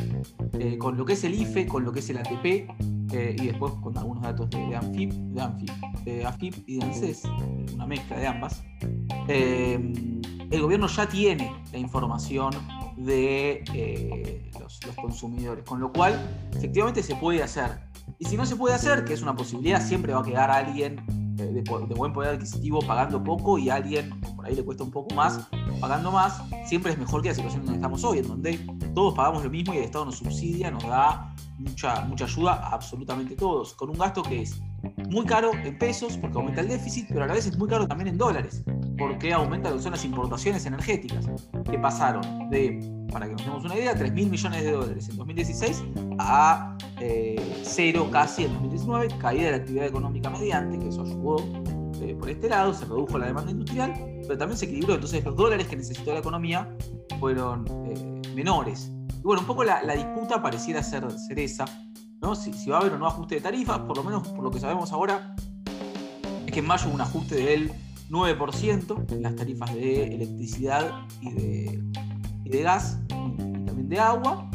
Eh, 0.59 0.77
con 0.79 0.97
lo 0.97 1.05
que 1.05 1.15
es 1.15 1.25
el 1.25 1.35
IFE, 1.35 1.67
con 1.67 1.85
lo 1.85 1.93
que 1.93 2.01
es 2.01 2.11
el 2.11 2.19
ATP 2.19 2.69
eh, 3.13 3.37
y 3.39 3.47
después 3.49 3.73
con 3.83 3.97
algunos 3.97 4.23
datos 4.23 4.51
de, 4.51 4.77
ANFIP, 4.77 5.13
de, 5.13 6.25
AFIP 6.25 6.55
y 6.67 6.79
de 6.79 6.85
ANSES, 6.85 7.25
eh, 7.25 7.67
una 7.75 7.87
mezcla 7.87 8.19
de 8.19 8.27
ambas, 8.27 8.63
el 9.29 10.61
gobierno 10.61 10.87
ya 10.87 11.09
tiene 11.09 11.53
la 11.73 11.79
información 11.79 12.53
de 12.97 13.65
los, 14.59 14.81
consumidores, 14.97 15.65
con 15.65 15.81
lo 15.81 15.93
cual 15.93 16.19
efectivamente 16.55 17.03
se 17.03 17.15
puede 17.17 17.43
hacer. 17.43 17.81
Y 18.19 18.27
si 18.27 18.37
no 18.37 18.45
se 18.47 18.57
puede 18.57 18.75
hacer, 18.75 19.05
que 19.05 19.15
es 19.15 19.23
una 19.23 19.35
posibilidad, 19.35 19.81
siempre 19.81 20.13
va 20.13 20.21
a 20.21 20.25
quedar 20.25 20.51
alguien 20.51 21.22
de, 21.37 21.63
buen 21.95 22.13
poder 22.13 22.35
adquisitivo 22.35 22.81
pagando 22.81 23.23
poco 23.23 23.59
y 23.59 23.71
alguien 23.71 24.11
por 24.37 24.47
ahí 24.47 24.55
le 24.55 24.65
cuesta 24.65 24.85
un 24.85 24.91
poco 24.91 25.15
más 25.15 25.49
pagando 25.81 26.13
más, 26.13 26.41
siempre 26.65 26.93
es 26.93 26.99
mejor 26.99 27.23
que 27.23 27.29
la 27.31 27.35
situación 27.35 27.65
donde 27.65 27.79
estamos 27.79 28.05
hoy, 28.05 28.19
en 28.19 28.29
donde 28.29 28.59
todos 28.95 29.15
pagamos 29.15 29.43
lo 29.43 29.51
mismo 29.51 29.75
y 29.75 29.79
el 29.79 29.85
Estado 29.85 30.05
nos 30.05 30.19
subsidia, 30.19 30.71
nos 30.71 30.85
da 30.85 31.35
mucha, 31.59 32.03
mucha 32.03 32.25
ayuda 32.25 32.53
a 32.53 32.75
absolutamente 32.75 33.35
todos, 33.35 33.75
con 33.75 33.91
un 33.91 33.99
gasto 33.99 34.23
que 34.23 34.43
es 34.43 34.61
muy 35.11 35.27
caro 35.27 35.51
en 35.55 35.77
pesos 35.79 36.17
porque 36.19 36.39
aumenta 36.39 36.61
el 36.61 36.69
déficit, 36.69 37.07
pero 37.09 37.25
a 37.25 37.27
la 37.27 37.35
vez 37.35 37.47
es 37.47 37.59
muy 37.59 37.69
caro 37.69 37.89
también 37.89 38.09
en 38.09 38.19
dólares, 38.19 38.63
porque 38.97 39.33
aumenta 39.33 39.71
lo 39.71 39.77
que 39.77 39.83
son 39.83 39.93
las 39.93 40.05
importaciones 40.05 40.65
energéticas, 40.67 41.29
que 41.69 41.79
pasaron 41.79 42.49
de, 42.51 42.79
para 43.13 43.27
que 43.27 43.33
nos 43.33 43.45
demos 43.45 43.65
una 43.65 43.77
idea, 43.77 43.95
3 43.95 44.13
mil 44.13 44.31
millones 44.31 44.63
de 44.63 44.73
dólares 44.73 45.09
en 45.09 45.17
2016 45.17 45.85
a 46.19 46.77
eh, 47.01 47.63
cero 47.63 48.09
casi 48.11 48.45
en 48.45 48.53
2019, 48.53 49.09
caída 49.19 49.45
de 49.45 49.51
la 49.51 49.57
actividad 49.59 49.87
económica 49.87 50.31
mediante, 50.31 50.79
que 50.79 50.89
eso 50.89 51.03
ayudó 51.03 51.37
eh, 52.01 52.17
por 52.19 52.29
este 52.31 52.49
lado, 52.49 52.75
se 52.75 52.85
redujo 52.85 53.19
la 53.19 53.27
demanda 53.27 53.51
industrial, 53.51 53.93
pero 54.23 54.39
también 54.39 54.59
se 54.59 54.65
equilibró, 54.65 54.95
entonces 54.95 55.25
los 55.25 55.37
dólares 55.37 55.69
que 55.69 55.77
necesitó 55.77 56.13
la 56.13 56.21
economía 56.21 56.77
fueron 57.21 57.65
eh, 57.87 58.23
menores. 58.35 58.91
Y 59.09 59.23
bueno, 59.23 59.43
un 59.43 59.47
poco 59.47 59.63
la, 59.63 59.81
disputa 59.95 60.43
pareciera 60.43 60.83
ser, 60.83 61.05
esa, 61.37 61.65
¿no? 62.21 62.35
Si, 62.35 62.69
va 62.69 62.79
a 62.79 62.81
haber 62.81 62.95
o 62.95 62.99
no 62.99 63.07
ajuste 63.07 63.37
de 63.37 63.41
tarifas, 63.41 63.79
por 63.81 63.97
lo 63.97 64.05
menos 64.05 64.27
por 64.29 64.43
lo 64.43 64.51
que 64.51 64.59
sabemos 64.59 64.93
ahora, 64.93 65.37
es 66.45 66.53
que 66.53 66.59
en 66.59 66.67
mayo 66.67 66.87
hubo 66.87 66.95
un 66.95 67.03
ajuste 67.03 67.37
del 67.37 67.71
9% 68.11 69.13
en 69.13 69.23
las 69.23 69.37
tarifas 69.37 69.73
de 69.75 70.15
electricidad 70.15 71.07
y 71.21 71.33
de, 71.33 71.83
de 72.53 72.63
gas 72.63 72.99
y 73.09 73.65
también 73.65 73.89
de 73.89 73.99
agua. 73.99 74.49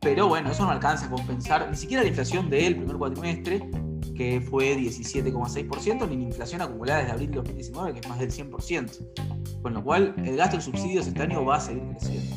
Pero 0.00 0.28
bueno, 0.28 0.52
eso 0.52 0.64
no 0.64 0.70
alcanza 0.70 1.06
a 1.06 1.10
compensar 1.10 1.68
ni 1.68 1.76
siquiera 1.76 2.02
la 2.02 2.08
inflación 2.08 2.48
del 2.48 2.76
primer 2.76 2.96
cuatrimestre, 2.96 3.68
que 4.14 4.40
fue 4.40 4.76
17,6%, 4.76 6.08
ni 6.08 6.16
la 6.16 6.22
inflación 6.22 6.62
acumulada 6.62 7.00
desde 7.00 7.12
abril 7.12 7.30
de 7.30 7.36
2019, 7.38 7.92
que 7.94 8.00
es 8.00 8.08
más 8.08 8.18
del 8.20 8.30
100%. 8.30 9.62
Con 9.62 9.74
lo 9.74 9.82
cual, 9.82 10.14
el 10.24 10.36
gasto 10.36 10.56
en 10.56 10.62
subsidios 10.62 11.08
este 11.08 11.22
año 11.22 11.44
va 11.44 11.56
a 11.56 11.60
seguir 11.60 11.82
creciendo. 11.90 12.36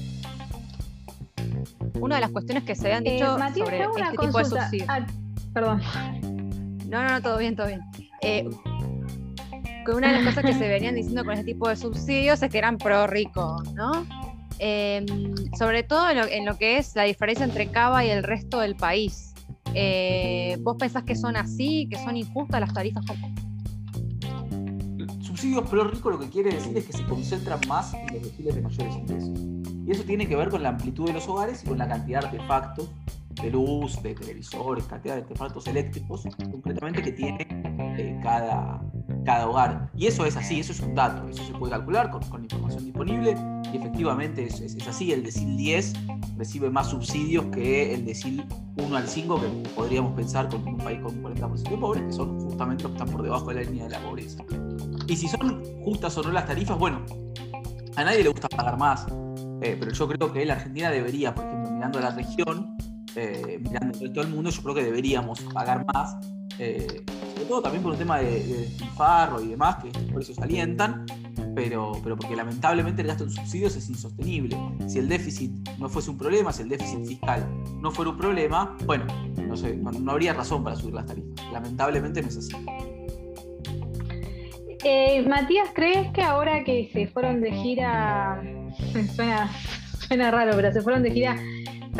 Una 2.00 2.16
de 2.16 2.22
las 2.22 2.32
cuestiones 2.32 2.64
que 2.64 2.76
se 2.76 2.88
habían 2.88 3.06
eh, 3.06 3.14
dicho 3.14 3.38
sobre 3.38 3.84
este 3.84 4.18
tipo 4.20 4.38
de 4.40 4.46
subsidios. 4.46 4.90
Ah, 4.90 5.06
perdón. 5.54 5.82
No, 6.88 7.04
no, 7.04 7.10
no, 7.10 7.22
todo 7.22 7.38
bien, 7.38 7.56
todo 7.56 7.68
bien. 7.68 7.82
Eh, 8.22 8.50
una 9.94 10.08
de 10.08 10.22
las 10.22 10.36
cosas 10.36 10.52
que 10.52 10.54
se 10.54 10.68
venían 10.68 10.96
diciendo 10.96 11.24
con 11.24 11.34
este 11.34 11.46
tipo 11.46 11.70
de 11.70 11.76
subsidios 11.76 12.42
es 12.42 12.50
que 12.50 12.58
eran 12.58 12.78
pro 12.78 13.08
rico, 13.08 13.62
¿no? 13.74 14.06
Em, 14.60 15.06
sobre 15.58 15.84
todo 15.84 16.10
en 16.10 16.46
lo, 16.46 16.58
que 16.58 16.78
es 16.78 16.94
la 16.96 17.04
diferencia 17.04 17.46
entre 17.46 17.72
Cava 17.72 18.06
y 18.06 18.10
el 18.10 18.24
resto 18.24 18.60
del 18.60 18.76
país. 18.76 19.34
Eh, 19.74 20.58
¿Vos 20.62 20.76
pensás 20.78 21.04
que 21.04 21.16
son 21.16 21.38
así, 21.38 21.88
que 21.90 21.98
son 21.98 22.18
injustas 22.18 22.60
las 22.60 22.74
tarifas? 22.74 23.06
Subsidios 25.22 25.70
pro 25.70 25.86
rico 25.86 26.10
lo 26.10 26.20
que 26.20 26.28
quiere 26.28 26.54
decir 26.54 26.78
es 26.78 26.86
que 26.86 26.94
se 26.94 27.06
concentran 27.06 27.60
más 27.70 27.94
en 27.94 28.06
los 28.16 28.24
perfiles 28.24 28.56
de 28.56 28.62
mayores 28.62 28.96
ingresos. 28.96 29.40
Y 29.88 29.92
eso 29.92 30.04
tiene 30.04 30.28
que 30.28 30.36
ver 30.36 30.50
con 30.50 30.62
la 30.62 30.70
amplitud 30.70 31.08
de 31.08 31.14
los 31.14 31.28
hogares 31.30 31.64
y 31.64 31.68
con 31.68 31.78
la 31.78 31.88
cantidad 31.88 32.22
de 32.22 32.28
artefactos 32.28 32.90
de 33.42 33.52
luz, 33.52 34.02
de 34.04 34.14
televisores, 34.14 34.84
cantidad 34.86 35.16
de 35.16 35.22
artefactos 35.22 35.68
eléctricos, 35.68 36.28
concretamente 36.52 37.02
que 37.02 37.14
tiene 37.14 37.48
eh, 37.98 38.20
cada, 38.22 38.82
cada 39.30 39.48
hogar. 39.48 39.92
Y 39.96 40.08
eso 40.08 40.26
es 40.26 40.36
así, 40.36 40.60
eso 40.60 40.72
es 40.72 40.80
un 40.80 40.96
dato, 40.96 41.30
eso 41.30 41.44
se 41.46 41.54
puede 41.54 41.72
calcular 41.72 42.10
con, 42.10 42.24
con 42.30 42.42
información 42.42 42.84
disponible 42.84 43.38
y 43.72 43.78
efectivamente 43.78 44.48
es, 44.48 44.60
es, 44.60 44.88
así. 44.88 45.12
El 45.12 45.22
decil 45.22 45.56
10 45.56 45.94
recibe 46.36 46.72
más 46.72 46.90
subsidios 46.90 47.46
que 47.54 47.94
el 47.94 48.06
decil 48.08 48.44
1 48.78 48.98
al 48.98 49.08
5 49.08 49.40
que 49.40 49.48
podríamos 49.76 50.14
pensar 50.14 50.50
con 50.50 50.68
un 50.68 50.80
país 50.80 51.00
con 51.02 51.16
un 51.16 51.24
40% 51.24 51.70
de 51.70 51.78
pobres, 51.78 52.04
que 52.06 52.12
son 52.12 52.40
justamente 52.40 52.86
que 52.86 52.92
están 52.92 53.08
por 53.08 53.22
debajo 53.22 53.50
de 53.50 53.54
la 53.54 53.62
línea 53.62 53.84
de 53.84 53.92
la 53.92 54.00
pobreza. 54.00 54.44
Y 55.08 55.16
si 55.16 55.28
son 55.28 55.64
justas 55.84 56.18
o 56.18 56.24
no 56.24 56.32
las 56.32 56.48
tarifas, 56.48 56.80
bueno, 56.80 57.06
a 57.98 58.04
nadie 58.04 58.24
le 58.24 58.30
gusta 58.30 58.50
pagar 58.50 58.80
más, 58.80 59.06
eh, 59.62 59.78
pero 59.80 59.92
yo 59.92 60.08
creo 60.08 60.34
que 60.34 60.44
la 60.44 60.56
Argentina 60.56 60.90
debería, 60.90 61.36
por 61.36 61.46
ejemplo, 61.46 61.70
mirando 61.70 62.00
la 62.00 62.10
región, 62.10 62.76
eh, 63.16 63.60
mirando 63.62 64.00
todo 64.12 64.24
el 64.24 64.30
mundo, 64.30 64.50
yo 64.50 64.62
creo 64.62 64.76
que 64.76 64.84
deberíamos 64.84 65.42
pagar 65.54 65.86
más, 65.94 66.16
eh, 66.60 67.04
sobre 67.34 67.46
todo 67.46 67.62
también 67.62 67.84
por 67.84 67.94
un 67.94 67.98
tema 67.98 68.20
de, 68.20 68.44
de 68.44 68.70
y 69.44 69.48
demás, 69.48 69.78
que 69.78 69.90
por 69.90 70.16
precios 70.16 70.40
alientan, 70.40 71.06
pero, 71.56 71.94
pero 72.04 72.18
porque 72.18 72.36
lamentablemente 72.36 73.02
el 73.02 73.08
gasto 73.08 73.24
en 73.24 73.32
subsidios 73.32 73.76
es 73.76 73.90
insostenible. 73.90 74.58
Si 74.88 75.00
el 75.00 75.08
déficit 75.08 75.52
no 75.78 75.90
fuese 75.90 76.12
un 76.12 76.18
problema, 76.18 76.52
si 76.52 76.64
el 76.64 76.70
déficit 76.70 77.06
fiscal 77.06 77.48
no 77.82 77.92
fuera 77.92 78.12
un 78.12 78.18
problema, 78.18 78.78
bueno, 78.86 79.06
no, 79.38 79.56
sé, 79.56 79.78
no, 79.78 80.12
habría 80.12 80.34
razón 80.34 80.64
para 80.64 80.76
subir 80.76 80.96
las 80.96 81.06
tarifas. 81.06 81.32
Lamentablemente 81.52 82.22
no 82.22 82.28
es 82.28 82.38
así. 82.38 82.54
Matías, 85.28 85.70
¿crees 85.74 86.12
que 86.12 86.22
ahora 86.22 86.64
que 86.64 86.90
se 86.92 87.08
fueron 87.08 87.42
de 87.42 87.52
gira 87.52 88.42
suena, 89.16 89.50
suena 90.08 90.32
raro, 90.32 90.52
pero 90.56 90.72
se 90.72 90.82
fueron 90.82 91.04
de 91.04 91.12
gira. 91.12 91.36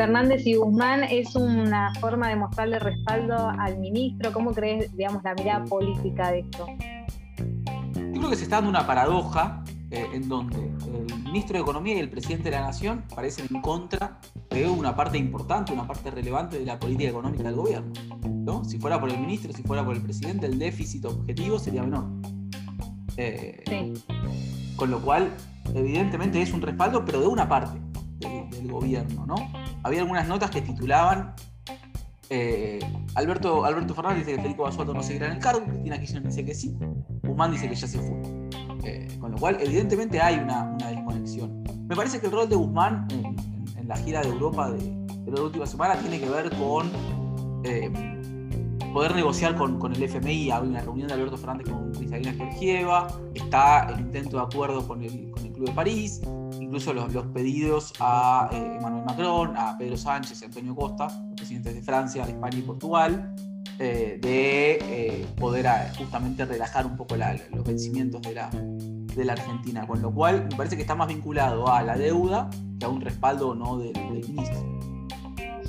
Fernández 0.00 0.46
y 0.46 0.54
Guzmán 0.54 1.04
es 1.04 1.36
una 1.36 1.92
forma 2.00 2.30
de 2.30 2.36
mostrarle 2.36 2.78
respaldo 2.78 3.50
al 3.58 3.78
ministro. 3.78 4.32
¿Cómo 4.32 4.54
crees, 4.54 4.96
digamos, 4.96 5.22
la 5.22 5.34
mirada 5.34 5.62
política 5.66 6.32
de 6.32 6.38
esto? 6.38 6.66
Yo 7.94 8.12
creo 8.12 8.30
que 8.30 8.36
se 8.36 8.44
está 8.44 8.56
dando 8.56 8.70
una 8.70 8.86
paradoja 8.86 9.62
eh, 9.90 10.06
en 10.14 10.26
donde 10.26 10.56
el 10.56 11.22
ministro 11.24 11.58
de 11.58 11.60
Economía 11.60 11.96
y 11.96 11.98
el 11.98 12.08
presidente 12.08 12.44
de 12.44 12.52
la 12.52 12.62
Nación 12.62 13.04
parecen 13.14 13.46
en 13.54 13.60
contra 13.60 14.18
de 14.48 14.66
una 14.70 14.96
parte 14.96 15.18
importante, 15.18 15.74
una 15.74 15.86
parte 15.86 16.10
relevante 16.10 16.58
de 16.58 16.64
la 16.64 16.78
política 16.78 17.10
económica 17.10 17.42
del 17.42 17.56
gobierno. 17.56 17.92
¿no? 18.24 18.64
Si 18.64 18.78
fuera 18.78 18.98
por 18.98 19.10
el 19.10 19.18
ministro, 19.18 19.52
si 19.52 19.62
fuera 19.62 19.84
por 19.84 19.94
el 19.94 20.00
presidente, 20.00 20.46
el 20.46 20.58
déficit 20.58 21.04
objetivo 21.04 21.58
sería 21.58 21.82
menor. 21.82 22.06
Eh, 23.18 23.62
sí. 23.68 23.92
Con 24.76 24.92
lo 24.92 24.98
cual, 25.02 25.30
evidentemente 25.74 26.40
es 26.40 26.54
un 26.54 26.62
respaldo, 26.62 27.04
pero 27.04 27.20
de 27.20 27.26
una 27.26 27.46
parte 27.46 27.78
del, 28.18 28.70
gobierno, 28.70 29.26
¿no? 29.26 29.36
Había 29.82 30.00
algunas 30.00 30.28
notas 30.28 30.50
que 30.50 30.62
titulaban 30.62 31.34
eh, 32.32 32.78
Alberto, 33.16 33.64
Alberto 33.64 33.92
Fernández 33.92 34.20
dice 34.20 34.36
que 34.36 34.42
Federico 34.42 34.62
Basualdo 34.62 34.94
no 34.94 35.02
seguirá 35.02 35.26
en 35.26 35.32
el 35.32 35.38
cargo, 35.40 35.64
Cristina 35.64 35.98
Kirchner 35.98 36.22
dice 36.22 36.44
que 36.44 36.54
sí, 36.54 36.78
Guzmán 37.24 37.50
dice 37.50 37.68
que 37.68 37.74
ya 37.74 37.88
se 37.88 37.98
fue. 37.98 38.22
Eh, 38.84 39.18
Con 39.20 39.32
lo 39.32 39.38
cual, 39.38 39.58
evidentemente 39.60 40.20
hay 40.20 40.36
una, 40.36 40.76
desconexión. 40.78 41.64
Me 41.88 41.96
parece 41.96 42.20
que 42.20 42.26
el 42.26 42.32
rol 42.32 42.48
de 42.48 42.54
Guzmán 42.54 43.08
en, 43.10 43.88
la 43.88 43.96
gira 43.96 44.20
de 44.20 44.28
Europa 44.28 44.70
de, 44.70 44.78
de 44.78 45.30
la 45.32 45.42
última 45.42 45.66
semana 45.66 45.96
tiene 45.96 46.20
que 46.20 46.28
ver 46.30 46.48
con 46.56 46.88
eh, 47.64 47.90
poder 48.92 49.16
negociar 49.16 49.56
con, 49.56 49.80
con, 49.80 49.92
el 49.92 50.00
FMI. 50.00 50.52
Hay 50.52 50.68
una 50.68 50.80
reunión 50.82 51.08
de 51.08 51.14
Alberto 51.14 51.36
Fernández 51.36 51.68
con 51.68 51.90
Cristalina 51.90 52.32
Georgieva, 52.32 53.08
está 53.34 53.88
el 53.88 54.00
intento 54.02 54.36
de 54.36 54.42
acuerdo 54.44 54.86
con 54.86 55.02
el, 55.02 55.32
con 55.32 55.44
el 55.44 55.52
Club 55.52 55.66
de 55.66 55.72
París, 55.72 56.20
incluso 56.70 56.94
los, 56.94 57.12
los 57.12 57.26
pedidos 57.26 57.92
a 57.98 58.48
eh, 58.52 58.76
Emmanuel 58.78 59.04
Macron, 59.04 59.56
a 59.56 59.76
Pedro 59.76 59.96
Sánchez 59.96 60.40
y 60.40 60.44
Antonio 60.44 60.72
Costa, 60.76 61.08
presidentes 61.34 61.74
de 61.74 61.82
Francia, 61.82 62.24
de 62.24 62.30
España 62.30 62.58
y 62.58 62.62
Portugal, 62.62 63.34
eh, 63.80 64.18
de 64.22 65.26
poder 65.36 65.66
justamente 65.98 66.44
relajar 66.44 66.86
un 66.86 66.96
poco 66.96 67.16
los 67.16 67.64
vencimientos 67.64 68.22
de 68.22 68.34
la, 68.34 68.50
de 68.50 69.24
la 69.24 69.32
Argentina, 69.32 69.84
con 69.84 70.00
lo 70.00 70.14
cual 70.14 70.46
me 70.48 70.56
parece 70.56 70.76
que 70.76 70.82
está 70.82 70.94
más 70.94 71.08
vinculado 71.08 71.66
a 71.66 71.82
la 71.82 71.96
deuda 71.96 72.48
que 72.78 72.86
a 72.86 72.88
un 72.88 73.00
respaldo 73.00 73.52
no 73.56 73.78
del, 73.78 73.92
del 73.92 74.28
ministro. 74.28 74.78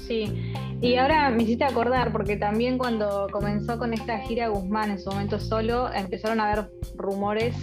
Sí, 0.07 0.53
y 0.81 0.97
ahora 0.97 1.31
me 1.31 1.41
hiciste 1.41 1.63
acordar, 1.63 2.11
porque 2.11 2.37
también 2.37 2.77
cuando 2.77 3.25
comenzó 3.31 3.79
con 3.79 3.91
esta 3.95 4.19
gira 4.19 4.49
Guzmán 4.49 4.91
en 4.91 4.99
su 4.99 5.09
momento 5.09 5.39
solo, 5.39 5.91
empezaron 5.91 6.39
a 6.39 6.51
haber 6.51 6.71
rumores 6.95 7.55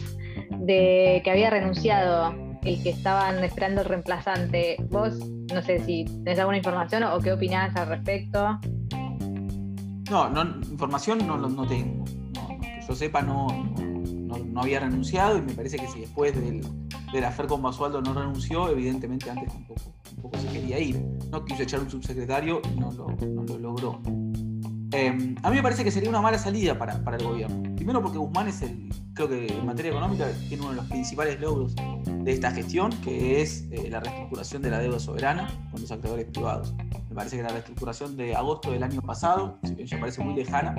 de 0.51 1.21
que 1.23 1.31
había 1.31 1.51
renunciado 1.51 2.48
el 2.63 2.83
que 2.83 2.91
estaban 2.91 3.43
esperando 3.45 3.83
el 3.83 3.89
reemplazante. 3.89 4.77
Vos, 4.91 5.19
no 5.53 5.63
sé 5.63 5.85
si 5.85 6.05
tenés 6.25 6.39
alguna 6.39 6.59
información 6.59 7.03
o 7.05 7.19
qué 7.21 7.33
opinás 7.33 7.75
al 7.77 7.89
respecto. 7.89 8.59
No, 10.11 10.29
no 10.31 10.43
información 10.71 11.27
no, 11.27 11.37
no 11.37 11.67
tengo. 11.67 12.05
que 12.61 12.81
yo 12.87 12.95
sepa, 12.95 13.23
no, 13.23 13.47
no, 13.49 14.61
había 14.61 14.81
renunciado 14.81 15.39
y 15.39 15.43
me 15.43 15.53
parece 15.53 15.79
que 15.79 15.87
si 15.87 16.01
después 16.01 16.35
del, 16.35 16.67
de 17.13 17.21
la 17.21 17.31
FER 17.31 17.47
con 17.47 17.63
Basualdo 17.63 18.01
no 18.01 18.13
renunció, 18.15 18.69
evidentemente 18.71 19.31
antes 19.31 19.53
tampoco 19.53 19.81
poco 20.21 20.39
se 20.39 20.49
quería 20.49 20.79
ir. 20.79 21.03
No 21.31 21.45
quiso 21.45 21.63
echar 21.63 21.81
un 21.81 21.91
subsecretario 21.91 22.61
y 22.73 22.79
no 22.79 22.91
lo, 22.93 23.59
logró. 23.59 24.01
Em, 24.91 25.35
a 25.43 25.51
mí 25.51 25.57
me 25.57 25.63
parece 25.63 25.85
que 25.85 25.91
sería 25.91 26.09
una 26.09 26.21
mala 26.21 26.39
salida 26.39 26.79
para, 26.79 26.95
el 27.17 27.25
gobierno. 27.25 27.77
Primero 27.89 28.03
porque 28.03 28.19
Guzmán 28.19 28.49
es 28.49 28.61
el, 28.61 28.91
creo 29.15 29.31
que 29.31 29.47
en 29.47 29.65
materia 29.65 29.93
económica 29.93 30.31
tiene 30.47 30.63
uno 30.63 30.73
de 30.73 30.77
los 30.77 30.85
principales 30.89 31.41
logros 31.41 31.75
de 31.75 32.31
esta 32.31 32.51
gestión, 32.51 32.93
que 33.03 33.41
es 33.41 33.67
eh, 33.71 33.89
la 33.89 34.01
reestructuración 34.01 34.61
de 34.61 34.69
la 34.69 34.79
deuda 34.81 34.99
soberana 34.99 35.49
con 35.71 35.81
los 35.81 35.91
actores 35.91 36.27
privados. 36.27 36.75
Me 37.09 37.15
parece 37.15 37.39
que 37.39 37.45
la 37.45 37.49
reestructuración 37.49 38.15
de 38.19 38.37
agosto 38.37 38.73
del 38.73 38.83
año 38.83 39.01
pasado, 39.01 39.59
si 39.63 39.75
bien 39.75 39.89
ya 39.89 39.99
parece 39.99 40.23
muy 40.23 40.35
lejana, 40.35 40.75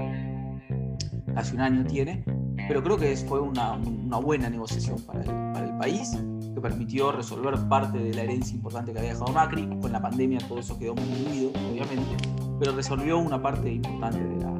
casi 1.33 1.55
un 1.55 1.61
año 1.61 1.83
tiene, 1.83 2.23
pero 2.67 2.83
creo 2.83 2.97
que 2.97 3.15
fue 3.15 3.39
una, 3.39 3.75
buena 4.21 4.47
negociación 4.47 5.01
para 5.01 5.23
para 5.51 5.65
el 5.65 5.77
país 5.79 6.15
que 6.53 6.61
permitió 6.61 7.11
resolver 7.11 7.55
parte 7.67 7.97
de 7.97 8.13
la 8.13 8.21
herencia 8.21 8.53
importante 8.55 8.93
que 8.93 8.99
había 8.99 9.13
dejado 9.13 9.33
Macri. 9.33 9.67
Con 9.81 9.91
la 9.91 9.99
pandemia 9.99 10.37
todo 10.47 10.59
eso 10.59 10.77
quedó 10.77 10.93
muy 10.93 11.05
diluido, 11.05 11.49
obviamente, 11.71 12.17
pero 12.59 12.75
resolvió 12.75 13.17
una 13.17 13.41
parte 13.41 13.73
importante 13.73 14.23
de 14.23 14.45
la, 14.45 14.59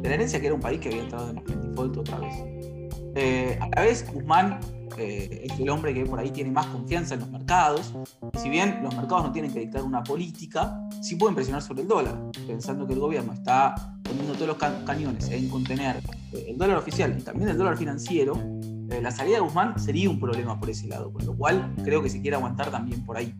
de 0.00 0.08
la 0.08 0.14
herencia, 0.14 0.40
que 0.40 0.46
era 0.46 0.54
un 0.54 0.60
país 0.60 0.80
que 0.80 0.88
había 0.88 1.02
entrado 1.02 1.30
en, 1.30 1.44
default 1.44 1.96
otra 1.98 2.18
vez. 2.18 2.34
Eh, 3.14 3.58
a 3.60 3.68
la 3.68 3.82
vez, 3.82 4.06
Guzmán 4.12 4.60
eh, 4.96 5.46
es 5.50 5.58
el 5.58 5.68
hombre 5.70 5.94
que 5.94 6.04
por 6.04 6.18
ahí 6.18 6.30
tiene 6.30 6.50
más 6.50 6.66
confianza 6.66 7.14
en 7.14 7.20
los 7.20 7.30
mercados. 7.30 7.94
Y 8.32 8.38
si 8.38 8.48
bien 8.48 8.80
los 8.82 8.94
mercados 8.94 9.24
no 9.24 9.32
tienen 9.32 9.52
que 9.52 9.60
dictar 9.60 9.82
una 9.82 10.02
política, 10.02 10.80
sí 11.00 11.16
pueden 11.16 11.34
presionar 11.34 11.62
sobre 11.62 11.82
el 11.82 11.88
dólar, 11.88 12.16
pensando 12.46 12.86
que 12.86 12.94
el 12.94 13.00
gobierno 13.00 13.32
está 13.32 13.74
poniendo 14.02 14.34
todos 14.34 14.48
los 14.48 14.56
cañones 14.84 15.28
en 15.30 15.48
contener 15.48 15.96
eh, 16.32 16.46
el 16.48 16.58
dólar 16.58 16.78
oficial 16.78 17.14
y 17.18 17.22
también 17.22 17.50
el 17.50 17.58
dólar 17.58 17.76
financiero 17.76 18.34
eh, 18.90 19.02
la 19.02 19.10
salida 19.10 19.36
de 19.36 19.40
Guzmán 19.42 19.78
sería 19.78 20.08
un 20.08 20.18
problema 20.18 20.58
por 20.58 20.70
ese 20.70 20.86
lado, 20.86 21.12
con 21.12 21.24
lo 21.26 21.36
cual 21.36 21.74
creo 21.84 22.02
que 22.02 22.08
se 22.08 22.22
quiere 22.22 22.36
aguantar 22.36 22.70
también 22.70 23.04
por 23.04 23.18
ahí. 23.18 23.34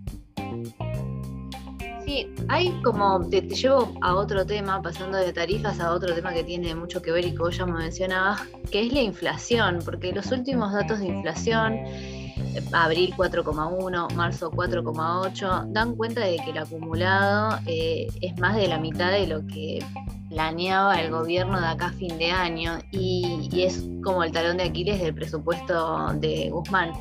Sí, 2.09 2.27
hay 2.49 2.71
como, 2.83 3.29
te, 3.29 3.43
llevo 3.43 3.93
a 4.01 4.15
otro 4.15 4.47
tema, 4.47 4.81
pasando 4.81 5.19
de 5.19 5.31
tarifas 5.31 5.79
a 5.79 5.93
otro 5.93 6.15
tema 6.15 6.33
que 6.33 6.43
tiene 6.43 6.75
mucho 6.75 7.03
que 7.03 7.13
ver 7.13 7.27
y 7.27 7.33
que 7.33 7.37
vos 7.37 7.55
ya 7.55 7.67
me 7.67 7.75
mencionabas, 7.75 8.41
que 8.73 8.87
es 8.87 8.95
la 8.95 9.03
inflación, 9.03 9.81
porque 9.85 10.11
los 10.13 10.33
últimos 10.33 10.73
datos 10.73 11.01
de 11.01 11.09
inflación, 11.09 11.75
eh, 11.75 12.65
abril 12.73 13.13
4,1, 13.15 14.15
marzo 14.15 14.51
4,8, 14.51 15.71
dan 15.73 15.97
cuenta 15.97 16.23
de 16.23 16.37
que 16.37 16.51
el 16.53 16.57
acumulado 16.57 17.59
eh, 17.67 18.07
es 18.23 18.39
más 18.39 18.57
de 18.57 18.69
la 18.69 18.79
mitad 18.79 19.13
de 19.13 19.27
lo 19.27 19.47
que 19.47 19.85
planeaba 20.31 21.03
el 21.03 21.11
gobierno 21.11 21.61
de 21.61 21.67
acá 21.67 21.89
a 21.89 21.93
fin 21.93 22.17
de 22.17 22.31
año 22.31 22.79
y, 22.91 23.51
es 23.53 23.85
como 24.03 24.25
el 24.25 24.33
talón 24.33 24.57
de 24.57 24.63
Aquiles 24.63 24.99
del 24.99 25.15
presupuesto 25.15 26.15
de 26.15 26.49
Guzmán. 26.49 26.93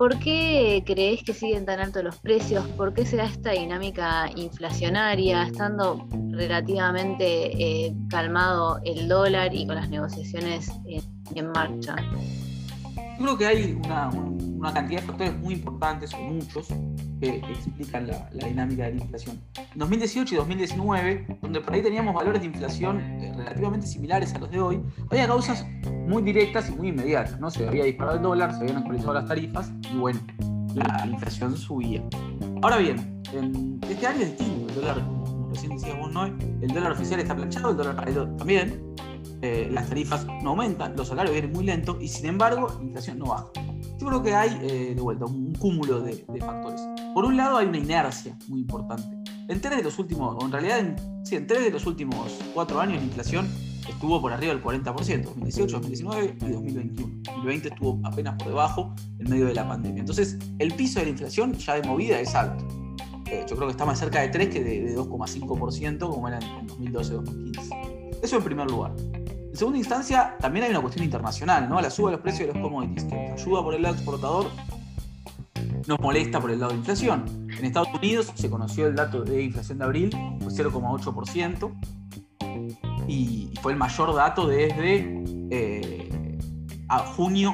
¿Por 0.00 0.18
qué 0.18 0.82
crees 0.86 1.22
que 1.22 1.34
siguen 1.34 1.66
tan 1.66 1.78
altos 1.78 2.02
los 2.02 2.16
precios? 2.16 2.66
¿Por 2.68 2.94
qué 2.94 3.04
será 3.04 3.26
esta 3.26 3.50
dinámica 3.50 4.30
inflacionaria, 4.34 5.42
estando 5.42 6.08
relativamente 6.30 7.84
eh, 7.86 7.94
calmado 8.08 8.80
el 8.86 9.08
dólar 9.08 9.54
y 9.54 9.66
con 9.66 9.74
las 9.74 9.90
negociaciones 9.90 10.70
en 10.86 11.52
marcha? 11.52 11.96
creo 13.18 13.36
que 13.36 13.46
hay 13.46 13.78
una, 13.84 14.10
cantidad 14.68 15.00
de 15.00 15.06
factores 15.06 15.38
muy 15.38 15.54
importantes, 15.54 16.12
o 16.14 16.18
muchos, 16.18 16.68
que, 17.20 17.36
explican 17.36 18.06
la, 18.06 18.46
dinámica 18.46 18.84
de 18.84 18.94
la 18.94 19.02
inflación. 19.02 19.40
En 19.56 19.78
2018 19.78 20.34
y 20.34 20.38
2019, 20.38 21.38
donde 21.40 21.60
por 21.60 21.74
ahí 21.74 21.82
teníamos 21.82 22.14
valores 22.14 22.40
de 22.40 22.46
inflación 22.46 23.00
eh, 23.00 23.32
relativamente 23.36 23.86
similares 23.86 24.34
a 24.34 24.38
los 24.38 24.50
de 24.50 24.60
hoy, 24.60 24.80
había 25.10 25.26
causas 25.26 25.66
muy 26.06 26.22
directas 26.22 26.68
y 26.68 26.72
muy 26.72 26.88
inmediatas. 26.88 27.40
¿no? 27.40 27.50
Se 27.50 27.66
había 27.66 27.84
disparado 27.84 28.16
el 28.16 28.22
dólar, 28.22 28.52
se 28.52 28.60
habían 28.60 28.78
actualizado 28.78 29.14
las 29.14 29.26
tarifas 29.26 29.72
y 29.92 29.96
bueno, 29.96 30.20
la, 30.74 31.06
inflación 31.06 31.56
subía. 31.56 32.02
Ahora 32.62 32.78
bien, 32.78 33.22
en 33.32 33.80
este 33.88 34.06
año 34.06 34.20
es 34.20 34.38
distinto. 34.38 34.68
El 34.68 34.74
dólar, 34.76 35.00
como 35.06 35.48
recién 35.50 35.72
decíamos, 35.72 36.12
¿no? 36.12 36.26
el 36.26 36.68
dólar 36.68 36.92
oficial 36.92 37.20
está 37.20 37.34
planchado, 37.34 37.70
el 37.70 37.76
dólar 37.76 37.96
también. 38.36 38.94
Eh, 39.42 39.68
las 39.72 39.88
tarifas 39.88 40.26
no 40.42 40.50
aumentan, 40.50 40.94
los 40.96 41.08
salarios 41.08 41.32
vienen 41.32 41.52
muy 41.52 41.64
lentos 41.64 41.96
y 42.00 42.08
sin 42.08 42.26
embargo 42.26 42.68
la 42.78 42.84
inflación 42.84 43.18
no 43.18 43.26
baja. 43.26 43.46
Yo 43.98 44.06
creo 44.06 44.22
que 44.22 44.34
hay, 44.34 44.58
eh, 44.62 44.94
de 44.94 45.00
vuelta, 45.00 45.24
un 45.24 45.54
cúmulo 45.54 46.00
de, 46.00 46.24
factores. 46.40 46.80
Por 47.14 47.24
un 47.24 47.36
lado 47.36 47.58
hay 47.58 47.66
una 47.66 47.78
inercia 47.78 48.36
muy 48.48 48.60
importante. 48.60 49.32
En 49.48 49.60
tres 49.60 49.78
de 49.78 49.82
los 49.82 49.98
últimos, 49.98 50.36
o 50.40 50.46
en 50.46 50.52
realidad 50.52 50.78
en, 50.78 50.96
sí, 51.24 51.36
en 51.36 51.46
tres 51.46 51.64
de 51.64 51.70
los 51.70 51.86
últimos 51.86 52.38
cuatro 52.54 52.80
años 52.80 52.98
la 52.98 53.04
inflación 53.04 53.48
estuvo 53.88 54.20
por 54.20 54.32
arriba 54.32 54.54
del 54.54 54.62
40%, 54.62 54.92
2018, 54.94 55.72
2019 55.72 56.36
y 56.40 56.50
2021. 56.50 57.14
2020 57.24 57.68
estuvo 57.68 58.00
apenas 58.04 58.34
por 58.36 58.48
debajo 58.48 58.94
en 59.18 59.30
medio 59.30 59.46
de 59.46 59.54
la 59.54 59.66
pandemia. 59.66 60.00
Entonces, 60.00 60.38
el 60.58 60.72
piso 60.74 61.00
de 61.00 61.06
la 61.06 61.10
inflación 61.10 61.54
ya 61.54 61.74
de 61.74 61.88
movida 61.88 62.20
es 62.20 62.34
alto. 62.34 62.66
Eh, 63.26 63.44
yo 63.48 63.56
creo 63.56 63.68
que 63.68 63.72
está 63.72 63.84
más 63.84 63.98
cerca 63.98 64.20
de 64.20 64.28
3 64.28 64.48
que 64.48 64.64
de, 64.64 64.96
2,5% 64.96 65.98
como 65.98 66.28
era 66.28 66.38
en 66.38 66.68
2012-2015. 66.68 68.20
Eso 68.22 68.36
en 68.36 68.42
primer 68.42 68.70
lugar. 68.70 68.92
En 69.50 69.56
segunda 69.56 69.78
instancia, 69.78 70.36
también 70.38 70.64
hay 70.64 70.70
una 70.70 70.80
cuestión 70.80 71.04
internacional, 71.04 71.68
¿no? 71.68 71.80
La 71.80 71.90
suba 71.90 72.10
de 72.10 72.16
los 72.16 72.22
precios 72.22 72.46
de 72.46 72.54
los 72.54 72.62
commodities, 72.62 73.04
que 73.04 73.30
nos 73.30 73.42
ayuda 73.42 73.62
por 73.64 73.74
el 73.74 73.82
lado 73.82 73.96
exportador, 73.96 74.46
nos 75.88 75.98
molesta 75.98 76.40
por 76.40 76.52
el 76.52 76.60
lado 76.60 76.70
de 76.70 76.78
inflación. 76.78 77.48
En 77.58 77.64
Estados 77.64 77.88
Unidos 77.94 78.32
se 78.34 78.48
conoció 78.48 78.86
el 78.86 78.94
dato 78.94 79.22
de 79.22 79.42
inflación 79.42 79.78
de 79.78 79.84
abril, 79.84 80.10
fue 80.40 80.52
0,8%, 80.52 81.72
y 83.08 83.50
fue 83.60 83.72
el 83.72 83.78
mayor 83.78 84.14
dato 84.14 84.46
desde 84.46 85.24
eh, 85.50 86.38
junio 87.16 87.52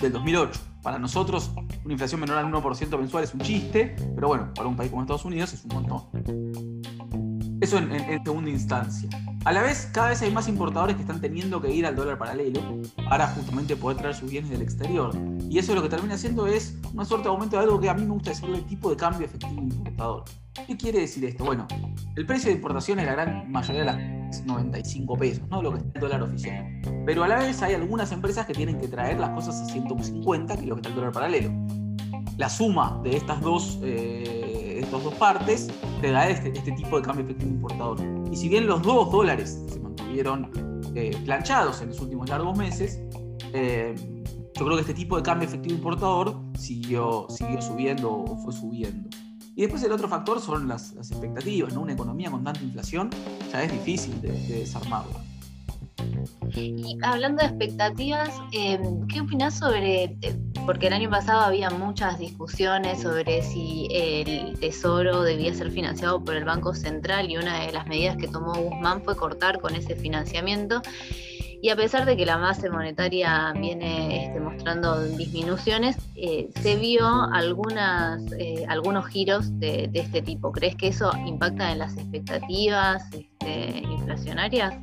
del 0.00 0.12
2008. 0.12 0.58
Para 0.82 0.98
nosotros, 0.98 1.50
una 1.84 1.92
inflación 1.92 2.22
menor 2.22 2.38
al 2.38 2.50
1% 2.50 2.98
mensual 2.98 3.24
es 3.24 3.34
un 3.34 3.40
chiste, 3.40 3.94
pero 4.14 4.28
bueno, 4.28 4.54
para 4.54 4.68
un 4.68 4.76
país 4.76 4.90
como 4.90 5.02
Estados 5.02 5.26
Unidos 5.26 5.52
es 5.52 5.64
un 5.64 5.74
montón. 5.74 6.80
Eso 7.60 7.76
en 7.76 8.24
segunda 8.24 8.50
instancia. 8.50 9.10
A 9.46 9.52
la 9.52 9.62
vez, 9.62 9.88
cada 9.92 10.08
vez 10.08 10.20
hay 10.22 10.32
más 10.32 10.48
importadores 10.48 10.96
que 10.96 11.02
están 11.02 11.20
teniendo 11.20 11.62
que 11.62 11.72
ir 11.72 11.86
al 11.86 11.94
dólar 11.94 12.18
paralelo 12.18 12.60
para 13.08 13.28
justamente 13.28 13.76
poder 13.76 13.96
traer 13.96 14.16
sus 14.16 14.28
bienes 14.28 14.50
del 14.50 14.60
exterior. 14.60 15.12
Y 15.48 15.56
eso 15.56 15.72
lo 15.72 15.84
que 15.84 15.88
termina 15.88 16.14
haciendo 16.14 16.48
es 16.48 16.76
una 16.92 17.04
suerte 17.04 17.28
de 17.28 17.34
aumento 17.34 17.56
de 17.56 17.62
algo 17.62 17.78
que 17.78 17.88
a 17.88 17.94
mí 17.94 18.02
me 18.02 18.12
gusta 18.12 18.30
decirle 18.30 18.60
tipo 18.62 18.90
de 18.90 18.96
cambio 18.96 19.24
efectivo 19.24 19.62
importador. 19.62 20.24
¿Qué 20.66 20.76
quiere 20.76 20.98
decir 20.98 21.24
esto? 21.26 21.44
Bueno, 21.44 21.68
el 22.16 22.26
precio 22.26 22.48
de 22.48 22.56
importación 22.56 22.98
es 22.98 23.06
la 23.06 23.12
gran 23.12 23.52
mayoría 23.52 23.82
de 23.82 23.86
las 23.86 24.44
95 24.44 25.16
pesos, 25.16 25.48
¿no? 25.48 25.62
Lo 25.62 25.70
que 25.70 25.78
está 25.78 25.90
el 25.94 26.00
dólar 26.00 26.22
oficial. 26.22 26.82
Pero 27.06 27.22
a 27.22 27.28
la 27.28 27.38
vez 27.38 27.62
hay 27.62 27.74
algunas 27.74 28.10
empresas 28.10 28.46
que 28.46 28.52
tienen 28.52 28.80
que 28.80 28.88
traer 28.88 29.20
las 29.20 29.30
cosas 29.30 29.60
a 29.60 29.66
150, 29.66 30.56
que 30.56 30.62
es 30.62 30.66
lo 30.66 30.74
que 30.74 30.80
está 30.80 30.88
el 30.88 30.96
dólar 30.96 31.12
paralelo. 31.12 31.52
La 32.36 32.48
suma 32.48 33.00
de 33.04 33.16
estas 33.16 33.40
dos, 33.40 33.78
eh, 33.84 34.45
estas 34.80 35.02
dos 35.02 35.14
partes 35.14 35.68
te 36.00 36.10
da 36.10 36.28
este, 36.28 36.50
este 36.56 36.72
tipo 36.72 36.96
de 36.96 37.02
cambio 37.02 37.24
efectivo 37.24 37.50
importador. 37.50 37.98
Y 38.30 38.36
si 38.36 38.48
bien 38.48 38.66
los 38.66 38.82
dos 38.82 39.10
dólares 39.10 39.62
se 39.68 39.80
mantuvieron 39.80 40.50
eh, 40.94 41.16
planchados 41.24 41.82
en 41.82 41.88
los 41.88 42.00
últimos 42.00 42.28
largos 42.28 42.56
meses, 42.56 43.00
eh, 43.52 43.94
yo 44.54 44.64
creo 44.64 44.76
que 44.76 44.80
este 44.80 44.94
tipo 44.94 45.16
de 45.16 45.22
cambio 45.22 45.46
efectivo 45.46 45.74
importador 45.74 46.40
siguió, 46.58 47.26
siguió 47.28 47.60
subiendo 47.60 48.12
o 48.12 48.38
fue 48.38 48.52
subiendo. 48.52 49.08
Y 49.54 49.62
después 49.62 49.82
el 49.82 49.92
otro 49.92 50.08
factor 50.08 50.40
son 50.40 50.68
las, 50.68 50.94
expectativas, 50.96 51.74
¿no? 51.74 51.80
Una 51.80 51.94
economía 51.94 52.30
con 52.30 52.44
tanta 52.44 52.62
inflación 52.62 53.10
ya 53.50 53.62
es 53.62 53.72
difícil 53.72 54.20
de, 54.20 54.32
de 54.32 54.58
desarmarla. 54.60 55.20
Y 56.54 56.98
hablando 57.02 57.42
de 57.42 57.48
expectativas, 57.48 58.30
em, 58.52 59.06
¿qué 59.08 59.20
opinas 59.20 59.58
sobre, 59.58 60.04
eh, 60.04 60.36
porque 60.64 60.86
el 60.86 60.92
año 60.92 61.10
pasado 61.10 61.40
había 61.40 61.70
muchas 61.70 62.18
discusiones 62.18 63.02
sobre 63.02 63.42
si 63.42 63.88
el 63.90 64.58
Tesoro 64.58 65.22
debía 65.22 65.52
ser 65.54 65.70
financiado 65.70 66.22
por 66.22 66.34
el 66.34 66.44
Banco 66.44 66.74
Central 66.74 67.30
y 67.30 67.36
una 67.36 67.60
de 67.60 67.72
las 67.72 67.86
medidas 67.86 68.16
que 68.16 68.28
tomó 68.28 68.54
Guzmán 68.54 69.02
fue 69.02 69.16
cortar 69.16 69.60
con 69.60 69.74
ese 69.74 69.96
financiamiento? 69.96 70.82
Y 71.62 71.70
a 71.70 71.76
pesar 71.76 72.04
de 72.04 72.16
que 72.16 72.26
la 72.26 72.36
base 72.36 72.70
monetaria 72.70 73.52
viene 73.58 74.26
este, 74.26 74.40
mostrando 74.40 75.02
disminuciones, 75.02 75.96
eh, 76.14 76.48
se 76.60 76.76
vio 76.76 77.08
algunas, 77.32 78.22
eh, 78.38 78.64
algunos 78.68 79.06
giros 79.06 79.58
de, 79.58 79.90
este 79.94 80.22
tipo. 80.22 80.52
¿Crees 80.52 80.76
que 80.76 80.88
eso 80.88 81.10
impacta 81.26 81.72
en 81.72 81.78
las 81.78 81.96
expectativas 81.96 83.02
este, 83.12 83.78
inflacionarias? 83.78 84.74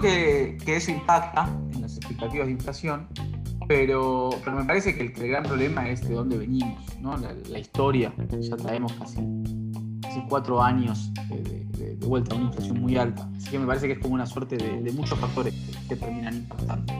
Que, 0.00 0.58
eso 0.66 0.90
impacta 0.90 1.48
en 1.74 1.82
las 1.82 1.96
expectativas 1.96 2.46
de 2.46 2.52
inflación, 2.52 3.08
pero, 3.68 4.30
pero 4.44 4.56
me 4.56 4.64
parece 4.64 4.94
que 4.94 5.02
el, 5.02 5.28
gran 5.28 5.42
problema 5.44 5.88
es 5.88 6.06
de 6.06 6.14
dónde 6.14 6.38
venimos, 6.38 6.98
¿no? 7.00 7.16
la, 7.16 7.58
historia. 7.58 8.12
Ya 8.40 8.56
traemos 8.56 8.92
casi, 8.94 9.20
cuatro 10.28 10.62
años 10.62 11.12
de 11.28 11.66
de 11.98 12.06
vuelta 12.06 12.34
a 12.34 12.38
una 12.38 12.46
inflación 12.46 12.80
muy 12.80 12.96
alta. 12.96 13.28
Así 13.36 13.50
que 13.50 13.58
me 13.58 13.66
parece 13.66 13.86
que 13.86 13.94
es 13.94 13.98
como 13.98 14.14
una 14.14 14.26
suerte 14.26 14.56
de, 14.56 14.92
muchos 14.92 15.18
factores 15.18 15.54
que, 15.88 15.96
terminan 15.96 16.34
impactando. 16.34 16.92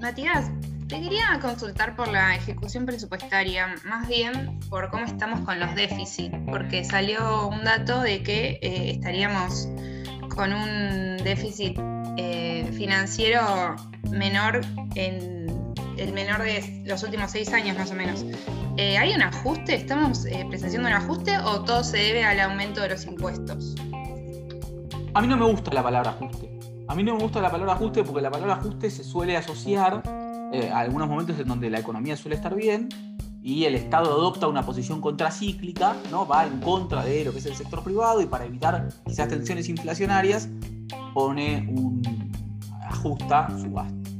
Matías, 0.00 0.50
te 0.88 1.00
quería 1.00 1.38
consultar 1.40 1.96
por 1.96 2.08
la 2.08 2.36
ejecución 2.36 2.86
presupuestaria, 2.86 3.74
más 3.84 4.08
bien 4.08 4.60
por 4.68 4.90
cómo 4.90 5.04
estamos 5.04 5.40
con 5.40 5.58
los 5.58 5.74
déficits, 5.74 6.36
porque 6.46 6.84
salió 6.84 7.48
un 7.48 7.64
dato 7.64 8.00
de 8.00 8.22
que 8.22 8.58
eh, 8.62 8.90
estaríamos 8.90 9.68
con 10.36 10.52
un 10.52 11.16
déficit 11.24 11.78
eh, 12.18 12.70
financiero 12.74 13.74
menor 14.10 14.60
en 14.94 15.64
el 15.96 16.12
menor 16.12 16.42
de 16.42 16.82
los 16.84 17.02
últimos 17.02 17.30
seis 17.30 17.52
años 17.52 17.76
más 17.76 17.90
o 17.90 17.94
menos. 17.94 18.24
Eh, 18.76 18.98
¿Hay 18.98 19.14
un 19.14 19.22
ajuste? 19.22 19.74
¿Estamos 19.74 20.26
eh, 20.26 20.44
presenciando 20.48 20.88
un 20.88 20.94
ajuste 20.94 21.38
o 21.38 21.62
todo 21.64 21.82
se 21.82 21.96
debe 21.96 22.24
al 22.24 22.38
aumento 22.38 22.82
de 22.82 22.90
los 22.90 23.06
impuestos? 23.06 23.74
A 25.14 25.22
mí 25.22 25.26
no 25.26 25.38
me 25.38 25.46
gusta 25.46 25.72
la 25.72 25.82
palabra 25.82 26.10
ajuste. 26.10 26.50
A 26.86 26.94
mí 26.94 27.02
no 27.02 27.16
me 27.16 27.22
gusta 27.22 27.40
la 27.40 27.50
palabra 27.50 27.72
ajuste 27.72 28.04
porque 28.04 28.20
la 28.20 28.30
palabra 28.30 28.54
ajuste 28.56 28.90
se 28.90 29.02
suele 29.02 29.36
asociar 29.36 30.02
a 30.06 30.78
algunos 30.78 31.08
momentos 31.08 31.38
en 31.40 31.48
donde 31.48 31.68
la 31.70 31.80
economía 31.80 32.16
suele 32.16 32.36
estar 32.36 32.54
bien 32.54 32.88
y 33.46 33.64
el 33.64 33.76
Estado 33.76 34.10
adopta 34.10 34.48
una 34.48 34.66
posición 34.66 35.00
contracíclica, 35.00 35.94
¿no? 36.10 36.26
va 36.26 36.44
en 36.44 36.58
contra 36.58 37.04
de 37.04 37.24
lo 37.24 37.30
que 37.30 37.38
es 37.38 37.46
el 37.46 37.54
sector 37.54 37.80
privado 37.84 38.20
y 38.20 38.26
para 38.26 38.44
evitar 38.44 38.88
quizás 39.06 39.28
tensiones 39.28 39.68
inflacionarias 39.68 40.48
pone 41.14 41.64
un 41.70 42.02
ajusta 42.82 43.48
su 43.56 43.72
gasto. 43.72 44.10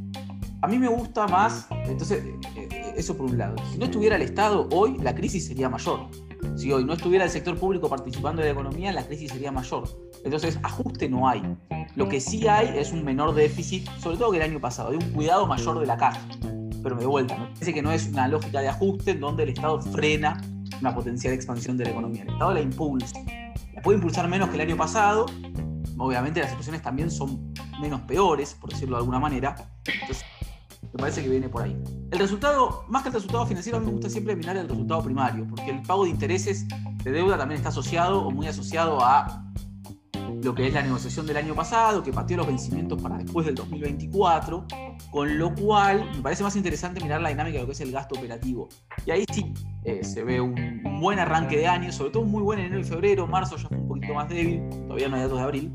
A 0.63 0.69
mí 0.69 0.79
me 0.79 0.87
gusta 0.87 1.27
más, 1.27 1.67
entonces, 1.87 2.23
eh, 2.55 2.95
eso 2.97 3.17
por 3.17 3.27
un 3.27 3.37
lado. 3.37 3.57
Si 3.73 3.79
no 3.79 3.87
estuviera 3.87 4.15
el 4.15 4.23
Estado 4.23 4.69
hoy, 4.71 4.97
la 4.99 5.13
crisis 5.13 5.49
sería 5.49 5.69
mayor. 5.69 6.07
Si 6.55 6.71
hoy 6.71 6.85
no 6.85 6.93
estuviera 6.93 7.25
el 7.25 7.31
sector 7.31 7.59
público 7.59 7.89
participando 7.89 8.43
de 8.43 8.49
la 8.49 8.53
economía, 8.53 8.93
la 8.93 9.05
crisis 9.05 9.33
sería 9.33 9.51
mayor. 9.51 9.89
Entonces, 10.25 10.61
ajuste 10.63 11.09
no 11.09 11.29
hay. 11.29 11.43
Lo 11.97 12.09
que 12.09 12.21
sí 12.21 12.47
hay 12.47 12.79
es 12.79 12.93
un 12.93 13.05
menor 13.05 13.35
déficit, 13.35 13.89
sobre 13.99 14.19
todo 14.19 14.31
que 14.31 14.37
el 14.37 14.45
año 14.45 14.61
pasado, 14.61 14.91
hay 14.91 14.97
un 14.99 15.11
cuidado 15.11 15.49
mayor 15.49 15.81
de 15.81 15.87
la 15.87 15.97
caja. 15.97 16.21
Pero 16.83 16.97
de 16.97 17.07
vuelta, 17.07 17.37
me 17.37 17.47
parece 17.47 17.75
que 17.75 17.83
no 17.83 17.91
es 17.91 18.09
una 18.09 18.29
lógica 18.29 18.61
de 18.61 18.69
ajuste 18.69 19.13
en 19.13 19.21
donde 19.21 19.45
el 19.45 19.51
Estado 19.51 19.81
frena 19.81 20.41
una 20.81 20.95
potencial 20.95 21.33
expansión 21.33 21.77
de 21.77 21.85
la 21.85 21.91
economía. 21.91 22.23
El 22.23 22.31
Estado 22.31 22.55
la 22.55 22.61
impulsa. 22.61 23.19
La 23.75 23.83
puede 23.83 23.97
impulsar 23.97 24.29
menos 24.29 24.49
que 24.49 24.57
el 24.57 24.63
año 24.63 24.77
pasado. 24.77 25.27
Obviamente 25.99 26.41
las 26.41 26.51
situaciones 26.51 26.83
también 26.83 27.11
son 27.11 27.53
menos 27.81 28.01
peores, 28.03 28.55
por 28.55 28.71
decirlo 28.71 28.97
de 28.97 29.01
alguna 29.01 29.19
manera. 29.19 29.57
Entonces, 29.87 30.25
me 30.83 30.99
parece 30.99 31.23
que 31.23 31.29
viene 31.29 31.49
por 31.49 31.63
ahí. 31.63 31.77
El 32.11 32.19
resultado, 32.19 32.85
más 32.89 33.03
que 33.03 33.09
el 33.09 33.15
resultado 33.15 33.47
financiero, 33.47 33.79
a 33.79 33.81
mí 33.81 33.87
me 33.87 33.93
gusta 33.93 34.09
siempre 34.09 34.37
mirar 34.37 34.57
el 34.57 34.69
resultado 34.69 35.03
primario, 35.03 35.47
porque 35.47 35.71
el 35.71 35.83
pago 35.83 36.05
de 36.05 36.11
intereses 36.11 36.67
de 37.03 37.11
deuda 37.11 37.37
también 37.37 37.59
está 37.59 37.71
asociado 37.71 38.23
o 38.23 38.31
muy 38.31 38.47
asociado 38.47 38.99
a 39.03 39.45
lo 40.43 40.55
que 40.55 40.67
es 40.67 40.75
la 40.75 40.83
negociación 40.83 41.27
del 41.27 41.37
año 41.37 41.55
pasado, 41.55 42.03
que 42.03 42.13
pateó 42.13 42.39
los 42.39 42.47
vencimientos 42.47 43.01
para 43.01 43.19
después 43.19 43.47
del 43.47 43.55
2024, 43.55 44.67
con 45.11 45.39
lo 45.39 45.55
cual 45.55 46.09
me 46.15 46.23
parece 46.23 46.43
más 46.43 46.57
interesante 46.57 47.01
mirar 47.01 47.21
la 47.21 47.31
dinámica 47.31 47.59
de 47.59 47.63
lo 47.63 47.67
que 47.67 47.73
es 47.73 47.81
el 47.81 47.93
gasto 47.93 48.19
operativo. 48.19 48.69
Y 49.05 49.11
ahí 49.11 49.25
sí 49.33 49.53
eh, 49.85 50.05
se 50.05 50.25
ve 50.25 50.41
un, 50.41 50.83
buen 51.01 51.19
arranque 51.19 51.57
de 51.57 51.67
año, 51.67 51.93
sobre 51.93 52.11
todo 52.11 52.25
muy 52.25 52.43
buen 52.43 52.59
en 52.59 52.67
enero 52.67 52.81
y 52.81 52.85
febrero, 52.85 53.27
marzo 53.27 53.57
ya 53.57 53.69
fue 53.69 53.77
un 53.77 53.89
poquito 53.89 54.15
más 54.15 54.29
débil, 54.29 54.63
todavía 54.87 55.09
no 55.09 55.17
hay 55.17 55.23
datos 55.23 55.39
de 55.39 55.45
abril, 55.45 55.73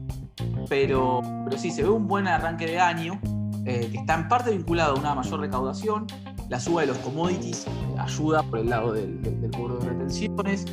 pero, 0.68 1.22
pero 1.46 1.58
sí, 1.58 1.72
se 1.72 1.84
ve 1.84 1.90
un 1.90 2.08
buen 2.08 2.28
arranque 2.28 2.66
de 2.66 2.80
año 2.80 3.20
eh, 3.66 3.88
que 3.92 3.98
está 4.00 4.16
en 4.16 4.28
parte 4.28 4.52
vinculado 4.52 4.96
a 4.96 5.00
una 5.00 5.14
mayor 5.14 5.40
recaudación, 5.40 6.08
la 6.50 6.60
suba 6.60 6.82
de 6.82 6.88
los 6.88 6.98
commodities 7.00 7.68
eh, 7.68 7.96
ayuda 8.00 8.44
por 8.44 8.60
el 8.60 8.70
lado 8.70 8.92
del, 8.92 9.22
del, 9.22 9.52
cobro 9.52 9.78
de 9.78 9.90
retenciones, 9.90 10.66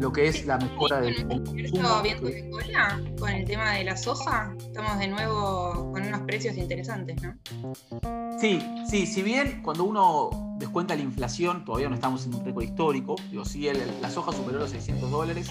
lo 0.00 0.10
que 0.10 0.28
es 0.28 0.46
la 0.46 0.56
mejora 0.56 1.00
del 1.00 1.26
consumo. 1.26 2.02
de 2.02 2.50
cola 2.50 3.00
con 3.18 3.30
el 3.30 3.44
tema 3.44 3.72
de 3.72 3.84
la 3.84 3.96
soja? 3.96 4.54
Estamos 4.58 4.98
de 4.98 5.08
nuevo 5.08 5.92
con 5.92 6.02
unos 6.02 6.20
precios 6.22 6.56
interesantes, 6.56 7.22
¿no? 7.22 7.34
Sí, 8.40 8.60
sí, 8.88 9.06
si 9.06 9.22
bien 9.22 9.60
cuando 9.62 9.84
uno 9.84 10.56
descuenta 10.58 10.96
la 10.96 11.02
inflación, 11.02 11.64
todavía 11.66 11.90
no 11.90 11.94
estamos 11.94 12.24
en 12.24 12.34
un 12.34 12.44
récord 12.44 12.64
histórico, 12.64 13.16
digo, 13.30 13.44
sí, 13.44 13.68
la 14.00 14.10
soja 14.10 14.32
superó 14.32 14.58
los 14.58 14.70
600 14.70 15.10
dólares, 15.10 15.50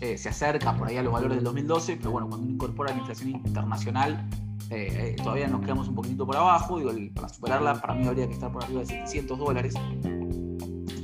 eh, 0.00 0.16
se 0.16 0.30
acerca 0.30 0.74
por 0.74 0.88
ahí 0.88 0.96
a 0.96 1.02
los 1.02 1.12
valores 1.12 1.36
del 1.36 1.44
2012, 1.44 1.96
pero 1.98 2.10
bueno, 2.10 2.28
cuando 2.28 2.46
uno 2.46 2.54
incorpora 2.54 2.92
la 2.92 3.00
inflación 3.00 3.30
internacional, 3.30 4.26
eh, 4.70 5.14
eh, 5.18 5.22
todavía 5.22 5.48
nos 5.48 5.60
quedamos 5.60 5.88
un 5.88 5.94
poquitito 5.96 6.24
por 6.24 6.36
abajo. 6.36 6.78
Digo, 6.78 6.92
para 7.14 7.28
superarla, 7.28 7.80
para 7.80 7.94
mí 7.94 8.06
habría 8.06 8.26
que 8.26 8.34
estar 8.34 8.50
por 8.50 8.64
arriba 8.64 8.80
de 8.80 8.86
700 8.86 9.38
dólares. 9.38 9.74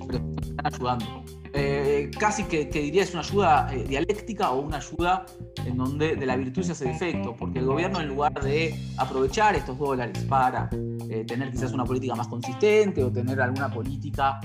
Pero 0.07 0.21
están 0.41 0.67
ayudando. 0.67 1.25
Eh, 1.59 2.11
casi 2.19 2.45
que, 2.45 2.67
diría 2.67 3.03
es 3.03 3.13
una 3.13 3.23
ayuda 3.23 3.71
dialéctica 3.89 4.51
o 4.51 4.61
una 4.61 4.77
ayuda 4.77 5.25
en 5.65 5.77
donde 5.77 6.15
de 6.15 6.27
la 6.27 6.37
virtud 6.37 6.63
se 6.63 6.73
hace 6.73 6.85
defecto, 6.87 7.35
porque 7.35 7.61
el 7.61 7.67
gobierno 7.67 8.01
en 8.01 8.09
lugar 8.09 8.35
de 8.43 8.75
aprovechar 8.99 9.55
estos 9.55 9.79
dólares 9.79 10.23
para 10.29 10.69
tener 10.69 11.51
quizás 11.51 11.73
una 11.73 11.85
política 11.85 12.15
más 12.15 12.29
consistente 12.29 13.03
o 13.03 13.11
tener 13.11 13.41
alguna 13.41 13.73
política 13.73 14.39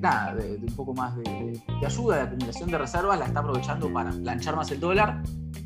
nada, 0.00 0.34
de, 0.34 0.58
un 0.62 0.76
poco 0.76 0.94
más 0.94 1.16
de, 1.16 1.60
ayuda, 1.84 2.16
de 2.16 2.22
acumulación 2.22 2.70
de 2.70 2.78
reservas, 2.78 3.18
la 3.18 3.26
está 3.26 3.40
aprovechando 3.40 3.92
para 3.92 4.10
planchar 4.10 4.56
más 4.56 4.70
el 4.70 4.80
dólar 4.80 5.22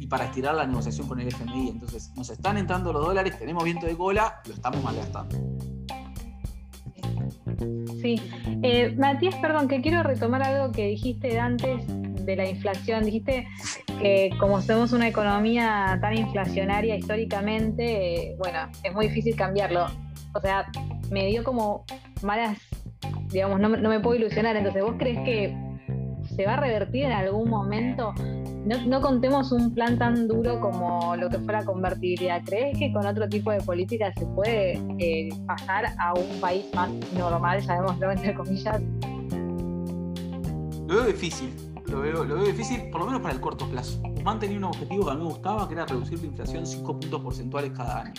para 0.08 0.24
estirar 0.24 0.54
la 0.54 0.66
negociación 0.66 1.08
con 1.08 1.20
el 1.20 1.28
FMI. 1.28 1.68
Entonces, 1.70 2.12
nos 2.16 2.30
están 2.30 2.58
entrando 2.58 2.92
los 2.92 3.04
dólares, 3.04 3.38
tenemos 3.38 3.64
viento 3.64 3.86
de 3.86 3.96
cola, 3.96 4.40
lo 4.46 4.54
estamos 4.54 4.82
malgastando. 4.82 5.36
Sí. 8.00 8.20
Eh, 8.62 8.94
Matías, 8.96 9.34
perdón, 9.36 9.68
que 9.68 9.80
quiero 9.80 10.02
retomar 10.02 10.42
algo 10.42 10.72
que 10.72 10.86
dijiste 10.88 11.38
antes 11.38 11.84
de 11.86 12.36
la 12.36 12.48
inflación. 12.48 13.04
Dijiste 13.04 13.46
que 14.00 14.30
como 14.38 14.60
somos 14.60 14.92
una 14.92 15.08
economía 15.08 15.98
tan 16.00 16.16
inflacionaria 16.16 16.96
históricamente, 16.96 18.32
eh, 18.32 18.36
bueno, 18.38 18.58
es 18.82 18.92
muy 18.92 19.08
difícil 19.08 19.36
cambiarlo. 19.36 19.86
O 20.34 20.40
sea, 20.40 20.66
me 21.10 21.26
dio 21.26 21.44
como 21.44 21.84
malas, 22.22 22.58
digamos, 23.30 23.60
no, 23.60 23.68
no 23.68 23.88
me 23.88 24.00
puedo 24.00 24.16
ilusionar. 24.16 24.56
Entonces, 24.56 24.82
¿vos 24.82 24.96
crees 24.98 25.18
que 25.20 25.56
se 26.34 26.44
va 26.44 26.54
a 26.54 26.60
revertir 26.60 27.04
en 27.04 27.12
algún 27.12 27.48
momento? 27.48 28.12
No, 28.66 29.00
contemos 29.00 29.52
un 29.52 29.72
plan 29.72 29.96
tan 29.96 30.26
duro 30.26 30.60
como 30.60 31.14
lo 31.16 31.28
que 31.28 31.38
fue 31.38 31.52
la 31.52 31.64
convertibilidad. 31.64 32.42
¿Crees 32.44 32.78
que 32.78 32.92
con 32.92 33.06
otro 33.06 33.28
tipo 33.28 33.52
de 33.52 33.60
política 33.60 34.12
se 34.16 34.26
puede 34.26 34.80
eh, 34.98 35.28
pasar 35.46 35.86
a 35.98 36.14
un 36.14 36.40
país 36.40 36.64
más 36.74 36.90
normal, 37.16 37.62
sabemos 37.62 37.96
entre 38.00 38.34
comillas? 38.34 38.82
Lo 40.88 40.94
veo 40.94 41.04
difícil, 41.06 41.54
lo 41.86 42.00
veo, 42.00 42.24
lo 42.24 42.34
veo 42.36 42.44
difícil, 42.44 42.90
por 42.90 43.00
lo 43.00 43.06
menos 43.06 43.20
para 43.20 43.34
el 43.34 43.40
corto 43.40 43.68
plazo. 43.68 44.00
Guzmán 44.02 44.40
tenía 44.40 44.58
un 44.58 44.64
objetivo 44.64 45.04
que 45.04 45.10
a 45.10 45.14
mí 45.14 45.20
me 45.20 45.28
gustaba, 45.28 45.68
que 45.68 45.74
era 45.74 45.86
reducir 45.86 46.18
la 46.20 46.26
inflación 46.26 46.66
5 46.66 47.00
puntos 47.00 47.20
porcentuales 47.20 47.72
cada 47.72 48.02
año. 48.02 48.14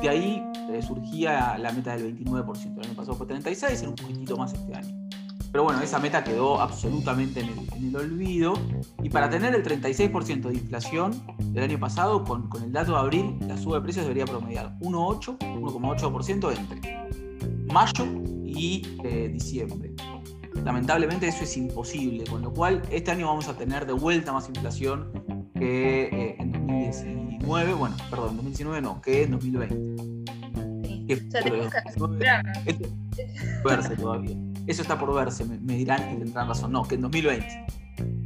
De 0.00 0.08
ahí 0.08 0.42
eh, 0.70 0.82
surgía 0.82 1.58
la 1.58 1.72
meta 1.72 1.96
del 1.96 2.16
29%. 2.16 2.78
El 2.78 2.84
año 2.86 2.94
pasado 2.94 3.16
fue 3.16 3.26
36, 3.26 3.80
era 3.80 3.90
un 3.90 3.96
poquitito 3.96 4.36
más 4.36 4.52
este 4.52 4.74
año. 4.74 5.08
Pero 5.52 5.64
bueno, 5.64 5.80
esa 5.80 5.98
meta 5.98 6.22
quedó 6.22 6.60
absolutamente 6.60 7.40
en 7.40 7.88
el, 7.88 7.96
olvido. 7.96 8.54
Y 9.02 9.10
para 9.10 9.28
tener 9.28 9.54
el 9.54 9.64
36% 9.64 10.42
de 10.42 10.54
inflación 10.54 11.12
del 11.52 11.64
año 11.64 11.80
pasado, 11.80 12.24
con, 12.24 12.48
el 12.62 12.72
dato 12.72 12.92
de 12.92 12.98
abril, 12.98 13.36
la 13.46 13.56
suba 13.56 13.76
de 13.76 13.82
precios 13.82 14.04
debería 14.04 14.26
promediar 14.26 14.78
1,8, 14.80 15.38
1,8% 15.38 16.56
entre 16.56 17.00
mayo 17.72 18.06
y 18.44 18.82
eh, 19.04 19.28
diciembre. 19.32 19.92
Lamentablemente 20.64 21.26
eso 21.26 21.44
es 21.44 21.56
imposible, 21.56 22.24
con 22.24 22.42
lo 22.42 22.52
cual 22.52 22.82
este 22.90 23.10
año 23.10 23.26
vamos 23.26 23.48
a 23.48 23.56
tener 23.56 23.86
de 23.86 23.92
vuelta 23.92 24.32
más 24.32 24.48
inflación 24.48 25.10
que 25.54 26.04
eh, 26.04 26.36
en 26.38 26.52
2019, 26.52 27.74
bueno, 27.74 27.96
perdón, 28.10 28.30
en 28.30 28.36
2019 28.36 28.82
no, 28.82 29.00
que 29.00 29.22
en 29.24 29.30
2020. 29.32 30.39
Sí. 31.16 31.26
o 31.26 31.30
sea, 31.30 31.42
tenemos 31.42 31.72
que 31.72 32.90
verse 33.64 33.96
todavía. 33.96 34.36
Eso 34.66 34.82
está 34.82 34.98
por 34.98 35.14
verse, 35.14 35.44
me, 35.44 35.76
dirán 35.76 36.14
y 36.14 36.18
tendrán 36.18 36.48
razón. 36.48 36.72
No, 36.72 36.82
que 36.84 36.94
en 36.94 37.02
2020. 37.02 37.66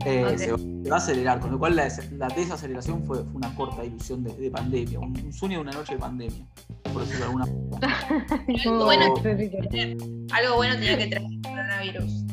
eh, 0.05 0.35
se, 0.37 0.53
va, 0.53 0.97
a 0.97 0.99
acelerar, 0.99 1.41
con 1.41 1.51
lo 1.51 1.59
cual 1.59 1.77
la, 1.77 1.89
desaceleración 2.29 3.05
fue, 3.05 3.23
una 3.33 3.55
corta 3.55 3.85
ilusión 3.85 4.23
de, 4.23 4.51
pandemia, 4.51 5.01
un, 5.01 5.33
sueño 5.33 5.59
de 5.59 5.63
una 5.63 5.73
noche 5.73 5.95
de 5.95 6.01
pandemia, 6.01 6.45
por 6.93 7.03
decirlo 7.03 7.21
de 7.21 7.25
alguna 7.25 7.45
algo, 8.65 8.85
bueno, 8.85 9.15
algo 10.33 10.57
bueno 10.57 10.75
tenía 10.75 10.99
que 10.99 11.07
traer 11.07 11.27
el 11.27 11.43
coronavirus. 11.43 12.25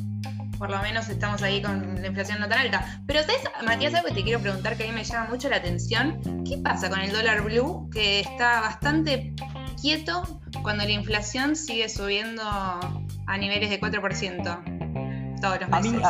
Por 0.57 0.69
lo 0.69 0.79
menos 0.83 1.09
estamos 1.09 1.41
ahí 1.41 1.59
con 1.59 1.99
la 1.99 2.07
inflación 2.07 2.39
no 2.39 2.47
tan 2.47 2.59
alta. 2.59 3.01
Pero, 3.07 3.21
¿sabes, 3.21 3.41
Matías, 3.65 3.95
algo 3.95 4.09
que 4.09 4.13
te 4.13 4.23
quiero 4.23 4.39
preguntar 4.39 4.77
que 4.77 4.83
a 4.83 4.87
mí 4.87 4.93
me 4.93 5.03
llama 5.03 5.29
mucho 5.29 5.49
la 5.49 5.55
atención? 5.55 6.21
¿Qué 6.43 6.59
pasa 6.59 6.87
con 6.87 6.99
el 6.99 7.11
dólar 7.11 7.41
blue 7.43 7.89
que 7.91 8.19
está 8.19 8.61
bastante 8.61 9.33
quieto 9.81 10.23
cuando 10.61 10.83
la 10.83 10.91
inflación 10.91 11.55
sigue 11.55 11.89
subiendo 11.89 12.43
a 12.43 13.37
niveles 13.39 13.69
de 13.69 13.81
4% 13.81 15.41
todos 15.41 15.59
los 15.59 15.69
meses? 15.69 16.01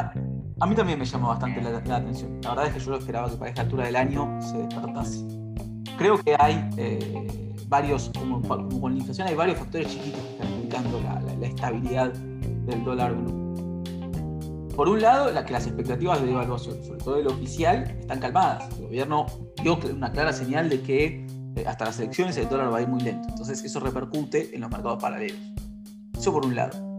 A 0.61 0.67
mí 0.67 0.75
también 0.75 0.99
me 0.99 1.05
llamó 1.05 1.29
bastante 1.29 1.59
la, 1.59 1.75
atención. 1.77 2.39
La 2.43 2.49
verdad 2.51 2.67
es 2.67 2.73
que 2.73 2.79
yo 2.81 2.95
esperaba 2.95 3.31
que 3.31 3.35
para 3.35 3.49
esta 3.49 3.63
altura 3.63 3.85
del 3.85 3.95
año 3.95 4.39
se 4.39 4.59
despertase. 4.59 5.25
Creo 5.97 6.19
que 6.23 6.35
hay 6.37 6.69
eh, 6.77 7.57
varios, 7.67 8.11
como, 8.15 8.43
con 8.43 8.93
la 8.93 8.99
inflación, 8.99 9.27
hay 9.27 9.33
varios 9.33 9.57
factores 9.57 9.87
chiquitos 9.87 10.21
que 10.21 10.31
están 10.33 10.47
explicando 10.49 11.01
la, 11.01 11.47
estabilidad 11.47 12.13
del 12.13 12.83
dólar 12.83 13.15
blue. 13.15 14.69
Por 14.75 14.87
un 14.87 15.01
lado, 15.01 15.31
la, 15.31 15.43
que 15.43 15.53
las 15.53 15.65
expectativas 15.65 16.21
de 16.21 16.27
devaluación, 16.27 16.83
sobre 16.83 17.03
todo 17.03 17.17
el 17.17 17.25
oficial, 17.25 17.97
están 17.99 18.19
calmadas. 18.19 18.69
El 18.77 18.83
gobierno 18.83 19.25
dio 19.63 19.79
una 19.91 20.11
clara 20.11 20.31
señal 20.31 20.69
de 20.69 20.79
que 20.81 21.25
hasta 21.65 21.85
las 21.85 21.99
elecciones 21.99 22.37
el 22.37 22.49
dólar 22.49 22.73
va 22.73 22.77
a 22.77 22.81
ir 22.81 22.87
muy 22.87 23.01
lento. 23.01 23.27
Entonces 23.29 23.63
eso 23.63 23.79
repercute 23.79 24.55
en 24.55 24.61
los 24.61 24.69
mercados 24.69 25.01
paralelos. 25.01 25.37
Eso 26.17 26.31
por 26.31 26.45
un 26.45 26.55
lado. 26.55 26.97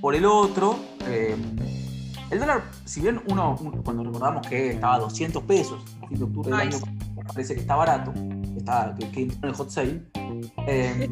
Por 0.00 0.14
el 0.14 0.24
otro, 0.24 0.78
eh, 1.06 1.36
el 2.30 2.38
dólar, 2.38 2.62
si 2.84 3.00
bien 3.00 3.20
uno, 3.28 3.56
cuando 3.84 4.04
recordamos 4.04 4.46
que 4.46 4.70
estaba 4.70 4.94
a 4.94 4.98
200 5.00 5.42
pesos 5.44 5.82
a 6.02 6.06
fin 6.08 6.18
de 6.18 6.24
octubre 6.24 6.50
del 6.50 6.60
año, 6.60 6.78
parece 7.26 7.54
que 7.54 7.60
está 7.60 7.76
barato, 7.76 8.12
está, 8.56 8.94
que, 9.12 9.22
entró 9.22 9.38
en 9.42 9.48
el 9.48 9.54
hot 9.54 9.70
sale, 9.70 10.02
eh, 10.66 11.08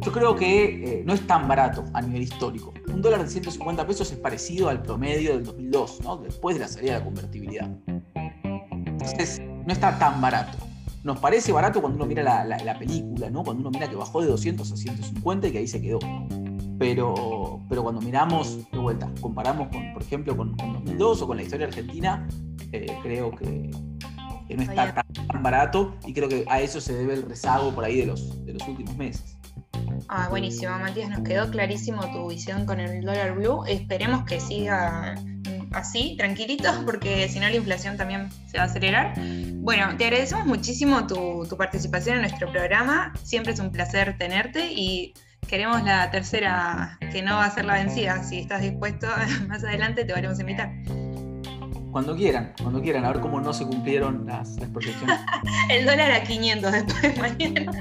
yo 0.00 0.12
creo 0.12 0.36
que 0.36 1.00
eh, 1.00 1.02
no 1.04 1.12
es 1.12 1.26
tan 1.26 1.48
barato 1.48 1.84
a 1.92 2.00
nivel 2.00 2.22
histórico. 2.22 2.72
Un 2.86 3.02
dólar 3.02 3.22
de 3.22 3.28
150 3.28 3.86
pesos 3.86 4.10
es 4.12 4.18
parecido 4.18 4.68
al 4.68 4.82
promedio 4.82 5.32
del 5.32 5.44
2002, 5.44 6.00
¿no? 6.02 6.16
después 6.18 6.56
de 6.56 6.60
la 6.60 6.68
salida 6.68 6.92
de 6.94 6.98
la 7.00 7.04
convertibilidad. 7.04 7.70
Entonces, 8.72 9.40
no 9.40 9.72
está 9.72 9.98
tan 9.98 10.20
barato. 10.20 10.58
Nos 11.08 11.18
parece 11.20 11.52
barato 11.52 11.80
cuando 11.80 11.96
uno 11.96 12.06
mira 12.06 12.22
la, 12.22 12.44
la 12.44 12.78
película, 12.78 13.30
¿no? 13.30 13.42
cuando 13.42 13.62
uno 13.62 13.70
mira 13.70 13.88
que 13.88 13.96
bajó 13.96 14.20
de 14.20 14.26
200 14.26 14.70
a 14.70 14.76
150 14.76 15.48
y 15.48 15.52
que 15.52 15.58
ahí 15.58 15.66
se 15.66 15.80
quedó 15.80 15.98
pero, 16.78 17.60
pero 17.68 17.82
cuando 17.82 18.00
miramos 18.00 18.70
de 18.70 18.78
vuelta, 18.78 19.10
comparamos 19.20 19.68
con, 19.68 19.92
por 19.92 20.02
ejemplo, 20.02 20.36
con, 20.36 20.54
2002 20.56 21.22
o 21.22 21.26
con 21.26 21.36
la 21.36 21.42
historia 21.42 21.66
argentina, 21.66 22.28
eh, 22.72 22.96
creo 23.02 23.32
que, 23.32 23.70
no 24.54 24.62
está 24.62 24.94
tan, 24.94 25.42
barato 25.42 25.96
y 26.06 26.12
creo 26.14 26.28
que 26.28 26.44
a 26.48 26.60
eso 26.60 26.80
se 26.80 26.94
debe 26.94 27.14
el 27.14 27.22
rezago 27.22 27.74
por 27.74 27.84
ahí 27.84 27.96
de 27.98 28.06
los, 28.06 28.44
de 28.46 28.52
los 28.52 28.68
últimos 28.68 28.96
meses. 28.96 29.36
Ah, 30.08 30.28
buenísimo, 30.28 30.78
Matías, 30.78 31.10
nos 31.10 31.20
quedó 31.20 31.50
clarísimo 31.50 32.00
tu 32.12 32.28
visión 32.28 32.66
con 32.66 32.80
el 32.80 33.04
dólar 33.04 33.34
blue. 33.34 33.64
Esperemos 33.66 34.24
que 34.24 34.40
siga 34.40 35.14
así, 35.72 36.16
tranquilitos, 36.16 36.76
porque 36.86 37.28
si 37.28 37.40
no 37.40 37.48
la 37.48 37.56
inflación 37.56 37.96
también 37.96 38.30
se 38.46 38.58
va 38.58 38.64
a 38.64 38.66
acelerar. 38.66 39.14
Bueno, 39.56 39.96
te 39.96 40.04
agradecemos 40.04 40.46
muchísimo 40.46 41.06
tu, 41.06 41.46
tu 41.48 41.56
participación 41.56 42.16
en 42.16 42.22
nuestro 42.22 42.50
programa. 42.50 43.12
Siempre 43.22 43.52
es 43.52 43.60
un 43.60 43.70
placer 43.70 44.16
tenerte 44.18 44.72
y 44.72 45.14
queremos 45.46 45.82
la 45.82 46.10
tercera, 46.10 46.98
que 47.12 47.22
no 47.22 47.36
va 47.36 47.46
a 47.46 47.50
ser 47.50 47.64
la 47.64 47.74
vencida. 47.74 48.22
Si 48.22 48.38
estás 48.38 48.62
dispuesto, 48.62 49.06
más 49.48 49.64
adelante 49.64 50.04
te 50.04 50.12
volvemos 50.12 50.38
a 50.38 50.40
invitar. 50.42 50.72
Cuando 51.90 52.14
quieran, 52.14 52.52
cuando 52.62 52.82
quieran, 52.82 53.04
a 53.06 53.12
ver 53.12 53.20
cómo 53.20 53.40
no 53.40 53.52
se 53.52 53.64
cumplieron 53.64 54.26
las, 54.26 54.56
las 54.56 54.68
proyecciones. 54.68 55.18
El 55.70 55.86
dólar 55.86 56.12
a 56.12 56.22
500 56.22 56.72
después 56.72 57.02
de 57.02 57.20
mañana. 57.20 57.72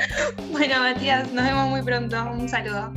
bueno, 0.52 0.80
Matías, 0.80 1.32
nos 1.32 1.44
vemos 1.44 1.68
muy 1.68 1.82
pronto. 1.82 2.16
Un 2.30 2.48
saludo. 2.48 2.92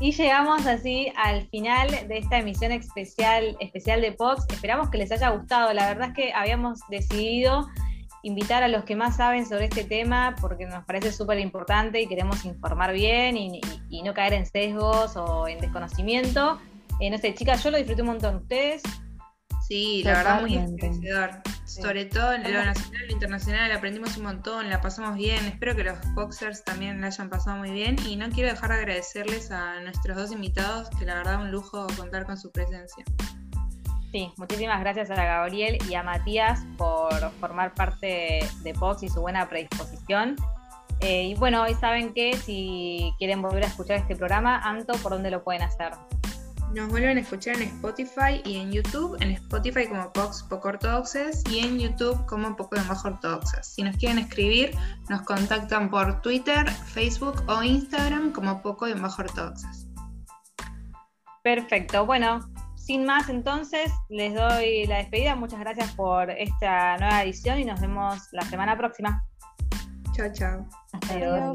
Y 0.00 0.12
llegamos 0.12 0.66
así 0.66 1.10
al 1.16 1.48
final 1.48 1.88
de 2.08 2.18
esta 2.18 2.38
emisión 2.38 2.72
especial, 2.72 3.56
especial 3.58 4.02
de 4.02 4.12
Pox. 4.12 4.44
Esperamos 4.50 4.90
que 4.90 4.98
les 4.98 5.10
haya 5.10 5.30
gustado. 5.30 5.72
La 5.72 5.86
verdad 5.86 6.08
es 6.08 6.14
que 6.14 6.32
habíamos 6.34 6.80
decidido 6.90 7.66
invitar 8.24 8.62
a 8.62 8.68
los 8.68 8.84
que 8.84 8.96
más 8.96 9.16
saben 9.16 9.46
sobre 9.46 9.66
este 9.66 9.84
tema 9.84 10.34
porque 10.40 10.66
nos 10.66 10.84
parece 10.84 11.12
súper 11.12 11.38
importante 11.38 12.00
y 12.00 12.06
queremos 12.06 12.44
informar 12.44 12.92
bien 12.92 13.36
y, 13.36 13.60
no 14.02 14.12
caer 14.12 14.32
en 14.34 14.46
sesgos 14.46 15.16
o 15.16 15.46
en 15.46 15.58
desconocimiento. 15.58 16.60
Eh, 17.00 17.10
no 17.10 17.18
sé, 17.18 17.34
chicas, 17.34 17.62
yo 17.62 17.70
lo 17.70 17.78
disfruté 17.78 18.02
un 18.02 18.08
montón. 18.08 18.36
¿Ustedes? 18.36 18.82
Sí, 19.66 20.02
la 20.04 20.14
verdad 20.14 20.40
muy 20.40 20.56
enriquecedor. 20.56 21.30
Sobre 21.64 22.04
todo 22.04 22.34
en 22.34 22.42
lo 22.42 22.64
nacional 22.64 23.02
y 23.02 23.06
lo 23.06 23.12
internacional 23.12 23.72
aprendimos 23.72 24.16
un 24.18 24.24
montón, 24.24 24.68
la 24.68 24.80
pasamos 24.80 25.16
bien. 25.16 25.44
Espero 25.46 25.74
que 25.74 25.84
los 25.84 25.98
boxers 26.14 26.64
también 26.64 27.00
la 27.00 27.06
hayan 27.06 27.30
pasado 27.30 27.56
muy 27.56 27.70
bien. 27.70 27.96
Y 28.06 28.16
no 28.16 28.28
quiero 28.28 28.50
dejar 28.50 28.70
de 28.70 28.76
agradecerles 28.76 29.50
a 29.50 29.80
nuestros 29.80 30.16
dos 30.16 30.32
invitados, 30.32 30.90
que 30.98 31.06
la 31.06 31.14
verdad 31.14 31.34
es 31.34 31.40
un 31.40 31.50
lujo 31.50 31.86
contar 31.96 32.26
con 32.26 32.36
su 32.36 32.52
presencia. 32.52 33.04
Sí, 34.14 34.32
muchísimas 34.36 34.78
gracias 34.78 35.10
a 35.10 35.16
Gabriel 35.16 35.76
y 35.90 35.94
a 35.96 36.04
Matías 36.04 36.64
por 36.78 37.12
formar 37.40 37.74
parte 37.74 38.48
de 38.62 38.74
Pox 38.74 39.02
y 39.02 39.08
su 39.08 39.20
buena 39.20 39.48
predisposición. 39.48 40.36
Eh, 41.00 41.24
y 41.24 41.34
bueno, 41.34 41.62
hoy 41.62 41.74
saben 41.74 42.14
que 42.14 42.36
si 42.36 43.12
quieren 43.18 43.42
volver 43.42 43.64
a 43.64 43.66
escuchar 43.66 43.96
este 43.96 44.14
programa, 44.14 44.60
Anto, 44.60 44.92
¿por 44.98 45.10
dónde 45.10 45.32
lo 45.32 45.42
pueden 45.42 45.62
hacer? 45.62 45.94
Nos 46.72 46.90
vuelven 46.90 47.18
a 47.18 47.22
escuchar 47.22 47.56
en 47.56 47.62
Spotify 47.62 48.40
y 48.44 48.58
en 48.58 48.70
YouTube. 48.70 49.20
En 49.20 49.32
Spotify 49.32 49.88
como 49.88 50.12
Pox 50.12 50.44
Poco 50.44 50.68
Ortodoxes 50.68 51.42
y 51.50 51.58
en 51.58 51.80
YouTube 51.80 52.24
como 52.26 52.54
Poco 52.54 52.76
de 52.76 52.82
Bajo 52.86 53.08
Ortodoxas. 53.08 53.74
Si 53.74 53.82
nos 53.82 53.96
quieren 53.96 54.20
escribir, 54.20 54.76
nos 55.08 55.22
contactan 55.22 55.90
por 55.90 56.22
Twitter, 56.22 56.70
Facebook 56.70 57.42
o 57.48 57.64
Instagram 57.64 58.30
como 58.30 58.62
Poco 58.62 58.86
de 58.86 58.94
Bajo 58.94 59.22
Ortodoxas. 59.22 59.88
Perfecto. 61.42 62.06
Bueno, 62.06 62.53
sin 62.84 63.04
más 63.06 63.30
entonces, 63.30 63.90
les 64.10 64.34
doy 64.34 64.86
la 64.86 64.98
despedida. 64.98 65.34
Muchas 65.36 65.60
gracias 65.60 65.92
por 65.94 66.30
esta 66.30 66.98
nueva 66.98 67.22
edición 67.22 67.58
y 67.58 67.64
nos 67.64 67.80
vemos 67.80 68.28
la 68.32 68.42
semana 68.42 68.76
próxima. 68.76 69.24
Chao, 70.12 70.30
chao. 70.32 70.68
Hasta 70.92 71.18
luego. 71.18 71.54